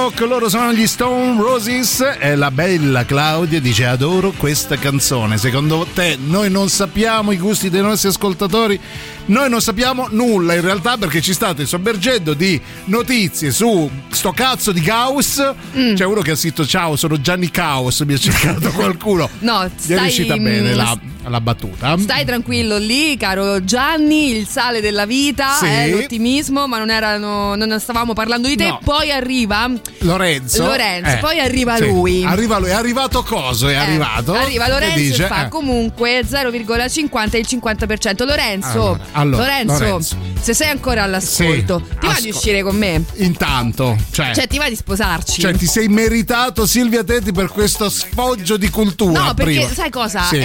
Rock, 0.03 0.21
loro 0.23 0.49
sono 0.49 0.73
gli 0.73 0.89
Stone 0.89 1.41
Roses 1.41 2.17
e 2.19 2.35
la 2.35 2.51
bella 2.51 3.05
Claudia 3.05 3.61
dice 3.61 3.87
adoro 3.87 4.33
questa 4.33 4.77
canzone. 4.77 5.39
Secondo 5.39 5.87
te 5.95 6.19
noi 6.21 6.51
non 6.51 6.69
sappiamo 6.69 7.31
i 7.31 7.39
gusti 7.39 7.71
dei 7.71 7.83
nostri 7.83 8.09
ascoltatori? 8.09 8.81
Noi 9.27 9.49
non 9.49 9.61
sappiamo 9.61 10.09
nulla 10.11 10.55
in 10.55 10.61
realtà 10.61 10.97
perché 10.97 11.21
ci 11.21 11.33
state 11.33 11.67
sommergendo 11.67 12.35
di 12.35 12.61
notizie 12.87 13.53
su 13.53 13.89
sto 14.11 14.33
cazzo 14.33 14.73
di 14.73 14.81
Gauss. 14.81 15.55
Mm. 15.77 15.95
C'è 15.95 16.05
uno 16.05 16.21
che 16.21 16.33
ha 16.33 16.37
scritto 16.37 16.67
ciao, 16.67 16.97
sono 16.97 17.21
Gianni 17.21 17.53
Caos, 17.53 18.01
mi 18.01 18.15
ha 18.15 18.19
cercato 18.19 18.71
qualcuno. 18.75 19.31
No, 19.39 19.71
Gli 19.87 19.93
è 19.93 19.99
riuscita 20.01 20.35
stai, 20.35 20.41
bene 20.41 20.75
la, 20.75 20.99
la 21.29 21.41
battuta. 21.41 21.97
Stai 21.99 22.25
tranquillo 22.25 22.79
lì, 22.79 23.17
caro 23.17 23.65
Gianni, 23.65 24.37
il 24.37 24.47
sale 24.47 24.81
della 24.81 25.07
vita, 25.07 25.57
Sì. 25.59 25.67
eh, 25.67 25.91
l'ottimismo, 25.91 26.67
ma 26.67 26.79
non, 26.79 26.91
erano, 26.91 27.55
non 27.55 27.79
stavamo 27.81 28.13
parlando 28.13 28.49
di 28.49 28.57
te. 28.57 28.67
No. 28.67 28.81
Poi 28.83 29.11
arriva 29.13 29.71
Lorenzo. 30.01 30.65
Lorenzo, 30.65 31.11
Eh, 31.11 31.17
poi 31.19 31.39
arriva 31.41 31.77
sì. 31.77 31.87
lui. 31.87 32.25
Arriva 32.25 32.59
lui, 32.59 32.69
è 32.69 32.73
arrivato 32.73 33.23
coso? 33.23 33.69
È 33.69 33.73
Eh, 33.73 33.77
arrivato. 33.77 34.33
Arriva 34.35 34.69
Lorenzo 34.69 34.99
dice, 34.99 35.25
e 35.25 35.27
fa 35.29 35.47
eh, 35.47 35.49
comunque 35.49 36.23
0,50 36.29 37.37
e 37.37 37.39
il 37.41 37.47
50%. 37.49 38.25
Lorenzo, 38.25 38.69
Allora, 38.79 38.99
allora, 39.13 39.43
Lorenzo, 39.43 39.79
Lorenzo. 39.85 40.17
se 40.41 40.55
sei 40.55 40.69
ancora 40.69 41.03
all'ascolto, 41.05 41.83
Sì, 41.87 41.99
ti 41.99 42.07
va 42.07 42.13
di 42.13 42.17
ascol- 42.29 42.31
uscire 42.31 42.63
con 42.63 42.77
me? 42.77 43.05
Intanto, 43.17 43.97
cioè, 44.11 44.33
Cioè, 44.35 44.47
ti 44.47 44.59
va 44.59 44.69
di 44.69 44.77
sposarci? 44.77 45.41
cioè, 45.41 45.53
ti 45.55 45.67
sei 45.67 45.89
meritato 45.89 46.67
Silvia 46.67 47.05
Tetti 47.05 47.33
per 47.33 47.49
questo 47.49 47.89
sfoggio 47.89 48.57
di 48.57 48.69
cultura. 48.71 49.25
No, 49.25 49.35
perché 49.35 49.53
prima. 49.61 49.73
sai 49.73 49.91
cosa? 49.91 50.23
Sì. 50.23 50.39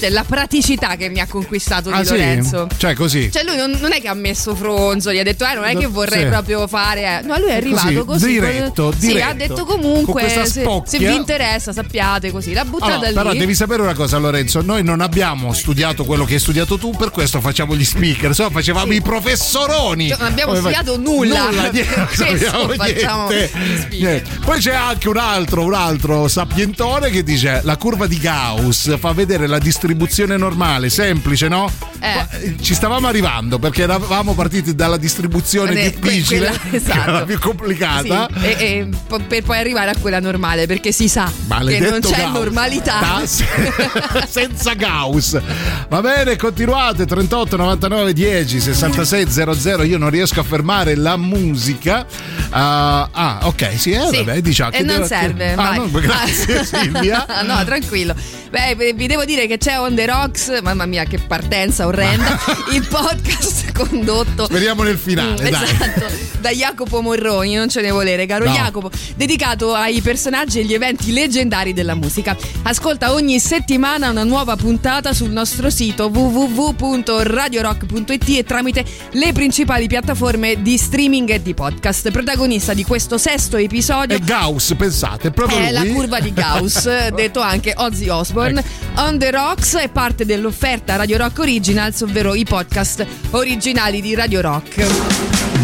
È, 0.00 0.06
è, 0.06 0.08
la 0.10 0.24
praticità 0.24 0.96
che 0.96 1.08
mi 1.08 1.20
ha 1.20 1.26
conquistato 1.26 1.90
Ah, 1.90 2.00
di 2.00 2.06
sì? 2.06 2.12
Lorenzo. 2.12 2.68
Cioè, 2.76 2.94
così. 2.94 3.30
Cioè, 3.30 3.44
lui 3.44 3.56
non, 3.56 3.70
non 3.80 3.92
è 3.92 4.00
che 4.00 4.08
ha 4.08 4.14
messo 4.14 4.54
fronzoli, 4.54 5.18
ha 5.18 5.22
detto, 5.22 5.44
eh, 5.46 5.54
non 5.54 5.64
è 5.64 5.76
che 5.76 5.86
vorrei 5.86 6.22
Sì. 6.22 6.28
proprio 6.28 6.66
fare. 6.66 7.18
eh. 7.18 7.26
No, 7.26 7.38
lui 7.38 7.48
è 7.50 7.54
arrivato 7.56 7.86
Così, 7.86 8.04
così. 8.04 8.26
diretto, 8.32 8.92
Sì, 8.92 9.06
diretto. 9.08 9.28
ha 9.28 9.34
detto 9.34 9.64
comunque, 9.64 10.28
se, 10.28 10.46
se 10.84 10.98
vi 10.98 11.14
interessa, 11.14 11.72
sappiate 11.72 12.30
così. 12.30 12.52
L'ha 12.52 12.64
buttata 12.64 12.92
Allora, 12.94 13.08
lì. 13.08 13.14
però 13.14 13.32
devi 13.34 13.54
sapere 13.54 13.82
una 13.82 13.94
cosa 13.94 14.18
Lorenzo, 14.18 14.60
noi 14.62 14.82
non 14.82 15.00
abbiamo 15.00 15.52
studiato 15.52 16.04
quello 16.04 16.24
che 16.24 16.34
hai 16.34 16.40
studiato 16.40 16.78
tu, 16.78 16.90
per 16.96 17.10
questo 17.10 17.40
facciamo 17.40 17.76
gli 17.76 17.84
speaker, 17.84 18.32
no 18.38 18.50
facevamo 18.50 18.92
i 18.92 19.00
professoroni. 19.02 20.08
Cioè, 20.08 20.18
non 20.18 20.26
abbiamo 20.28 20.52
Come 20.54 20.72
studiato 20.72 20.98
nulla. 20.98 21.44
Nulla, 21.50 21.70
niente. 21.70 23.50
Niente. 23.90 24.30
Poi 24.44 24.58
c'è 24.60 24.74
anche 24.74 25.08
un 25.08 25.16
altro, 25.16 25.62
un 25.64 25.74
altro 25.74 26.28
sapientone 26.28 27.10
che 27.10 27.22
dice 27.22 27.60
la 27.64 27.76
curva 27.76 28.06
di 28.06 28.18
Gauss 28.18 28.98
fa 28.98 29.12
vedere 29.12 29.46
la 29.46 29.58
distribuzione 29.58 29.88
normale, 29.94 30.88
semplice, 30.90 31.48
no? 31.48 31.70
Eh. 32.00 32.26
Eh, 32.46 32.56
Ci 32.60 32.74
stavamo 32.74 33.06
arrivando 33.06 33.58
perché 33.58 33.82
eravamo 33.82 34.34
partiti 34.34 34.74
dalla 34.74 34.96
distribuzione 34.96 35.72
Eh, 35.72 35.90
difficile, 36.00 36.46
quella- 36.46 36.58
che 36.70 36.76
esatto. 36.76 37.24
più 37.26 37.38
complicata. 37.38 38.28
Sì, 38.38 38.44
e, 38.46 38.56
e 38.58 38.88
per 39.26 39.42
poi 39.42 39.58
arrivare 39.58 39.90
a 39.90 39.94
quella 40.00 40.20
normale, 40.20 40.66
perché 40.66 40.92
si 40.92 41.08
sa 41.08 41.24
che 41.26 41.32
Maledetto 41.46 41.90
non 41.90 42.00
c'è 42.00 42.16
Gauss. 42.16 42.32
normalità. 42.32 43.22
Senza 44.28 44.74
Gauss. 44.74 45.40
Va 45.88 46.00
bene, 46.00 46.36
continuate 46.36 47.04
38 47.06 47.56
99 47.56 48.12
10 48.12 48.60
66 48.60 49.26
00. 49.30 49.82
Io 49.84 49.98
non 49.98 50.10
riesco 50.10 50.40
a 50.40 50.44
fermare 50.44 50.94
la 50.96 51.16
musica. 51.16 52.06
Ah, 52.50 53.08
ah, 53.12 53.38
ok, 53.42 53.78
sì, 53.78 53.92
eh, 53.92 54.06
Sì, 54.10 54.16
vabbè, 54.24 54.40
diciamo 54.40 54.70
e 54.72 54.76
che 54.78 54.82
non 54.82 54.94
devo- 54.96 55.06
serve. 55.06 55.52
Ah, 55.54 55.74
no, 55.74 55.88
grazie 55.90 56.64
Silvia. 56.66 57.26
no, 57.44 57.64
tranquillo. 57.64 58.14
Beh, 58.50 58.74
vi- 58.76 58.92
vi 58.94 59.06
devo 59.06 59.24
dire 59.24 59.46
che 59.46 59.58
c'è 59.58 59.78
On 59.80 59.94
The 59.94 60.06
Rocks, 60.06 60.60
mamma 60.62 60.86
mia, 60.86 61.04
che 61.04 61.18
partenza 61.18 61.86
orrenda. 61.86 62.38
il 62.72 62.86
podcast 62.86 63.72
condotto. 63.72 64.44
Speriamo 64.44 64.82
nel 64.82 64.98
finale, 64.98 65.42
Mm. 65.42 65.46
Esatto, 65.46 66.06
da 66.40 66.50
Jacopo 66.50 67.00
Morroni, 67.02 67.54
non 67.54 67.68
ce 67.68 67.80
ne 67.80 67.90
volere, 67.90 68.26
caro 68.26 68.44
No. 68.44 68.52
Jacopo, 68.52 68.90
dedicato 69.16 69.74
ai 69.74 70.00
personaggi 70.02 70.58
e 70.58 70.62
agli 70.62 70.74
eventi 70.74 71.12
leggendari 71.12 71.72
della 71.72 71.94
musica. 71.94 72.36
Ascolta 72.62 73.12
ogni 73.12 73.38
settimana 73.40 74.10
una 74.10 74.24
nuova 74.24 74.56
puntata 74.56 75.12
sul 75.12 75.30
nostro 75.30 75.70
sito 75.70 76.06
www.radiorock.it 76.08 78.28
e 78.28 78.44
tramite 78.44 78.84
le 79.12 79.32
principali 79.32 79.86
piattaforme 79.86 80.60
di 80.62 80.76
streaming 80.76 81.30
e 81.30 81.42
di 81.42 81.54
podcast. 81.54 82.10
Protagonista 82.10 82.74
di 82.74 82.84
questo 82.84 83.18
sesto 83.18 83.56
episodio 83.56 84.16
E 84.16 84.20
Gauss, 84.20 84.74
pensate, 84.74 85.28
è 85.28 85.30
proprio 85.30 85.58
è 85.58 85.70
la 85.70 85.82
lui. 85.82 85.92
curva 85.92 86.18
di 86.20 86.32
Gauss, 86.32 87.08
detto 87.14 87.40
anche 87.40 87.72
Ozzy 87.76 88.08
Osbourne. 88.08 88.62
On 88.96 89.16
the 89.18 89.30
Rocks 89.30 89.69
è 89.78 89.88
parte 89.88 90.24
dell'offerta 90.24 90.96
Radio 90.96 91.18
Rock 91.18 91.38
Originals, 91.38 92.00
ovvero 92.00 92.34
i 92.34 92.44
podcast 92.44 93.06
originali 93.30 94.00
di 94.00 94.14
Radio 94.14 94.40
Rock. 94.40 95.59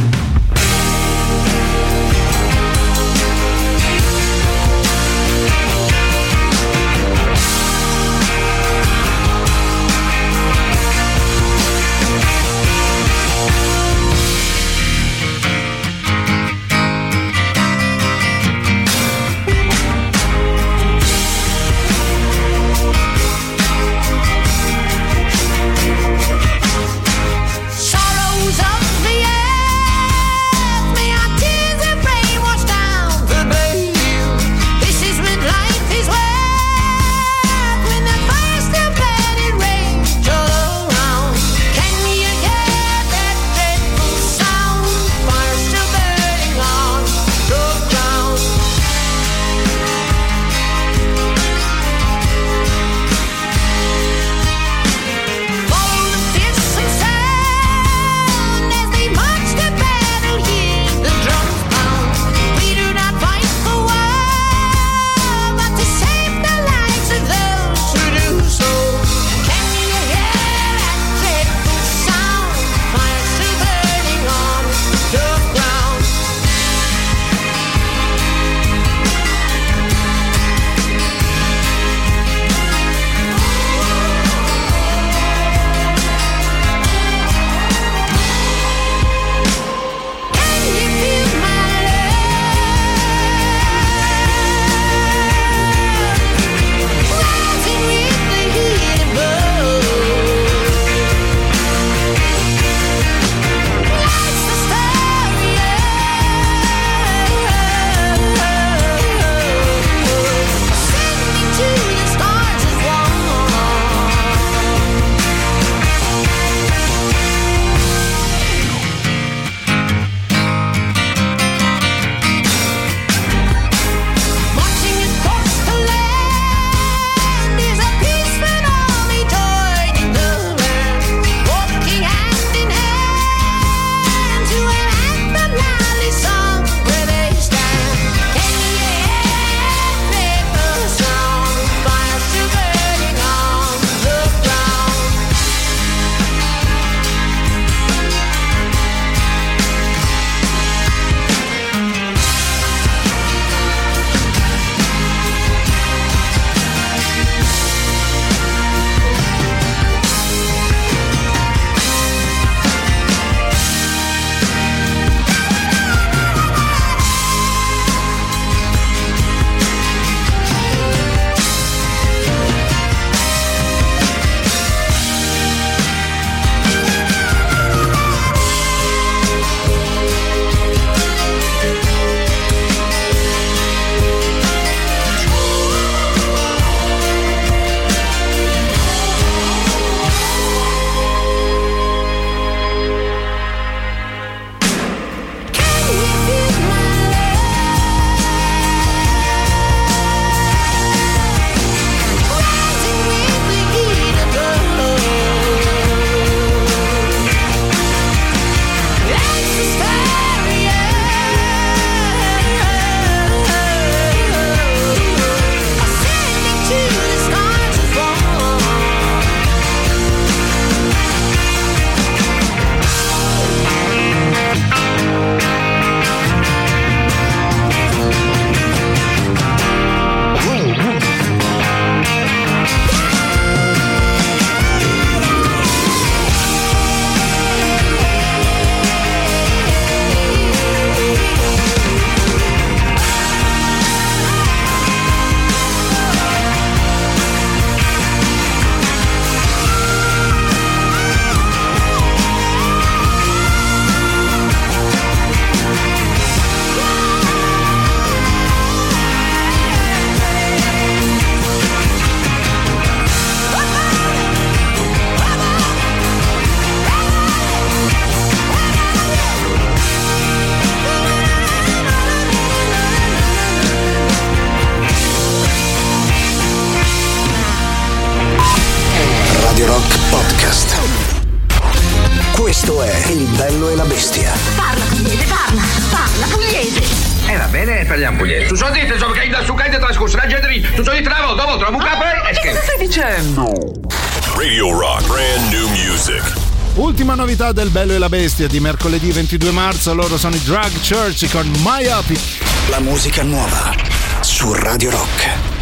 Del 297.66 297.70
Bello 297.70 297.94
e 297.94 297.98
la 297.98 298.08
Bestia 298.08 298.46
di 298.46 298.60
mercoledì 298.60 299.10
22 299.10 299.50
marzo, 299.50 299.92
loro 299.94 300.16
sono 300.16 300.36
i 300.36 300.42
Drag 300.42 300.70
Church 300.86 301.30
con 301.30 301.50
Myopic. 301.64 302.20
La 302.68 302.80
musica 302.80 303.22
nuova 303.22 303.74
su 304.20 304.52
Radio 304.52 304.90
Rock. 304.90 305.55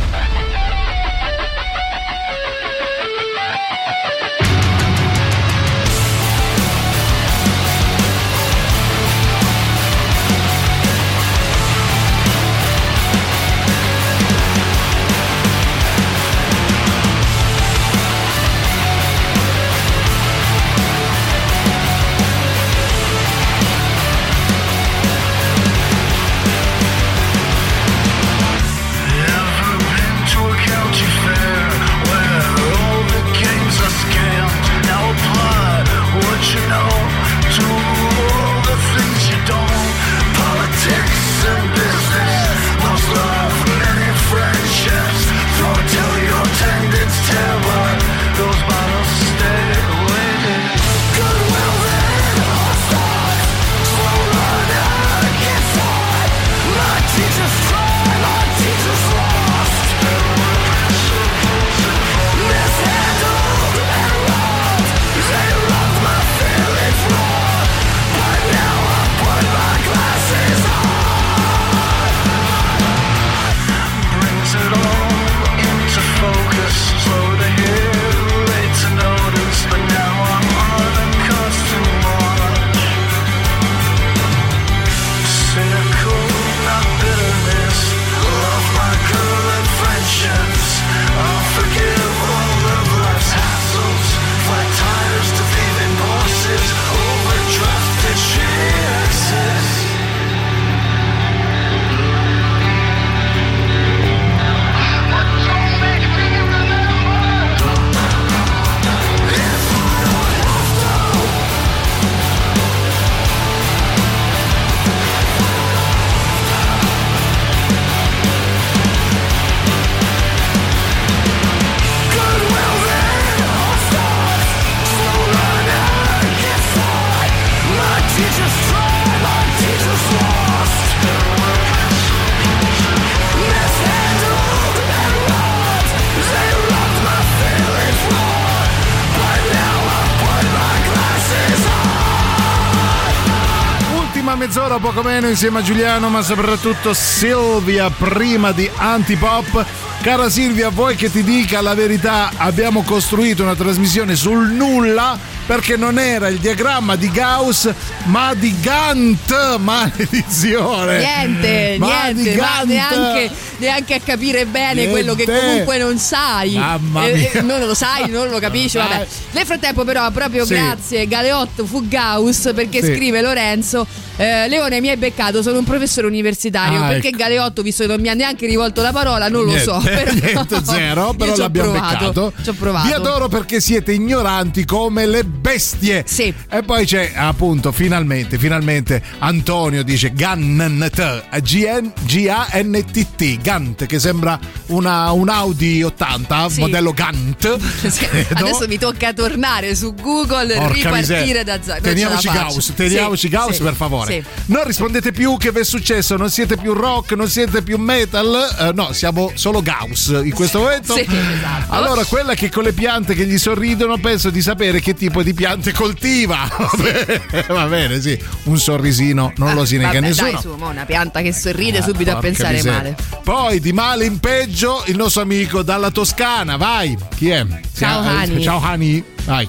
Mezz'ora 145.05 145.09
poco 145.09 145.09
meno 145.09 145.28
insieme 145.28 145.59
a 145.59 145.62
Giuliano, 145.62 146.09
ma 146.09 146.22
soprattutto 146.22 146.94
Silvia 146.94 147.90
prima 147.90 148.52
di 148.52 148.68
Antipop. 148.74 149.64
Cara 150.02 150.28
Silvia, 150.28 150.68
vuoi 150.68 150.97
che 150.97 151.10
ti 151.10 151.22
dica 151.22 151.60
la 151.62 151.74
verità? 151.74 152.31
Abbiamo 152.36 152.82
costruito 152.82 153.43
una 153.43 153.55
trasmissione 153.55 154.16
sul 154.16 154.51
nulla 154.51 155.18
perché 155.47 155.76
non 155.76 155.98
era 155.98 156.28
il 156.28 156.39
diagramma 156.39 156.97
di 156.97 157.10
Gauss, 157.10 157.70
ma 158.05 158.35
di 158.35 158.55
Gantt. 158.60 159.56
Maledizione! 159.59 160.98
Niente, 161.24 161.76
Ma 161.78 162.12
di 162.12 162.22
niente, 162.22 162.36
ma 162.40 162.62
neanche, 162.64 163.31
neanche 163.59 163.94
a 163.94 164.01
capire 164.01 164.44
bene 164.47 164.89
quello 164.89 165.14
che 165.14 165.24
Niente. 165.26 165.44
comunque 165.47 165.78
non 165.78 165.98
sai. 165.98 166.52
Mamma 166.55 167.06
Eh, 167.06 167.31
eh, 167.32 167.40
non 167.43 167.60
lo 167.60 167.74
sai, 167.74 168.09
non 168.10 168.28
lo 168.28 168.39
capisci. 168.39 168.76
Vabbè. 168.76 169.06
Nel 169.32 169.47
frattempo, 169.47 169.85
però, 169.85 170.10
proprio 170.10 170.44
Sì. 170.44 170.55
grazie 170.55 171.06
Galeotto 171.06 171.64
fu 171.64 171.86
Gauss 171.89 172.52
perché 172.55 172.82
Sì. 172.82 172.93
scrive 172.94 173.20
Lorenzo. 173.22 173.86
Eh, 174.16 174.48
Leone 174.48 174.80
mi 174.80 174.88
hai 174.88 174.96
beccato, 174.96 175.42
sono 175.42 175.58
un 175.58 175.64
professore 175.64 176.06
universitario. 176.06 176.82
Ah, 176.82 176.88
perché 176.88 177.08
ecco. 177.08 177.16
Galeotto, 177.18 177.62
visto 177.62 177.82
che 177.84 177.88
non 177.88 178.00
mi 178.00 178.08
ha 178.08 178.14
neanche 178.14 178.46
rivolto 178.46 178.82
la 178.82 178.92
parola, 178.92 179.28
non 179.28 179.42
lo 179.44 179.52
Niente, 179.52 179.64
so. 179.64 179.78
Però, 179.84 180.12
niente, 180.12 180.64
zero, 180.64 181.14
però 181.14 181.34
l'abbiamo 181.36 181.70
provato, 181.72 181.96
beccato. 181.98 182.32
Ci 182.42 182.48
ho 182.48 182.52
provato. 182.54 182.86
Vi 182.86 182.92
adoro 182.92 183.28
perché 183.28 183.60
siete 183.60 183.92
ignoranti 183.92 184.64
come 184.64 185.06
le 185.06 185.24
bestie. 185.24 186.04
Sì. 186.06 186.32
E 186.50 186.62
poi 186.62 186.84
c'è 186.86 187.12
appunto 187.14 187.72
finalmente, 187.72 188.38
finalmente 188.38 189.02
Antonio 189.18 189.82
dice 189.82 190.12
Gannt, 190.12 191.12
G-N- 191.42 191.92
G-A-N-T-T, 192.04 193.40
Gant, 193.40 193.86
che 193.86 193.98
sembra 193.98 194.38
una, 194.66 195.10
un 195.12 195.28
Audi 195.28 195.82
80, 195.82 196.48
Sì. 196.48 196.60
modello 196.60 196.92
Gant. 196.92 197.56
Sì. 197.94 198.06
Adesso 198.34 198.66
mi 198.66 198.78
tocca 198.78 199.12
tornare 199.12 199.74
su 199.76 199.94
Google, 199.94 200.54
Porca 200.54 200.72
ripartire 200.72 201.16
miseria. 201.16 201.44
da 201.44 201.58
zero. 201.62 201.72
Non 201.74 201.82
Teniamoci. 201.82 202.28
Gauss, 202.28 202.72
teniamoci 202.74 203.20
Sì, 203.20 203.28
Gauss 203.28 203.58
per 203.58 203.74
favore. 203.74 204.03
Sì. 204.05 204.22
Non 204.47 204.64
rispondete 204.64 205.12
più 205.12 205.36
che 205.36 205.52
vi 205.52 205.60
è 205.60 205.64
successo, 205.64 206.16
non 206.16 206.31
siete 206.31 206.56
più 206.56 206.72
rock, 206.72 207.12
non 207.12 207.28
siete 207.28 207.62
più 207.62 207.78
metal, 207.78 208.56
eh, 208.59 208.72
no, 208.74 208.93
siamo 208.93 209.32
solo 209.35 209.62
Gauss 209.62 210.09
in 210.22 210.32
questo 210.32 210.60
momento. 210.60 210.94
Sì, 210.94 211.01
esatto. 211.01 211.72
Allora, 211.72 212.05
quella 212.05 212.35
che 212.35 212.51
con 212.51 212.62
le 212.62 212.72
piante 212.72 213.14
che 213.14 213.26
gli 213.26 213.39
sorridono, 213.39 213.98
penso 213.98 214.31
di 214.31 214.43
sapere 214.43 214.81
che 214.81 214.94
tipo 214.94 215.22
di 215.22 215.35
piante 215.35 215.72
coltiva. 215.72 216.48
Va 217.48 217.66
bene, 217.66 218.01
sì, 218.01 218.18
un 218.44 218.59
sorrisino 218.59 219.32
non 219.36 219.55
lo 219.55 219.64
si 219.64 219.76
nega 219.76 219.93
Vabbè, 219.94 220.01
nessuno. 220.01 220.31
Dai, 220.31 220.40
su, 220.40 220.55
mo 220.56 220.68
una 220.68 220.85
pianta 220.85 221.20
che 221.20 221.32
sorride 221.32 221.82
subito 221.82 222.10
a 222.10 222.18
pensare 222.18 222.55
miseria. 222.55 222.78
male. 222.78 222.97
Poi 223.22 223.60
di 223.60 223.72
male 223.72 224.05
in 224.05 224.18
peggio 224.20 224.82
il 224.86 224.97
nostro 224.97 225.22
amico 225.22 225.62
dalla 225.62 225.90
Toscana, 225.90 226.56
vai. 226.56 226.97
Chi 227.16 227.31
è? 227.31 227.44
Ciao, 227.76 228.01
Hani. 228.01 228.43
Ciao 228.43 228.59
Hani, 228.60 229.05
vai. 229.24 229.48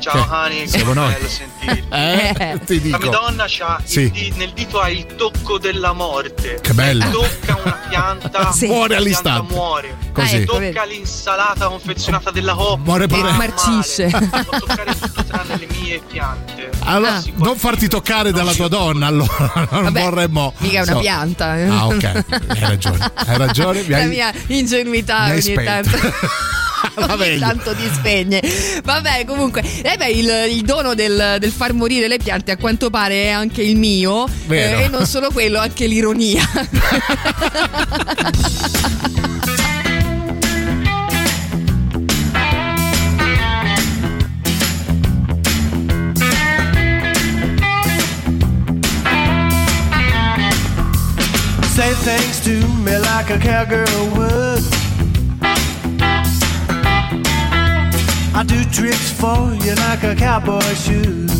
Ciao 0.00 0.12
Che- 0.22 0.28
Hani, 0.34 0.66
siamo 0.68 0.92
noi. 0.94 1.12
bello 1.12 1.28
sentire. 1.28 1.48
Eh, 1.90 2.58
ti 2.64 2.76
La 2.90 2.96
dico. 2.96 3.10
mia 3.10 3.18
donna 3.18 3.44
c'ha 3.46 3.80
Sì. 3.84 4.10
di- 4.10 4.32
nel 4.36 4.52
dito 4.52 4.80
ha 4.80 4.88
il 4.88 5.04
tocco 5.16 5.58
della 5.58 5.92
morte. 5.92 6.58
Che 6.60 6.72
bello. 6.72 7.04
Se 7.04 7.10
tocca 7.46 7.60
una 7.62 7.78
pianta, 7.88 8.52
Sì. 8.52 8.66
Muore 8.66 8.80
la 8.80 8.86
pianta 8.86 8.96
all'istante. 8.96 9.52
muore. 9.54 9.96
Così. 10.12 10.28
Se 10.28 10.42
Ah, 10.42 10.44
tocca 10.46 10.84
l'insalata 10.84 11.66
confezionata 11.68 12.30
della 12.30 12.58
hop, 12.58 12.78
Muore 12.84 13.06
pure. 13.06 13.20
fa 13.20 13.32
male. 13.32 13.52
Marcisce. 13.54 14.08
Può 14.08 14.58
toccare 14.58 14.98
tutto 14.98 15.24
tranne 15.24 15.56
le 15.58 15.66
mie 15.80 16.00
piante. 16.08 16.70
Allora, 16.84 17.16
Ah. 17.16 17.22
non 17.36 17.56
farti 17.56 17.88
toccare 17.88 18.32
dalla 18.32 18.52
tua 18.54 18.68
donna, 18.68 19.06
allora 19.06 19.52
non 19.70 19.82
Vabbè, 19.84 20.00
vorremmo. 20.02 20.54
Mica 20.58 20.78
è 20.80 20.82
una 20.82 20.92
so. 20.92 20.98
pianta. 21.00 21.58
eh. 21.58 21.68
Ah, 21.68 21.86
ok, 21.86 22.04
hai 22.48 22.60
ragione. 22.60 23.10
Hai 23.14 23.36
ragione. 23.38 23.82
mi 23.82 23.88
La 23.88 23.96
hai- 23.98 24.08
mia 24.08 24.32
ingenuità 24.46 25.18
mi 25.24 25.24
hai 25.24 25.30
ogni 25.32 25.40
spento. 25.42 25.90
tanto. 25.90 26.12
Vabbè. 26.94 27.38
Tanto 27.38 27.74
ti 27.74 27.88
spegne. 27.92 28.42
Vabbè, 28.82 29.24
comunque, 29.26 29.62
eh 29.82 29.96
beh, 29.96 30.10
il, 30.10 30.46
il, 30.50 30.62
dono 30.62 30.94
del, 30.94 31.36
del, 31.38 31.50
far 31.50 31.72
morire 31.72 32.08
le 32.08 32.18
piante 32.18 32.52
a 32.52 32.56
quanto 32.56 32.90
pare 32.90 33.24
è 33.24 33.28
anche 33.28 33.62
il 33.62 33.76
mio. 33.76 34.26
Eh, 34.48 34.84
e 34.84 34.88
non 34.88 35.06
solo 35.06 35.30
quello, 35.30 35.58
anche 35.58 35.86
l'ironia. 35.86 36.48
Say 51.80 51.94
things 51.94 52.40
to 52.40 52.68
me 52.84 52.98
like 52.98 53.30
a 53.30 53.38
cowgirl 53.38 54.10
would. 54.14 54.79
I 58.32 58.44
do 58.44 58.64
tricks 58.64 59.10
for 59.12 59.52
you 59.64 59.74
like 59.74 60.02
a 60.04 60.14
cowboy 60.14 60.60
should. 60.74 61.30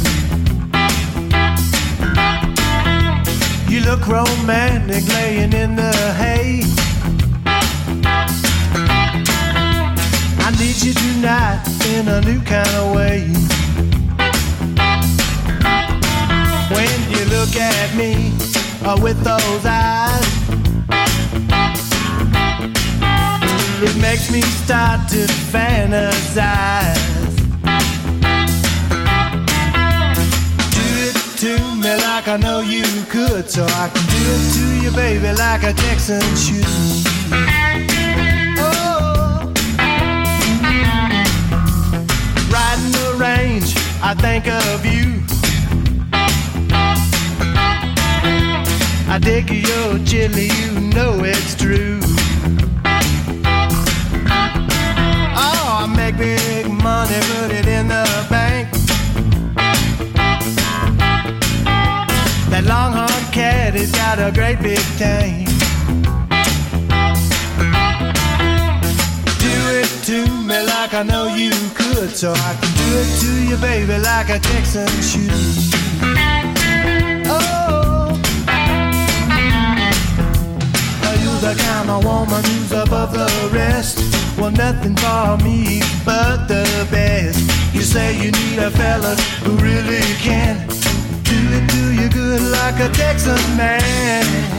You 3.71 3.81
look 3.83 4.07
romantic 4.09 5.07
laying 5.09 5.53
in 5.53 5.77
the 5.77 5.93
hay. 6.19 6.62
I 10.47 10.51
need 10.59 10.83
you 10.83 10.93
tonight 10.93 11.62
in 11.95 12.09
a 12.09 12.21
new 12.23 12.41
kind 12.41 12.69
of 12.75 12.95
way. 12.95 13.21
When 16.75 16.99
you 17.12 17.25
look 17.27 17.55
at 17.57 17.95
me 17.97 18.33
uh, 18.85 18.99
with 19.01 19.23
those 19.23 19.65
eyes, 19.65 20.30
it 23.82 23.97
makes 23.97 24.31
me 24.31 24.43
start 24.43 25.09
to 25.09 25.27
fantasize. 25.52 26.97
Do 30.74 30.85
it 31.09 31.16
to 31.39 31.52
me 31.77 31.94
like 32.05 32.28
I 32.28 32.36
know 32.36 32.61
you 32.61 32.85
could, 33.09 33.48
so 33.48 33.65
I 33.65 33.89
can 33.89 34.05
do 34.15 34.23
it 34.36 34.52
to 34.57 34.65
you, 34.85 34.90
baby, 34.90 35.32
like 35.32 35.62
a 35.62 35.73
Texan 35.73 36.20
should. 36.36 36.65
Oh. 38.59 39.52
Riding 42.52 42.93
the 42.93 43.16
range, 43.19 43.74
I 44.02 44.15
think 44.15 44.47
of 44.47 44.85
you. 44.85 45.20
I 49.09 49.19
dig 49.19 49.51
your 49.51 49.98
chili, 50.05 50.51
you 50.61 50.81
know 50.94 51.24
it's 51.24 51.55
true. 51.55 52.10
Put 57.20 57.51
it 57.52 57.66
in 57.66 57.88
the 57.88 58.05
bank. 58.28 58.68
That 62.51 62.64
longhorn 62.64 63.24
cat 63.32 63.74
has 63.74 63.92
got 63.92 64.18
a 64.18 64.30
great 64.32 64.60
big 64.60 64.84
tank. 64.98 65.48
Do 69.38 69.55
it 69.80 69.90
to 70.09 70.26
me 70.48 70.62
like 70.62 70.94
I 70.94 71.02
know 71.02 71.34
you 71.34 71.52
could, 71.74 72.10
so 72.16 72.32
I 72.32 72.56
can 72.60 72.72
do 72.82 72.88
it 73.02 73.10
to 73.22 73.30
you, 73.48 73.56
baby, 73.56 73.98
like 73.98 74.28
a 74.30 74.38
Texan 74.38 74.88
should. 75.01 75.30
Oh, 77.26 78.20
the 81.40 81.55
kind 81.56 81.88
of 81.88 82.05
woman 82.05 82.44
who's 82.44 82.72
above 82.72 83.12
the 83.14 83.51
rest? 83.52 84.30
Well, 84.41 84.51
nothing 84.53 84.97
for 84.97 85.37
me 85.45 85.83
but 86.03 86.49
the 86.49 86.65
best. 86.91 87.75
You 87.75 87.83
say 87.83 88.17
you 88.17 88.33
need 88.33 88.59
a 88.59 88.71
fella 88.71 89.15
who 89.45 89.53
really 89.57 90.01
can 90.17 90.67
do 91.25 91.39
it 91.57 91.69
to 91.69 91.93
you 91.93 92.09
good 92.09 92.41
like 92.51 92.81
a 92.81 92.89
Texas 92.89 93.47
man. 93.59 94.51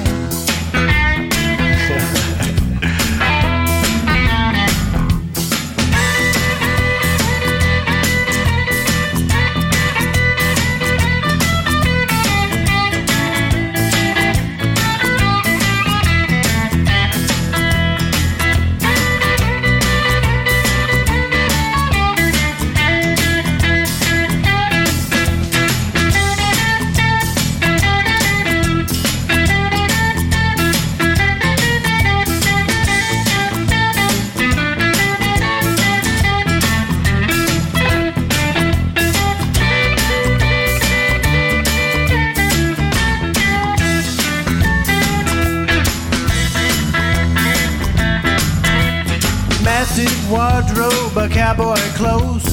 Wardrobe 50.31 51.17
of 51.17 51.29
cowboy 51.29 51.75
clothes. 51.99 52.45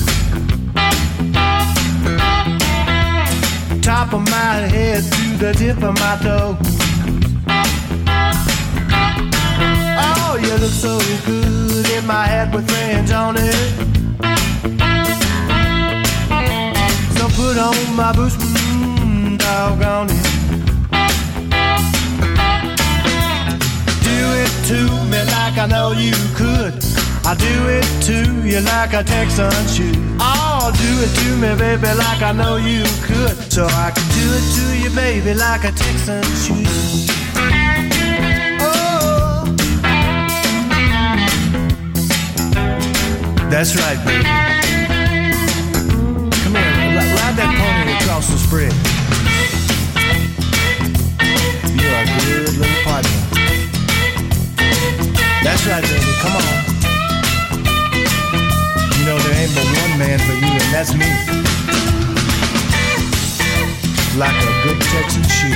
Top 3.81 4.13
of 4.13 4.23
my 4.29 4.55
head 4.75 5.05
to 5.05 5.37
the 5.39 5.53
tip 5.57 5.77
of 5.85 5.95
my 5.95 6.19
toe. 6.21 6.57
Oh, 10.05 10.39
you 10.43 10.55
look 10.63 10.73
so 10.73 10.99
good 11.25 11.89
in 11.97 12.05
my 12.05 12.27
hat 12.27 12.53
with 12.53 12.69
fringe 12.69 13.13
on 13.13 13.37
it. 13.39 13.55
So 17.17 17.29
put 17.39 17.57
on 17.59 17.97
my 17.97 18.13
boots, 18.13 18.37
mm, 18.37 19.39
doggone 19.39 20.09
it. 20.11 20.27
Do 24.09 24.19
it 24.43 24.53
to 24.71 24.81
me 25.11 25.21
like 25.37 25.57
I 25.59 25.67
know 25.71 25.93
you 25.93 26.15
could. 26.35 26.88
I 27.31 27.35
do 27.35 27.69
it 27.69 27.85
to 28.07 28.49
you 28.49 28.61
like 28.61 28.95
a 28.95 29.05
Texan 29.05 29.53
should. 29.69 29.99
Oh, 30.19 30.73
do 30.73 30.91
it 31.05 31.13
to 31.21 31.37
me, 31.37 31.55
baby, 31.59 31.93
like 31.99 32.23
I 32.23 32.33
know 32.33 32.57
you 32.57 32.85
could. 33.05 33.37
So 33.53 33.67
I 33.67 33.93
can 33.95 34.09
do 34.17 34.25
it 34.33 34.45
to 34.57 34.65
you, 34.81 34.89
baby, 34.97 35.35
like 35.35 35.65
a 35.65 35.73
Texan 35.73 36.23
should. 36.41 36.67
Oh, 38.65 39.45
that's 43.51 43.77
right, 43.77 43.99
baby. 44.07 44.25
Come 46.41 46.55
here, 46.57 46.73
ri- 46.97 47.13
ride 47.13 47.37
that 47.37 47.53
pony 47.61 47.93
across 48.01 48.27
the 48.33 48.39
spread. 48.39 48.73
You're 51.77 51.93
a 51.93 52.07
good 52.25 52.57
little 52.57 52.83
partner. 52.85 53.21
That's 55.45 55.67
right, 55.67 55.83
baby. 55.83 56.13
Come 56.23 56.37
on. 56.37 56.68
Ain't 59.39 59.55
but 59.55 59.65
one 59.65 59.99
man 59.99 60.19
for 60.19 60.33
you, 60.33 60.51
and 60.51 60.73
that's 60.73 60.93
me. 60.95 61.07
Like 64.17 64.35
a 64.35 64.53
good 64.65 64.81
Texan 64.81 65.23
shoe. 65.29 65.55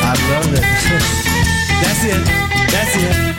I 0.00 0.14
love 0.30 0.54
it. 0.54 0.62
that's 1.82 2.04
it. 2.04 2.24
That's 2.70 2.96
it. 2.96 3.34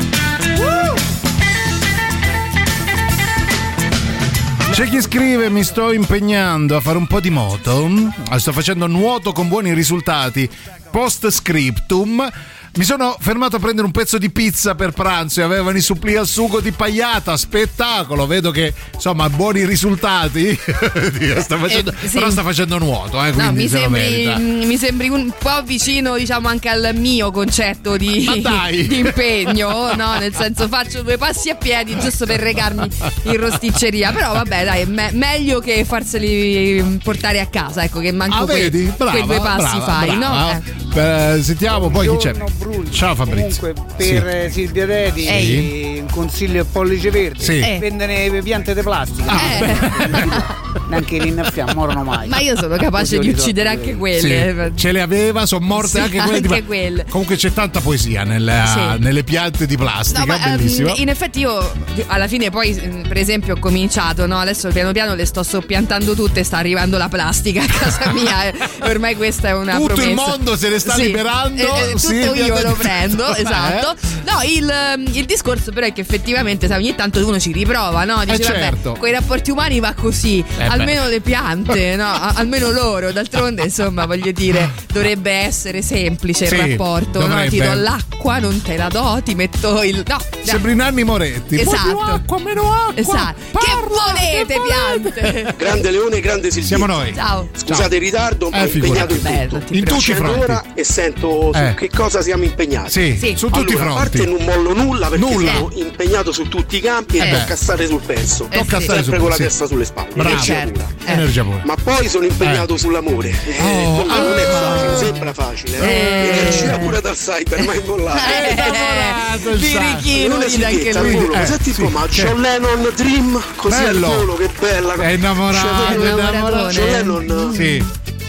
C'è 4.74 4.88
chi 4.88 5.02
scrive: 5.02 5.50
Mi 5.50 5.64
sto 5.64 5.92
impegnando 5.92 6.76
a 6.76 6.80
fare 6.82 7.00
un 7.00 7.08
po' 7.08 7.20
di 7.20 7.32
moto. 7.32 7.90
Sto 8.36 8.52
facendo 8.52 8.86
nuoto 8.86 9.32
con 9.32 9.48
buoni 9.48 9.74
risultati. 9.74 10.48
Post 10.92 11.32
scriptum. 11.32 12.32
Mi 12.78 12.84
sono 12.84 13.18
fermato 13.20 13.56
a 13.56 13.60
prendere 13.60 13.88
un 13.88 13.92
pezzo 13.92 14.20
di 14.20 14.30
pizza 14.30 14.76
per 14.76 14.92
pranzo 14.92 15.40
e 15.40 15.44
avevano 15.44 15.78
i 15.78 15.82
suppli 15.82 16.16
al 16.16 16.28
sugo 16.28 16.60
di 16.60 16.72
pagliata. 16.72 17.36
Spettacolo! 17.36 18.28
Vedo 18.28 18.52
che 18.52 18.72
insomma 18.94 19.28
buoni 19.32 19.66
risultati. 19.66 20.54
sta 21.42 21.58
facendo, 21.58 21.92
Eh, 22.00 22.08
sì. 22.08 22.14
Però 22.20 22.30
sta 22.30 22.44
facendo 22.44 22.78
nuoto, 22.78 23.24
eh, 23.24 23.30
No, 23.32 23.36
quindi 23.36 23.64
mi 23.64 23.68
se 23.68 23.78
sembri, 23.80 24.66
mi 24.66 24.78
sembri 24.78 25.10
un 25.10 25.34
po' 25.36 25.64
vicino, 25.64 26.16
diciamo, 26.18 26.48
anche 26.50 26.70
al 26.70 26.92
mio 26.94 27.32
concetto 27.32 27.98
di, 27.98 28.30
di 28.88 29.00
impegno, 29.00 29.96
no? 29.96 30.20
Nel 30.20 30.36
senso, 30.36 30.68
faccio 30.68 31.02
due 31.02 31.18
passi 31.18 31.50
a 31.50 31.56
piedi 31.56 31.98
giusto 32.00 32.28
per 32.28 32.40
recarmi 32.40 32.88
in 33.24 33.38
rosticceria. 33.38 34.12
Però 34.12 34.34
vabbè, 34.34 34.64
dai, 34.66 34.86
me- 34.86 35.10
meglio 35.14 35.60
che 35.62 35.84
farseli 35.84 37.00
portare 37.04 37.40
a 37.40 37.48
casa, 37.48 37.84
ecco, 37.84 38.00
che 38.02 38.12
manco 38.12 38.36
Ah, 38.44 38.46
quei, 38.46 38.62
vedi? 38.70 38.94
Brava, 38.96 39.12
quei 39.14 39.26
due 39.26 39.40
passi 39.40 39.78
brava, 39.78 39.92
fai, 39.92 40.16
brava. 40.16 40.44
no? 40.54 40.62
Eh. 40.94 41.36
Eh, 41.36 41.44
sentiamo 41.44 41.90
poi 41.90 42.08
chi 42.10 42.16
c'è. 42.18 42.34
Buongiorno, 42.68 42.92
Ciao 42.92 43.16
Fabrizio. 43.16 43.74
Comunque, 43.74 43.96
per 43.96 44.28
eh, 44.28 44.50
Silvia 44.52 44.86
Teti, 44.86 45.22
Sì. 45.24 45.98
un 46.02 46.08
consiglio 46.12 46.62
al 46.62 46.66
pollice 46.72 47.10
verde: 47.12 47.42
Sì. 47.44 47.60
vendere 47.80 48.42
piante 48.44 48.74
di 48.74 48.82
plastica. 48.82 49.32
Ah, 49.32 50.56
neanche 50.90 51.18
li 51.20 51.30
innaffiamo, 51.30 51.74
morono 51.74 52.04
mai. 52.04 52.28
Ma 52.28 52.40
io 52.40 52.56
sono 52.58 52.76
capace 52.78 53.18
Così 53.18 53.30
di 53.32 53.40
uccidere 53.40 53.70
anche 53.70 53.96
quelle. 53.96 54.72
Sì, 54.74 54.80
ce 54.80 54.92
le 54.92 55.02
aveva, 55.02 55.46
sono 55.46 55.66
morte 55.66 55.90
Sì, 55.90 56.00
anche 56.00 56.18
quelle. 56.20 56.48
anche 56.48 56.64
quelle. 56.64 57.06
Comunque 57.10 57.36
c'è 57.36 57.52
tanta 57.54 57.80
poesia 57.80 58.24
nella- 58.24 58.96
Sì. 58.98 59.02
nelle 59.04 59.24
piante 59.24 59.66
di 59.66 59.78
plastica, 59.78 60.20
No, 60.20 60.26
ma 60.26 60.38
bellissimo. 60.38 60.94
in 60.98 61.10
effetti 61.10 61.40
io 61.40 61.72
alla 62.08 62.28
fine 62.28 62.50
poi 62.50 62.74
mm, 62.74 63.02
per 63.08 63.18
esempio 63.18 63.56
ho 63.56 63.60
cominciato, 63.60 64.26
no? 64.28 64.38
Adesso 64.40 64.70
piano 64.70 64.92
piano 64.92 65.16
le 65.16 65.26
sto 65.26 65.42
soppiantando 65.44 66.14
tutte, 66.16 66.44
sta 66.44 66.58
arrivando 66.58 66.98
la 66.98 67.08
plastica 67.10 67.64
a 67.64 67.68
casa 67.68 68.12
mia 68.12 68.46
e 68.50 68.54
ormai 68.82 69.16
questa 69.16 69.50
è 69.50 69.54
una 69.56 69.76
Tutto 69.78 69.94
il 69.94 69.98
promessa. 70.14 70.28
mondo 70.30 70.56
se 70.58 70.70
ne 70.70 70.80
sta 70.80 70.94
Sì, 70.94 71.04
liberando, 71.04 71.62
e- 71.62 71.66
e 71.66 71.86
tutto 71.88 71.98
Silvia, 71.98 72.46
io 72.46 72.54
lo 72.62 72.70
da- 72.70 72.74
prendo, 72.76 73.34
Eh? 73.36 73.42
esatto. 73.42 73.96
No, 74.26 74.42
il, 74.46 75.08
il 75.14 75.26
discorso 75.26 75.72
però 75.72 75.86
è 75.88 75.94
che 75.94 76.02
effettivamente 76.02 76.68
sai, 76.68 76.78
ogni 76.84 76.96
tanto 76.96 77.26
uno 77.26 77.40
ci 77.40 77.52
riprova, 77.52 78.04
no? 78.04 78.24
Dice 78.26 78.42
Eh, 78.42 78.44
certo. 78.44 78.90
vabbè, 78.90 79.00
con 79.00 79.08
i 79.08 79.12
rapporti 79.12 79.52
umani 79.52 79.80
va 79.80 79.94
così, 79.94 80.44
Eh, 80.58 80.64
almeno 80.66 81.04
beh. 81.04 81.10
le 81.10 81.20
piante, 81.22 81.96
no? 81.98 82.12
Almeno 82.12 82.72
loro, 82.72 83.12
d'altronde 83.12 83.64
insomma 83.64 84.06
voglio 84.06 84.32
dire, 84.32 84.70
dovrebbe 84.92 85.32
essere 85.32 85.82
semplice 85.82 86.44
il 86.46 86.50
Sì, 86.50 86.58
rapporto, 86.58 87.20
no? 87.26 87.42
Ti 87.48 87.58
dovrebbe. 87.58 87.68
do 87.76 87.82
l'acqua, 87.82 88.40
non 88.40 88.62
te 88.62 88.76
la 88.78 88.88
do, 88.90 89.22
ti 89.24 89.36
metto 89.36 89.82
il... 89.84 90.04
No, 90.08 90.18
Sembri 90.44 90.76
Nanni 90.76 91.04
Moretti. 91.04 91.56
Poi 91.58 91.66
più 91.66 91.74
Esatto. 91.74 92.00
acqua, 92.00 92.40
meno 92.40 92.74
acqua. 92.74 92.94
Esatto. 92.96 93.60
che 93.60 93.72
volete, 93.88 94.56
piante? 94.66 95.56
Grande 95.58 95.92
Leone, 95.92 96.20
grande 96.20 96.50
Silvia. 96.52 96.68
Siamo 96.78 96.86
noi. 96.86 97.14
Ciao. 97.14 97.50
Scusate 97.56 97.96
il 97.96 98.02
ritardo, 98.02 98.50
ma 98.50 98.58
Eh, 98.58 98.62
ho 98.62 98.66
impegnato 98.74 99.14
in 99.14 99.20
figurati. 99.20 99.48
tutto. 99.48 99.74
In 99.74 99.84
tutti 99.86 100.12
i 100.12 100.14
fronti. 100.14 100.40
ora 100.40 100.64
e 100.74 100.84
sento 100.84 101.52
su 101.54 101.60
Eh. 101.60 101.74
che 101.76 101.90
cosa 101.94 102.22
siamo 102.22 102.44
impegnati. 102.48 102.90
Sì, 102.92 103.18
Sì. 103.20 103.34
su 103.38 103.50
tutti 103.50 103.72
i 103.74 103.76
Allora, 103.76 103.92
A 103.92 103.96
fronti. 104.06 104.18
parte 104.18 104.26
non 104.30 104.44
mollo 104.44 104.74
nulla 104.74 105.08
perché 105.08 105.26
Nulla. 105.26 105.54
sono 105.54 105.72
impegnato 105.76 106.32
su 106.32 106.48
tutti 106.48 106.78
i 106.78 106.80
campi 106.82 107.18
Eh 107.18 107.28
e 107.28 107.32
tocca 107.32 107.56
stare 107.56 107.86
sul 107.88 108.02
pezzo. 108.06 108.48
Eh, 108.50 108.58
Tocca 108.58 108.78
sì. 108.78 108.84
stare 108.84 109.02
Sempre 109.02 109.20
con 109.20 109.30
la 109.30 109.36
testa 109.36 109.68
sulle 109.68 109.86
spalle. 109.86 110.10
Bravo. 110.14 110.30
Energia 110.30 110.54
Certo. 110.54 110.72
pura. 110.72 110.88
Eh. 111.06 111.12
Energia 111.12 111.44
pura. 111.44 111.62
Ma 111.66 111.76
poi 111.84 112.10
sono 112.10 112.26
impegnato 112.26 112.78
sull'amore. 112.78 113.30
Eh, 113.30 113.86
Oh, 113.88 114.04
quello 114.06 114.30
non 114.30 114.38
è 114.38 114.44
ah. 114.44 114.50
facile, 114.52 114.98
sembra 114.98 115.34
facile. 115.34 115.78
Eh. 115.80 116.38
Energia 116.40 116.78
pura 116.80 117.00
dal 117.02 117.16
cyber, 117.16 117.64
mai 117.64 117.82
mollato. 117.86 118.18
Eh, 118.18 119.56
birichino, 119.56 120.36
Una 120.36 120.46
gli 120.46 120.58
dà 120.58 120.68
anche 120.68 120.94
lui. 120.94 121.30
Eh, 121.34 121.46
senti 121.46 121.74
sì, 121.74 121.84
ma 121.84 122.08
John 122.08 122.40
Lennon 122.42 122.92
Dream, 122.96 123.42
così 123.56 123.82
Bello. 123.82 124.08
al 124.12 124.16
volo, 124.18 124.34
che 124.36 124.50
bella. 124.60 124.94
È 124.96 125.12
innamorato, 125.12 126.02
è 126.02 126.10
innamorato. 126.12 126.70
John 126.70 126.90
Lennon 126.92 127.54
Sì. 127.54 127.84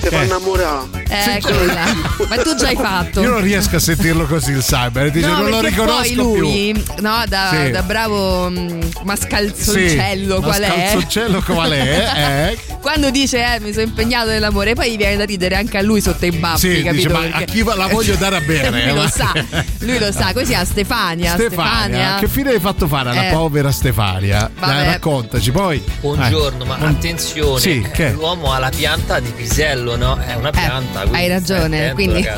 Ti 0.08 0.14
fa 0.14 0.22
Eh. 0.22 0.24
innamorare. 0.24 0.86
Eccola. 1.08 1.84
Ma 2.28 2.36
tu 2.42 2.54
già 2.54 2.68
hai 2.68 2.76
fatto. 2.80 3.20
Io 3.20 3.30
non 3.30 3.40
riesco 3.40 3.76
a 3.76 3.78
sentirlo 3.80 4.26
così 4.26 4.52
il 4.52 4.62
cyber. 4.62 5.10
Dice, 5.10 5.26
No, 5.26 5.36
non 5.38 5.50
lo 5.50 5.60
riconosco 5.60 6.00
poi 6.02 6.14
lui, 6.14 6.72
più. 6.72 6.94
no, 7.02 7.22
da, 7.26 7.50
Sì. 7.64 7.70
da 7.70 7.82
bravo 7.82 8.50
mm, 8.50 8.80
mascalzoncello 9.04 10.36
Sì, 10.36 10.42
qual 10.42 10.60
è? 10.62 10.68
mascalzoncello 10.68 11.42
qual 11.42 11.70
è? 11.72 11.86
Eh? 12.58 12.58
Quando 12.80 13.10
dice 13.10 13.38
eh, 13.54 13.60
mi 13.60 13.72
sono 13.72 13.84
impegnato 13.84 14.28
nell'amore, 14.28 14.74
poi 14.74 14.92
gli 14.92 14.96
viene 14.96 15.16
da 15.16 15.24
ridere 15.24 15.56
anche 15.56 15.78
a 15.78 15.82
lui 15.82 16.00
sotto 16.00 16.24
i 16.26 16.30
baffi, 16.30 16.76
Sì, 16.76 16.82
capito? 16.82 16.92
dice, 16.92 17.08
ma 17.08 17.18
Perché- 17.20 17.42
a 17.42 17.46
chi 17.46 17.64
la 17.64 17.86
voglio 17.88 18.14
dare 18.14 18.36
a 18.36 18.40
bere? 18.40 18.70
lui 18.70 18.80
eh, 18.82 18.92
lo 18.94 19.08
sa, 19.08 19.32
lui 19.80 19.98
lo 19.98 20.12
sa. 20.12 20.32
Così 20.32 20.54
a 20.54 20.64
Stefania, 20.64 21.34
Stefania, 21.34 22.16
che 22.20 22.28
fine 22.28 22.50
hai 22.50 22.60
fatto 22.60 22.86
fare 22.86 23.10
alla 23.10 23.28
Eh. 23.28 23.32
povera 23.32 23.70
Stefania? 23.72 24.50
Dai, 24.58 24.84
raccontaci 24.86 25.50
poi. 25.50 25.82
Buongiorno, 26.00 26.64
Eh. 26.64 26.66
ma 26.66 26.74
attenzione, 26.76 27.60
Sì, 27.60 27.82
eh, 27.84 27.90
che? 27.90 28.10
l'uomo 28.12 28.52
ha 28.52 28.58
la 28.58 28.70
pianta 28.74 29.18
di 29.20 29.30
pisello, 29.30 29.96
no? 29.98 30.16
È 30.16 30.34
una 30.34 30.50
pianta. 30.50 31.00
quindi 31.00 31.16
Eh, 31.16 31.20
hai 31.20 31.28
ragione, 31.28 31.78
attento, 31.90 31.94
quindi, 31.94 32.28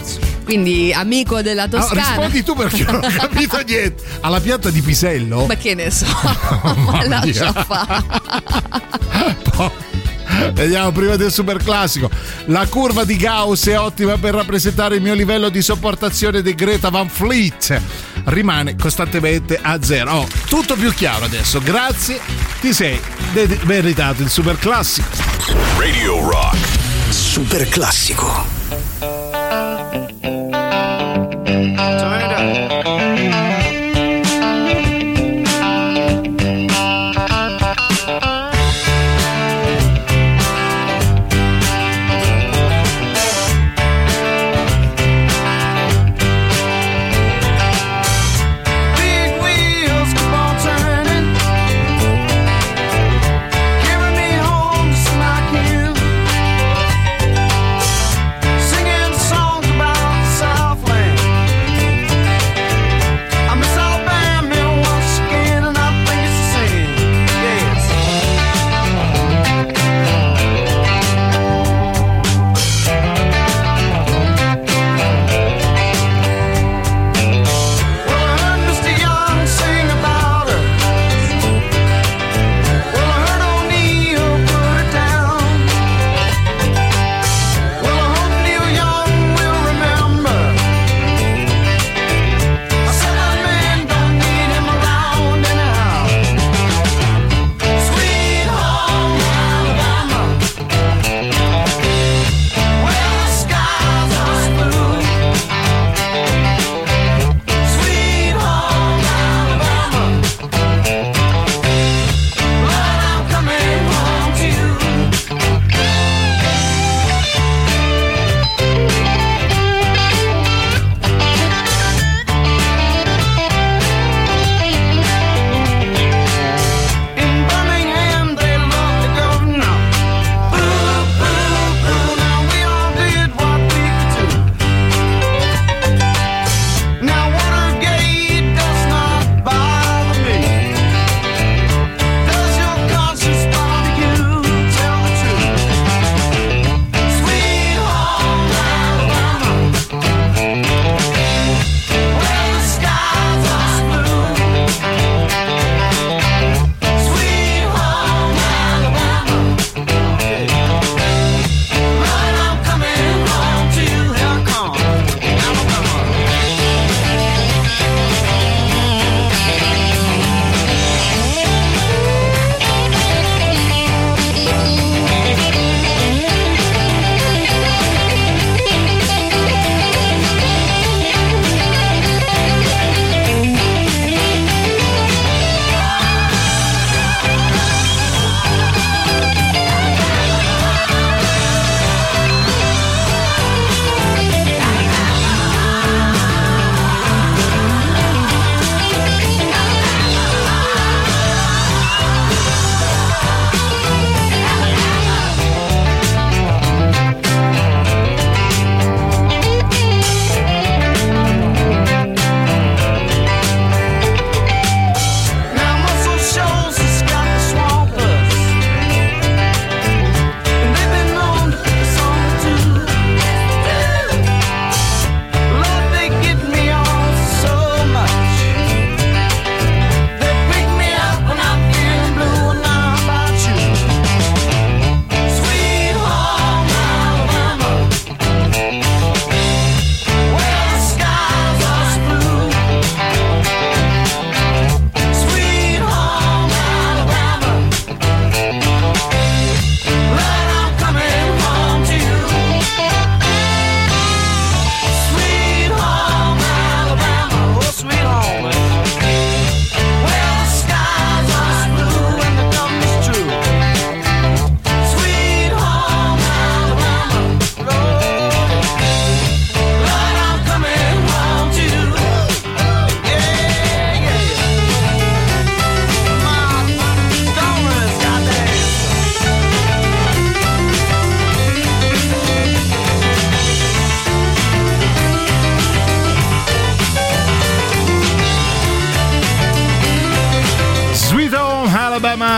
quindi 0.45 0.93
amico 0.93 1.43
della 1.43 1.69
Toscana. 1.69 2.01
rispondi 2.01 2.43
tu 2.43 2.55
perché 2.55 2.82
non 2.85 2.97
ho 3.05 3.09
capito 3.09 3.61
niente. 3.65 4.03
Alla 4.20 4.41
pianta 4.41 4.70
di 4.70 4.81
pisello? 4.81 5.47
Ma 5.47 5.55
che 5.57 5.74
ne 5.74 5.91
so, 5.91 6.07
Mamma 6.62 7.07
lascia 7.07 7.53
mia. 7.53 7.65
fare. 7.65 8.05
Vediamo 10.55 10.91
prima 10.93 11.16
del 11.16 11.31
super 11.31 11.59
classico. 11.59 12.09
La 12.47 12.66
curva 12.66 13.05
di 13.05 13.16
Gauss 13.16 13.69
è 13.69 13.78
ottima 13.78 14.16
per 14.16 14.35
rappresentare 14.35 14.97
il 14.97 15.03
mio 15.03 15.15
livello 15.15 15.49
di 15.51 15.61
sopportazione 15.61 16.41
di 16.43 16.55
Greta 16.55 16.89
Van 16.89 17.09
Fleet. 17.09 17.81
Rimane 18.24 18.77
costantemente 18.77 19.59
a 19.61 19.78
zero. 19.82 20.12
Oh, 20.12 20.28
tutto 20.49 20.77
più 20.77 20.93
chiaro 20.95 21.24
adesso. 21.27 21.61
Grazie, 21.61 22.20
ti 22.61 22.73
sei 22.73 22.99
meritato 23.65 24.23
il 24.23 24.31
super 24.31 24.57
classico. 24.59 25.09
Radio 25.78 26.20
Rock. 26.28 26.90
Super 27.11 27.69
classico. 27.69 28.45
Big 31.45 32.30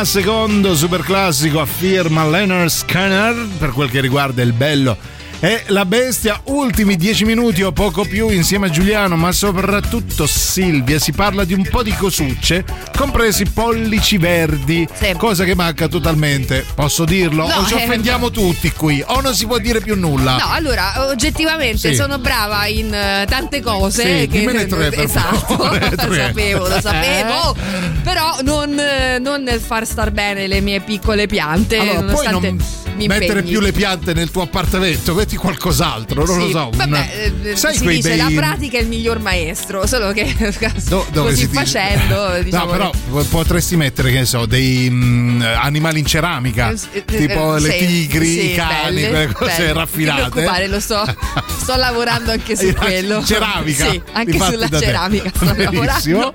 Ma 0.03 0.09
secondo 0.09 0.75
super 0.75 1.03
classico 1.03 1.61
affirma 1.61 2.27
Leonard 2.27 2.69
Skinner 2.69 3.47
per 3.57 3.71
quel 3.71 3.89
che 3.89 4.01
riguarda 4.01 4.43
il 4.43 4.53
bello 4.53 4.97
e 5.45 5.65
la 5.67 5.85
bestia, 5.85 6.41
ultimi 6.45 6.95
dieci 6.95 7.25
minuti 7.25 7.65
o 7.65 7.73
poco 7.73 8.05
più 8.05 8.29
insieme 8.29 8.69
a 8.69 8.71
Giuliano, 8.71 9.17
ma 9.17 9.33
soprattutto 9.33 10.25
Silvia. 10.25 11.01
Si 11.01 11.11
parla 11.11 11.43
di 11.43 11.53
un 11.53 11.67
po' 11.69 11.83
di 11.83 11.93
cosucce, 11.97 12.65
compresi 12.97 13.47
pollici 13.47 14.19
verdi, 14.19 14.87
cosa 15.17 15.43
che 15.43 15.57
manca 15.57 15.89
totalmente. 15.89 16.65
Posso 16.77 17.05
dirlo? 17.05 17.49
No, 17.49 17.57
o 17.57 17.67
ci 17.67 17.75
eh, 17.75 17.83
offendiamo 17.83 18.31
tutti 18.31 18.71
qui? 18.71 19.03
O 19.05 19.21
non 19.21 19.35
si 19.35 19.47
può 19.47 19.59
dire 19.59 19.81
più 19.81 19.99
nulla? 19.99 20.37
No, 20.37 20.47
allora, 20.53 21.09
oggettivamente 21.11 21.89
Sì. 21.89 21.95
sono 21.97 22.19
brava 22.19 22.67
in 22.67 22.95
eh, 22.95 23.27
tante 23.29 23.61
cose. 23.61 24.03
Sì, 24.03 24.29
che, 24.29 24.39
dimmene 24.39 24.67
tre, 24.67 24.93
esatto, 24.95 25.57
favore, 25.57 25.91
lo 25.91 25.97
tre. 25.97 26.27
sapevo, 26.29 26.69
lo 26.69 26.81
sapevo. 26.81 27.57
Però 28.05 28.37
non, 28.43 28.79
eh, 28.79 29.19
non 29.19 29.43
nel 29.43 29.59
far 29.59 29.89
star 29.89 30.13
bene 30.13 30.47
le 30.47 30.61
mie 30.61 30.79
piccole 30.83 31.27
piante. 31.27 31.79
Allora, 31.79 32.01
nonostante 32.01 32.82
mettere 33.07 33.43
più 33.43 33.61
le 33.61 33.73
piante 33.73 34.13
nel 34.15 34.31
tuo 34.31 34.43
appartamento, 34.43 35.15
metti 35.15 35.37
qualcos'altro, 35.37 36.25
non 36.25 36.35
Sì, 36.41 36.45
lo 36.47 36.51
so. 36.51 36.65
un- 36.73 36.77
Vabbè, 36.77 37.33
eh, 37.45 37.57
sai 37.57 37.75
si 37.77 37.87
dice 37.87 38.09
bei 38.11 38.19
la 38.19 38.31
pratica 38.35 38.79
è 38.79 38.81
il 38.83 38.89
miglior 38.89 39.19
maestro, 39.19 39.87
solo 39.87 40.13
che 40.13 40.35
dove 40.89 41.07
così 41.13 41.47
facendo, 41.47 42.39
diciamo, 42.43 42.65
no, 42.67 42.71
però 42.73 42.91
po- 43.11 43.25
potresti 43.25 43.77
mettere, 43.77 44.11
che 44.11 44.19
ne 44.21 44.25
so, 44.27 44.47
dei 44.47 44.89
mm, 44.91 45.43
animali 45.43 45.99
in 46.01 46.07
ceramica, 46.07 46.71
Eh, 46.71 46.79
eh, 46.93 47.05
tipo 47.05 47.57
eh, 47.57 47.61
le 47.61 47.77
tigri, 47.79 48.27
sì, 48.27 48.51
i 48.53 48.55
cani, 48.55 48.95
belle, 49.03 49.09
quelle 49.09 49.33
cose 49.33 49.51
belle. 49.57 49.67
Non 49.67 49.75
raffinate. 49.77 50.23
ti 50.25 50.31
preoccupare, 50.31 50.69
lo 50.69 50.81
sto, 50.81 51.17
sto 51.59 51.77
lavorando 51.77 52.31
anche 52.33 52.57
su 52.57 52.73
quello. 52.75 53.25
ceramica. 53.25 53.91
Sì, 53.91 54.03
anche 54.13 54.39
sulla 54.39 54.69
ceramica 54.69 55.31
sto 55.35 55.45
Benissimo. 55.55 56.21
lavorando. 56.21 56.35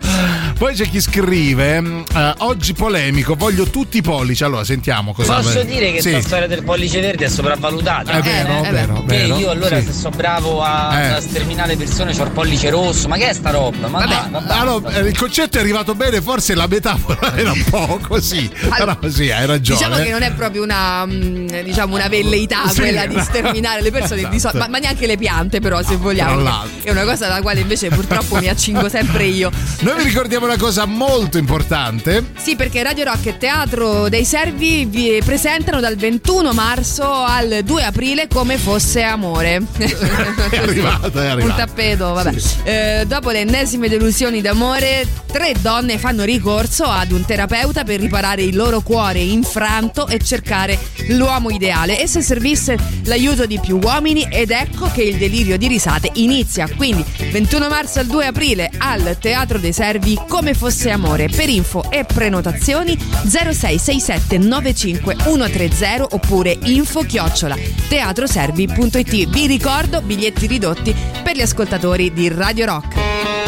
Poi 0.57 0.73
c'è 0.73 0.89
chi 0.89 0.99
scrive: 0.99 1.77
eh, 1.77 2.33
Oggi 2.39 2.73
polemico, 2.73 3.35
voglio 3.35 3.65
tutti 3.65 3.97
i 3.97 4.01
pollici. 4.01 4.43
Allora, 4.43 4.63
sentiamo 4.63 5.13
cosa. 5.13 5.35
Posso 5.35 5.61
dire 5.61 5.91
che 5.91 6.01
Sì. 6.01 6.09
questa 6.09 6.27
storia 6.27 6.47
del 6.47 6.63
pollice 6.63 6.99
verde 6.99 7.25
è 7.25 7.29
sopravvalutata? 7.29 8.11
È 8.13 8.21
vero, 8.21 8.49
Eh, 8.63 8.67
è 8.67 8.71
vero, 8.71 8.93
Che 9.05 9.15
vero. 9.17 9.37
io 9.37 9.49
allora 9.51 9.79
Sì. 9.79 9.85
se 9.85 9.93
sono 9.93 10.15
bravo 10.15 10.63
a, 10.63 10.99
Eh. 10.99 11.07
a 11.13 11.21
sterminare 11.21 11.75
persone 11.75 12.11
c'ho 12.15 12.23
il 12.23 12.31
pollice 12.31 12.71
rosso, 12.71 13.07
ma 13.07 13.17
che 13.17 13.29
è 13.29 13.33
sta 13.33 13.51
roba? 13.51 13.87
Ma 13.87 13.99
dai, 14.05 14.29
ma 14.31 14.39
basta. 14.39 14.59
Allora, 14.59 14.95
eh, 14.95 15.07
il 15.07 15.15
concetto 15.17 15.57
è 15.57 15.59
arrivato 15.61 15.93
bene, 15.93 16.21
forse 16.21 16.55
la 16.55 16.65
metafora 16.65 17.35
era 17.37 17.51
un 17.51 17.63
po' 17.69 17.99
così. 18.07 18.49
Allora, 18.69 18.95
Però 18.97 19.13
sì, 19.13 19.29
hai 19.29 19.45
ragione. 19.45 19.77
Diciamo 19.79 20.03
che 20.03 20.09
non 20.09 20.23
è 20.23 20.31
proprio 20.33 20.63
una, 20.63 21.05
mm, 21.05 21.47
diciamo 21.63 21.93
una 21.93 22.07
velleità 22.07 22.67
Sì, 22.69 22.79
quella 22.79 23.05
di 23.05 23.19
sterminare 23.21 23.81
le 23.83 23.91
persone, 23.91 24.21
di 24.27 24.39
so- 24.39 24.47
esatto. 24.47 24.57
ma, 24.57 24.67
ma 24.69 24.79
neanche 24.79 25.05
le 25.05 25.17
piante, 25.17 25.59
però, 25.59 25.83
se 25.83 25.97
vogliamo. 25.97 26.41
tra 26.41 26.41
l'altro. 26.41 26.81
È 26.81 26.89
una 26.89 27.03
cosa 27.03 27.27
alla 27.27 27.41
quale 27.41 27.59
invece 27.59 27.89
purtroppo 27.89 28.37
mi 28.37 28.47
accingo 28.47 28.89
sempre 28.89 29.25
io. 29.25 29.51
Noi 29.81 29.97
vi 29.97 30.03
ricordiamo 30.03 30.45
una 30.47 30.57
cosa 30.57 30.85
molto 30.85 31.37
importante. 31.37 32.23
Sì, 32.37 32.55
perché 32.55 32.81
Radio 32.81 33.03
Rock 33.03 33.25
e 33.25 33.37
Teatro 33.37 34.07
dei 34.07 34.23
Servi 34.23 34.85
vi 34.85 35.21
presentano 35.23 35.81
dal 35.81 35.97
21 35.97 36.53
marzo 36.53 37.05
al 37.05 37.59
2 37.65 37.83
aprile 37.83 38.27
come 38.27 38.57
fosse 38.57 39.01
amore. 39.01 39.61
È 40.49 40.57
arrivato, 40.57 41.19
è 41.19 41.25
arrivato. 41.27 41.45
Un 41.45 41.55
tappeto, 41.55 42.13
vabbè. 42.13 42.33
Eh, 42.63 43.05
dopo 43.05 43.31
le 43.31 43.39
ennesime 43.39 43.89
delusioni 43.89 44.39
d'amore, 44.39 45.05
tre 45.25 45.53
donne 45.59 45.97
fanno 45.97 46.23
ricorso 46.23 46.85
ad 46.85 47.11
un 47.11 47.25
terapeuta 47.25 47.83
per 47.83 47.99
riparare 47.99 48.43
il 48.43 48.55
loro 48.55 48.79
cuore 48.79 49.19
infranto 49.19 50.07
e 50.07 50.19
cercare 50.19 50.79
l'uomo 51.09 51.49
ideale. 51.49 51.99
E 51.99 52.07
se 52.07 52.21
servisse 52.21 52.77
l'aiuto 53.03 53.45
di 53.45 53.59
più 53.59 53.79
uomini, 53.81 54.25
ed 54.31 54.51
ecco 54.51 54.89
che 54.93 55.03
il 55.03 55.17
delirio 55.17 55.57
di 55.57 55.67
risate 55.67 56.11
inizia. 56.13 56.69
Quindi 56.73 57.03
21 57.31 57.67
marzo 57.67 57.99
al 57.99 58.05
2 58.05 58.25
aprile 58.25 58.71
al 58.77 59.17
Teatro 59.19 59.57
dei 59.57 59.73
Servi 59.73 60.17
come 60.37 60.53
fosse 60.53 60.91
amore. 60.91 61.29
Per 61.29 61.49
info 61.49 61.89
e 61.89 62.03
prenotazioni 62.03 62.95
0667 62.95 64.37
95 64.37 65.15
130 65.17 66.07
oppure 66.11 66.55
info 66.65 67.01
chiocciola 67.01 67.55
teatroservi.it. 67.87 69.29
Vi 69.29 69.47
ricordo 69.47 69.99
biglietti 70.03 70.45
ridotti 70.45 70.95
per 71.23 71.35
gli 71.35 71.41
ascoltatori 71.41 72.13
di 72.13 72.29
Radio 72.29 72.65
Rock. 72.65 73.46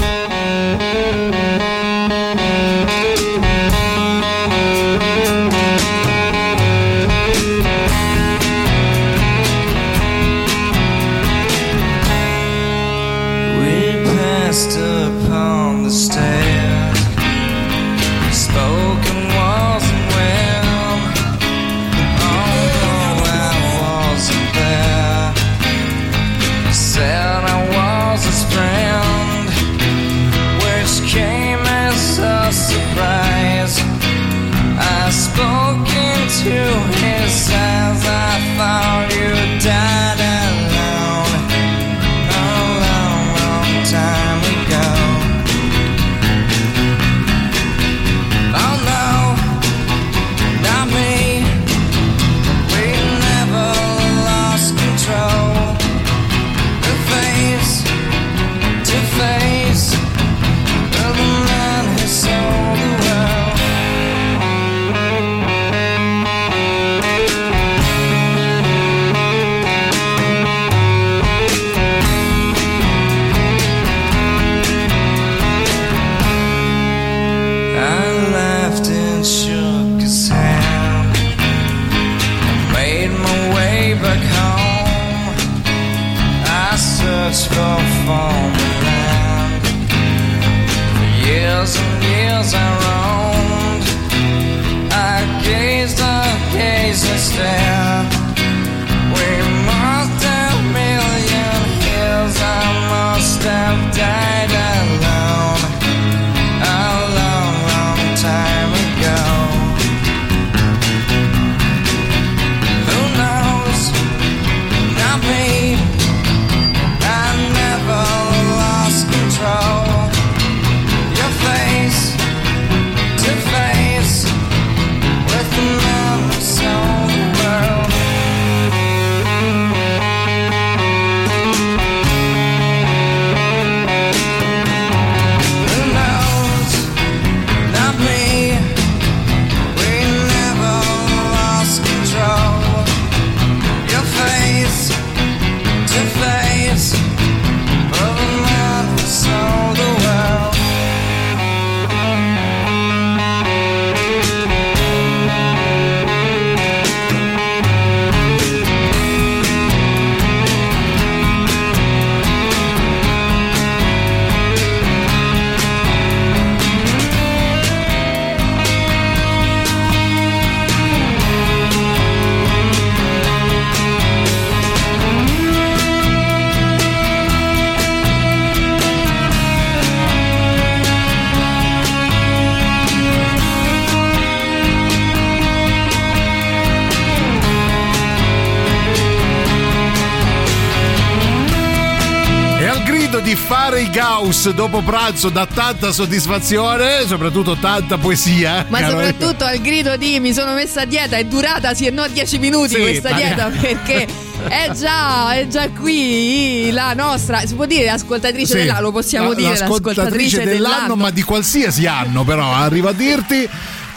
Dopo 194.53 194.81
pranzo 194.81 195.29
dà 195.29 195.45
tanta 195.45 195.91
soddisfazione, 195.91 197.05
soprattutto 197.07 197.55
tanta 197.57 197.97
poesia. 197.97 198.65
Ma 198.69 198.79
caro- 198.79 198.91
soprattutto 198.91 199.43
al 199.45 199.59
grido 199.59 199.95
di 199.97 200.19
mi 200.19 200.33
sono 200.33 200.53
messa 200.53 200.81
a 200.81 200.85
dieta 200.85 201.17
è 201.17 201.23
durata 201.25 201.73
sì 201.73 201.85
e 201.85 201.91
no 201.91 202.07
10 202.07 202.37
minuti 202.39 202.75
Sì, 202.75 202.79
questa 202.81 203.11
dieta 203.13 203.49
perché 203.59 204.07
è 204.47 204.71
già, 204.73 205.33
è 205.33 205.47
già 205.47 205.69
qui 205.69 206.69
la 206.71 206.93
nostra, 206.93 207.39
si 207.45 207.55
può 207.55 207.65
dire 207.65 207.89
ascoltatrice 207.89 208.53
Sì, 208.53 208.57
dell'anno, 208.59 208.81
lo 208.81 208.91
possiamo 208.91 209.29
la- 209.29 209.35
dire 209.35 209.49
l'ascoltatrice 209.49 210.01
l'ascoltatrice 210.01 210.43
dell'anno, 210.45 210.95
ma 210.95 211.09
di 211.09 211.23
qualsiasi 211.23 211.85
anno, 211.87 212.23
però 212.23 212.51
arrivo 212.51 212.89
a 212.89 212.93
dirti. 212.93 213.49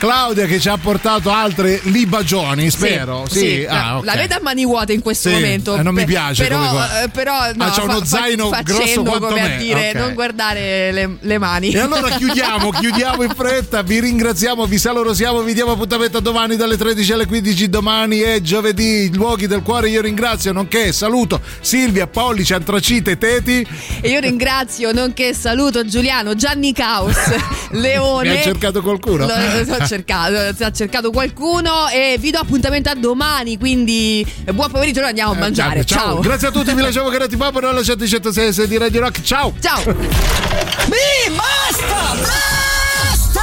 Claudia 0.06 0.46
che 0.46 0.58
ci 0.58 0.68
ha 0.68 0.76
portato 0.78 1.30
altre 1.30 1.78
libagioni, 1.84 2.70
spero. 2.70 3.24
Sì, 3.30 3.38
sì, 3.38 3.66
Ah, 3.68 3.74
la, 3.74 3.96
ok. 3.98 4.04
la 4.04 4.14
vedo 4.16 4.34
a 4.34 4.40
mani 4.42 4.64
vuote 4.64 4.92
in 4.92 5.00
questo 5.00 5.28
Sì, 5.28 5.34
momento. 5.36 5.76
eh, 5.76 5.82
non 5.84 5.94
mi 5.94 6.04
piace 6.04 6.42
Però, 6.42 6.60
eh, 7.00 7.08
però 7.08 7.52
no, 7.54 7.64
Ah, 7.64 7.70
c'ha 7.70 7.82
uno 7.84 7.98
fa- 8.00 8.04
zaino 8.04 8.48
fa- 8.48 8.62
grosso 8.62 9.02
quanto 9.04 9.26
come 9.28 9.40
me, 9.42 9.54
a 9.54 9.58
dire 9.58 9.90
ok. 9.90 9.94
non 9.94 10.14
guardare 10.14 10.90
le, 10.90 11.18
le 11.20 11.38
mani. 11.38 11.70
E 11.70 11.78
allora 11.78 12.08
chiudiamo, 12.18 12.70
chiudiamo 12.70 13.22
in 13.22 13.30
fretta, 13.32 13.82
vi 13.82 14.00
ringraziamo, 14.00 14.66
vi 14.66 14.76
salorosiamo, 14.76 15.40
vi 15.42 15.54
diamo 15.54 15.70
appuntamento 15.70 16.18
a 16.18 16.20
domani 16.20 16.56
dalle 16.56 16.76
13 16.76 17.12
alle 17.12 17.26
15, 17.26 17.68
domani 17.70 18.18
è 18.18 18.40
giovedì, 18.40 19.08
luoghi 19.14 19.46
del 19.46 19.62
cuore, 19.62 19.88
io 19.88 20.00
ringrazio, 20.00 20.50
nonché 20.50 20.90
saluto 20.92 21.40
Silvia, 21.60 22.08
Pollice, 22.08 22.54
Antracite, 22.54 23.18
Teti. 23.18 23.64
E 24.00 24.08
io 24.10 24.18
ringrazio, 24.18 24.90
nonché 24.90 25.32
saluto 25.32 25.84
Giuliano, 25.86 26.34
Gianni 26.34 26.72
Caos, 26.72 27.14
Leone. 27.70 28.30
Mi 28.30 28.36
ha 28.38 28.42
cercato 28.42 28.82
qualcuno? 28.82 29.26
Lo, 29.28 29.34
lo- 29.36 29.86
cercato, 29.92 30.64
ha 30.64 30.72
cercato 30.72 31.10
qualcuno 31.10 31.88
e 31.88 32.16
vi 32.18 32.30
do 32.30 32.38
appuntamento 32.38 32.88
a 32.88 32.94
domani, 32.94 33.58
quindi 33.58 34.26
eh, 34.44 34.52
buon 34.52 34.70
pomeriggio, 34.70 35.00
noi 35.00 35.10
andiamo 35.10 35.32
a 35.32 35.34
mangiare. 35.34 35.84
Ciao. 35.84 36.20
Grazie 36.20 36.48
a 36.48 36.50
tutti, 36.50 36.72
vi 36.72 36.80
lasciamo 36.82 37.10
Carati 37.10 37.36
Papa, 37.36 37.60
noi 37.60 37.74
lasciate 37.74 38.06
106 38.06 38.66
di 38.66 38.78
Radio 38.78 39.00
Rock, 39.00 39.20
ciao! 39.20 39.52
Ciao! 39.60 39.82
Mi 39.84 41.34
basta! 41.36 42.14
Basta! 42.22 43.42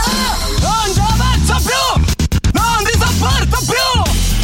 Non 0.59 0.91
ci 0.91 0.99
avanzo 0.99 1.61
più! 1.69 2.01
Non 2.53 2.83
ti 2.83 2.97
sopporto 2.97 3.57
più! 3.65 4.01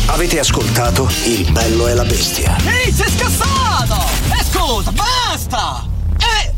Avete 0.07 0.37
ascoltato 0.39 1.09
Il 1.23 1.51
bello 1.51 1.87
e 1.87 1.95
la 1.95 2.05
bestia. 2.05 2.55
Ehi, 2.65 2.91
sei 2.91 3.09
scassato! 3.17 3.97
E 4.29 4.43
scusa, 4.51 4.91
basta! 4.91 5.87
Eh, 6.19 6.53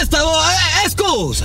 eh, 0.00 0.04
stavo, 0.04 0.30
eh, 0.30 0.86
eh, 0.86 0.88
scusa! 0.88 1.44